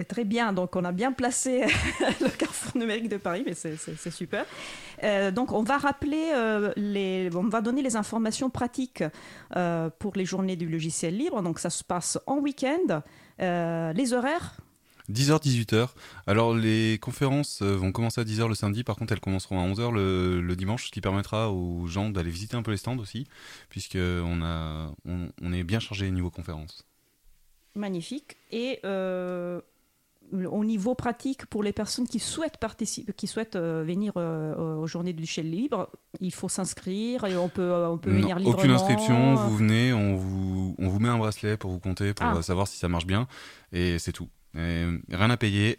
[0.08, 1.62] Très bien, donc on a bien placé
[2.22, 3.78] le carrefour numérique de Paris, mais c'est-
[4.12, 4.46] super.
[5.04, 9.04] Euh, donc on va rappeler, euh, les, on va donner les informations pratiques
[9.56, 11.42] euh, pour les journées du logiciel libre.
[11.42, 13.02] Donc ça se passe en week-end.
[13.40, 14.56] Les horaires?
[15.10, 15.88] 10h, 18h.
[16.26, 18.84] Alors, les conférences vont commencer à 10h le samedi.
[18.84, 22.30] Par contre, elles commenceront à 11h le, le dimanche, ce qui permettra aux gens d'aller
[22.30, 23.26] visiter un peu les stands aussi,
[23.70, 26.86] puisqu'on a, on, on est bien chargé niveau conférences.
[27.76, 28.36] Magnifique.
[28.52, 29.62] Et euh,
[30.34, 34.88] au niveau pratique, pour les personnes qui souhaitent participer, qui souhaitent euh, venir euh, aux
[34.88, 35.90] journées du logiciel libre,
[36.20, 38.58] il faut s'inscrire et on peut, euh, on peut Non, venir librement.
[38.58, 42.26] aucune inscription, vous venez, on vous, on vous met un bracelet pour vous compter, pour
[42.26, 42.42] Ah.
[42.42, 43.28] savoir si ça marche bien,
[43.72, 44.28] et c'est tout.
[44.58, 45.78] Et rien à payer,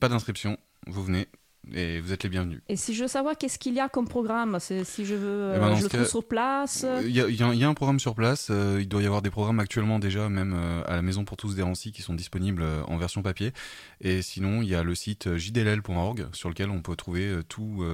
[0.00, 1.26] pas d'inscription, vous venez,
[1.74, 2.60] et vous êtes les bienvenus.
[2.68, 5.58] Et si je veux savoir qu'est-ce qu'il y a comme programme, si je veux, Eh
[5.58, 6.84] ben, euh, je le trouve sur place.
[7.02, 9.30] Il y, a- y y un programme sur place, euh, il doit y avoir des
[9.30, 12.82] programmes actuellement déjà, même euh, à la Maison pour tous d'Hérancy, qui sont disponibles euh,
[12.86, 13.52] en version papier.
[14.00, 17.84] Et sinon, il y a le site jdll.org, sur lequel on peut trouver tout,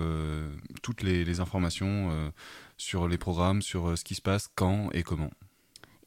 [0.83, 2.33] toutes les, les informations
[2.77, 5.31] sur les programmes, sur ce qui se passe, quand et comment.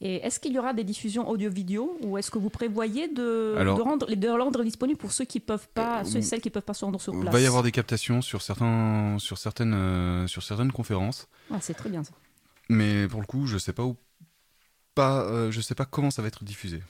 [0.00, 3.76] Et est-ce qu'il y aura des diffusions audio-vidéo ou est-ce que vous prévoyez de, Alors-
[3.78, 6.50] de rendre, de rendre disponible pour ceux qui peuvent pas, Euh, ceux et celles qui
[6.50, 9.38] peuvent pas se rendre sur Il place va y avoir des captations sur, certains, sur,
[9.38, 11.26] certaines, euh, sur certaines conférences.
[11.52, 12.12] Ah, c'est très bien ça.
[12.68, 13.96] Mais pour le coup, je sais pas où,
[14.94, 16.82] pas, euh, je sais pas comment ça va être diffusé.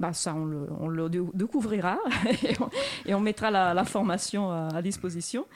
[0.00, 1.98] Bah ça, on le, on le dé- découvrira
[2.42, 2.68] et, on,
[3.06, 5.46] et on mettra la- l'information à, à disposition.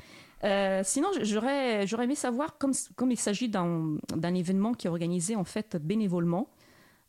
[0.45, 4.91] Euh, sinon, j'aurais, j'aurais aimé savoir, comme, comme il s'agit d'un, d'un événement qui est
[4.91, 6.49] organisé en fait bénévolement,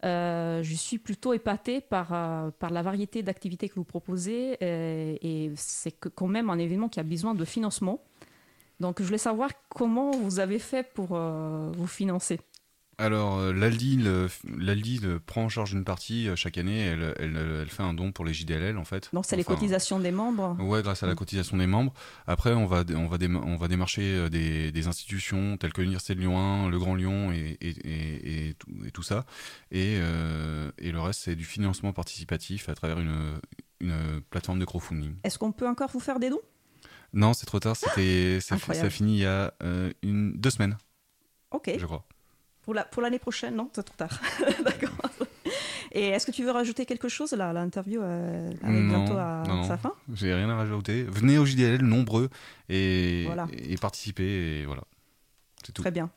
[0.06, 5.16] euh, je suis plutôt épatée par, euh, par la variété d'activités que vous proposez euh,
[5.22, 8.02] et c'est quand même un événement qui a besoin de financement.
[8.80, 12.40] Donc, je voulais savoir comment vous avez fait pour vous financer.
[13.00, 16.80] Alors, euh, le prend en charge une partie euh, chaque année.
[16.82, 19.10] Elle, elle, elle fait un don pour les JDLL en fait.
[19.14, 20.58] Donc, c'est les cotisations des membres.
[20.60, 21.16] Ouais, grâce à la Mm.
[21.16, 21.94] cotisation des membres.
[22.28, 25.80] Après, on va, on va, déma- on va démarcher euh, des, des institutions telles que
[25.82, 29.26] l'Université de Lyon 1, le Grand Lyon et, et, et, et tout, ça.
[29.72, 33.40] Et, euh, et le reste, c'est du financement participatif à travers une,
[33.80, 35.16] une plateforme de crowdfunding.
[35.24, 36.42] Est-ce qu'on peut encore vous faire des dons?
[37.14, 37.76] Non, c'est trop tard.
[37.78, 40.78] C'était, ça, ça finit il y a euh, une, deux semaines,
[41.52, 41.72] Ok.
[41.78, 42.06] je crois.
[42.64, 44.20] Pour la- pour l'année prochaine, non C'est trop tard.
[44.64, 44.90] D'accord.
[45.92, 49.44] Et est-ce que tu veux rajouter quelque chose là L'interview euh, arrive Non, bientôt à
[49.48, 49.94] non, sa fin?
[50.14, 51.04] J'ai rien à rajouter.
[51.04, 52.30] Venez au JDLL nombreux
[52.70, 53.48] et, Voilà.
[53.58, 54.84] et participez et voilà.
[55.66, 55.82] C'est tout.
[55.82, 56.12] Très bien.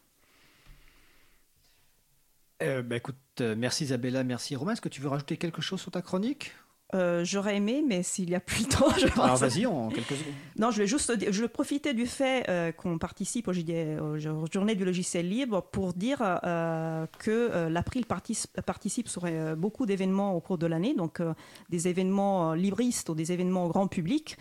[2.62, 4.72] Euh, bah, écoute, euh, merci Isabella, merci Romain.
[4.72, 6.52] Est-ce que tu veux rajouter quelque chose sur ta chronique?
[6.94, 9.18] Euh, J'aurais aimé, mais s'il n'y a plus le temps, je pense.
[9.24, 10.34] Alors vas-y, en quelques secondes.
[10.58, 14.44] Non, je vais juste dire- je vais profiter du fait euh, qu'on participe aux jo-
[14.52, 19.22] journées du logiciel libre pour dire euh, que l'April partici- participe sur
[19.56, 21.20] beaucoup d'événements au cours de l'année, donc
[21.70, 24.36] des événements libristes ou des événements au grand public,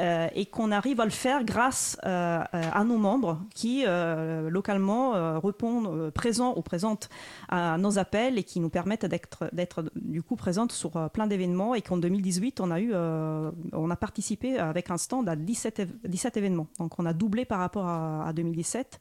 [0.00, 5.14] euh, et qu'on arrive à le faire grâce euh, à nos membres qui euh, localement
[5.14, 7.08] euh, répondent euh, présents ou présentes
[7.48, 11.74] à nos appels et qui nous permettent d'être du coup présentes sur euh, plein d'événements
[11.74, 15.80] et qu'en 2018 on a eu euh, on a participé avec un stand à 17,
[15.80, 16.66] év- 17 événements.
[16.78, 18.98] Donc on a doublé par rapport à, à 2017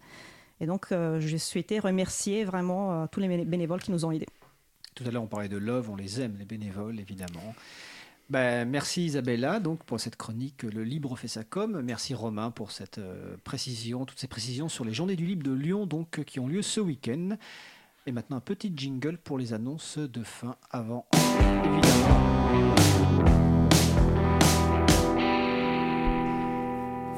[0.62, 4.12] et donc euh, j'ai souhaité remercier vraiment euh, tous les béné- bénévoles qui nous ont
[4.12, 4.28] aidés.
[4.96, 7.56] Tout à l'heure, on parlait de Love, on les aime, les bénévoles, évidemment.
[8.30, 11.82] Ben, merci Isabella donc pour cette chronique Le Libre fait sa com.
[11.84, 15.52] Merci Romain pour cette euh, précision, toutes ces précisions sur les Journées du Libre de
[15.52, 17.38] Lyon donc qui ont lieu ce week-end.
[18.06, 22.39] Et maintenant un petit jingle pour les annonces de fin avant évidemment.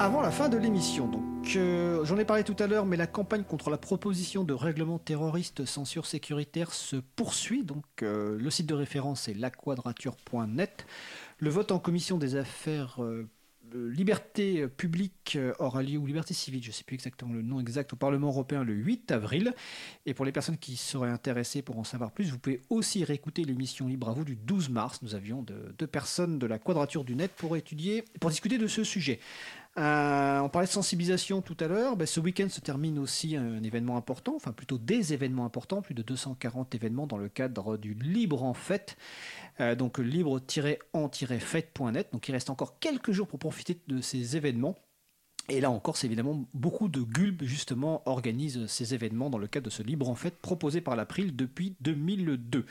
[0.02, 3.06] Avant la fin de l'émission, donc euh, j'en ai parlé tout à l'heure, mais la
[3.06, 7.62] campagne contre la proposition de règlement terroriste censure sécuritaire se poursuit.
[7.62, 10.86] Donc euh, le site de référence est laquadrature.net.
[11.38, 13.28] Le vote en commission des affaires euh,
[13.76, 17.60] euh, liberté publique aura lieu ou liberté civile, je ne sais plus exactement le nom
[17.60, 19.54] exact, au Parlement européen le 8 avril.
[20.04, 23.44] Et pour les personnes qui seraient intéressées pour en savoir plus, vous pouvez aussi réécouter
[23.44, 25.00] l'émission Libre à vous du 12 mars.
[25.02, 28.66] Nous avions de- deux personnes de la Quadrature du Net pour étudier, pour discuter de
[28.66, 29.20] ce sujet.
[29.78, 31.96] Euh, on parlait de sensibilisation tout à l'heure.
[31.96, 35.94] Ben, ce week-end se termine aussi un événement important, enfin plutôt des événements importants, plus
[35.94, 38.98] de 240 événements dans le cadre du Libre en Fête.
[39.60, 42.08] Euh, donc libre-en-fête.net.
[42.12, 44.76] Donc il reste encore quelques jours pour profiter de ces événements.
[45.48, 49.64] Et là encore, c'est évidemment beaucoup de GULB justement organisent ces événements dans le cadre
[49.64, 52.64] de ce libre en fait proposé par l'April depuis 2002.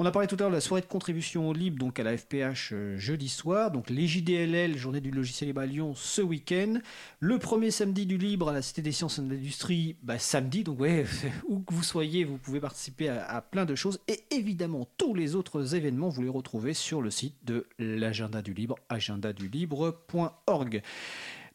[0.00, 2.02] On a parlé tout à l'heure de la soirée de contribution au libre donc à
[2.02, 6.20] la FPH euh, jeudi soir, donc les JDLL, journée du logiciel libre à Lyon ce
[6.20, 6.80] week-end,
[7.20, 10.64] le premier samedi du libre à la Cité des sciences et de l'industrie bah, samedi,
[10.64, 11.06] donc ouais,
[11.48, 15.14] où que vous soyez, vous pouvez participer à, à plein de choses et évidemment tous
[15.14, 20.82] les autres événements vous les retrouvez sur le site de l'agenda du libre, agendadulibre.org.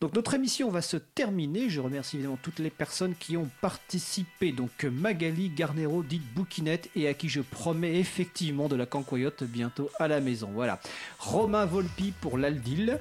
[0.04, 1.70] Donc notre émission va se terminer.
[1.70, 4.52] Je remercie évidemment toutes les personnes qui ont participé.
[4.52, 9.90] Donc Magali Garnero, dite Bouquinette, et à qui je promets effectivement de la cancoyote bientôt
[10.00, 10.50] à la maison.
[10.54, 10.82] Voilà.
[11.20, 13.00] Romain Volpi pour l'Aldil.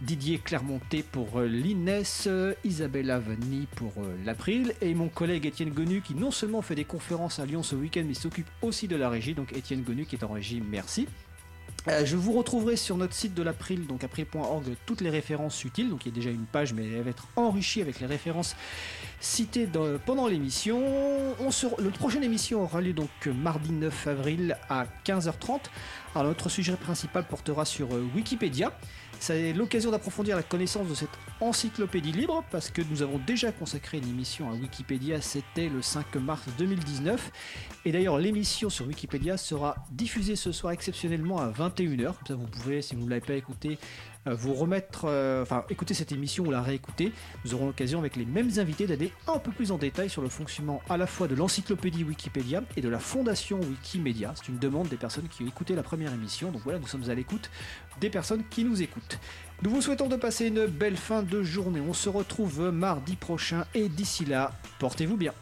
[0.00, 5.70] Didier Clermonté pour euh, l'Ines, euh, Isabella Venny pour euh, l'April et mon collègue Étienne
[5.70, 8.96] Gonu qui non seulement fait des conférences à Lyon ce week-end mais s'occupe aussi de
[8.96, 9.34] la régie.
[9.34, 11.08] Donc Étienne Gonu qui est en régie, merci.
[11.86, 15.90] Euh, je vous retrouverai sur notre site de l'April, donc april.org, toutes les références utiles.
[15.90, 18.56] Donc il y a déjà une page, mais elle va être enrichie avec les références
[19.20, 19.68] citées
[20.06, 20.80] pendant l'émission.
[21.78, 25.60] Le prochaine émission aura lieu donc mardi 9 avril à 15h30.
[26.14, 28.72] Alors notre sujet principal portera sur euh, Wikipédia.
[29.26, 31.08] C'est l'occasion d'approfondir la connaissance de cette
[31.40, 36.16] encyclopédie libre parce que nous avons déjà consacré une émission à Wikipédia, c'était le 5
[36.16, 37.32] mars 2019.
[37.86, 42.04] Et d'ailleurs, l'émission sur Wikipédia sera diffusée ce soir exceptionnellement à 21h.
[42.04, 43.78] Comme ça, vous pouvez, si vous ne l'avez pas écouté,
[44.26, 47.12] vous remettre, euh, enfin, écouter cette émission ou la réécouter.
[47.44, 50.28] Nous aurons l'occasion avec les mêmes invités d'aller un peu plus en détail sur le
[50.28, 54.32] fonctionnement à la fois de l'encyclopédie Wikipédia et de la fondation Wikimedia.
[54.36, 56.50] C'est une demande des personnes qui ont écouté la première émission.
[56.50, 57.50] Donc voilà, nous sommes à l'écoute
[58.00, 59.18] des personnes qui nous écoutent.
[59.62, 61.80] Nous vous souhaitons de passer une belle fin de journée.
[61.80, 65.32] On se retrouve mardi prochain et d'ici là, portez-vous bien.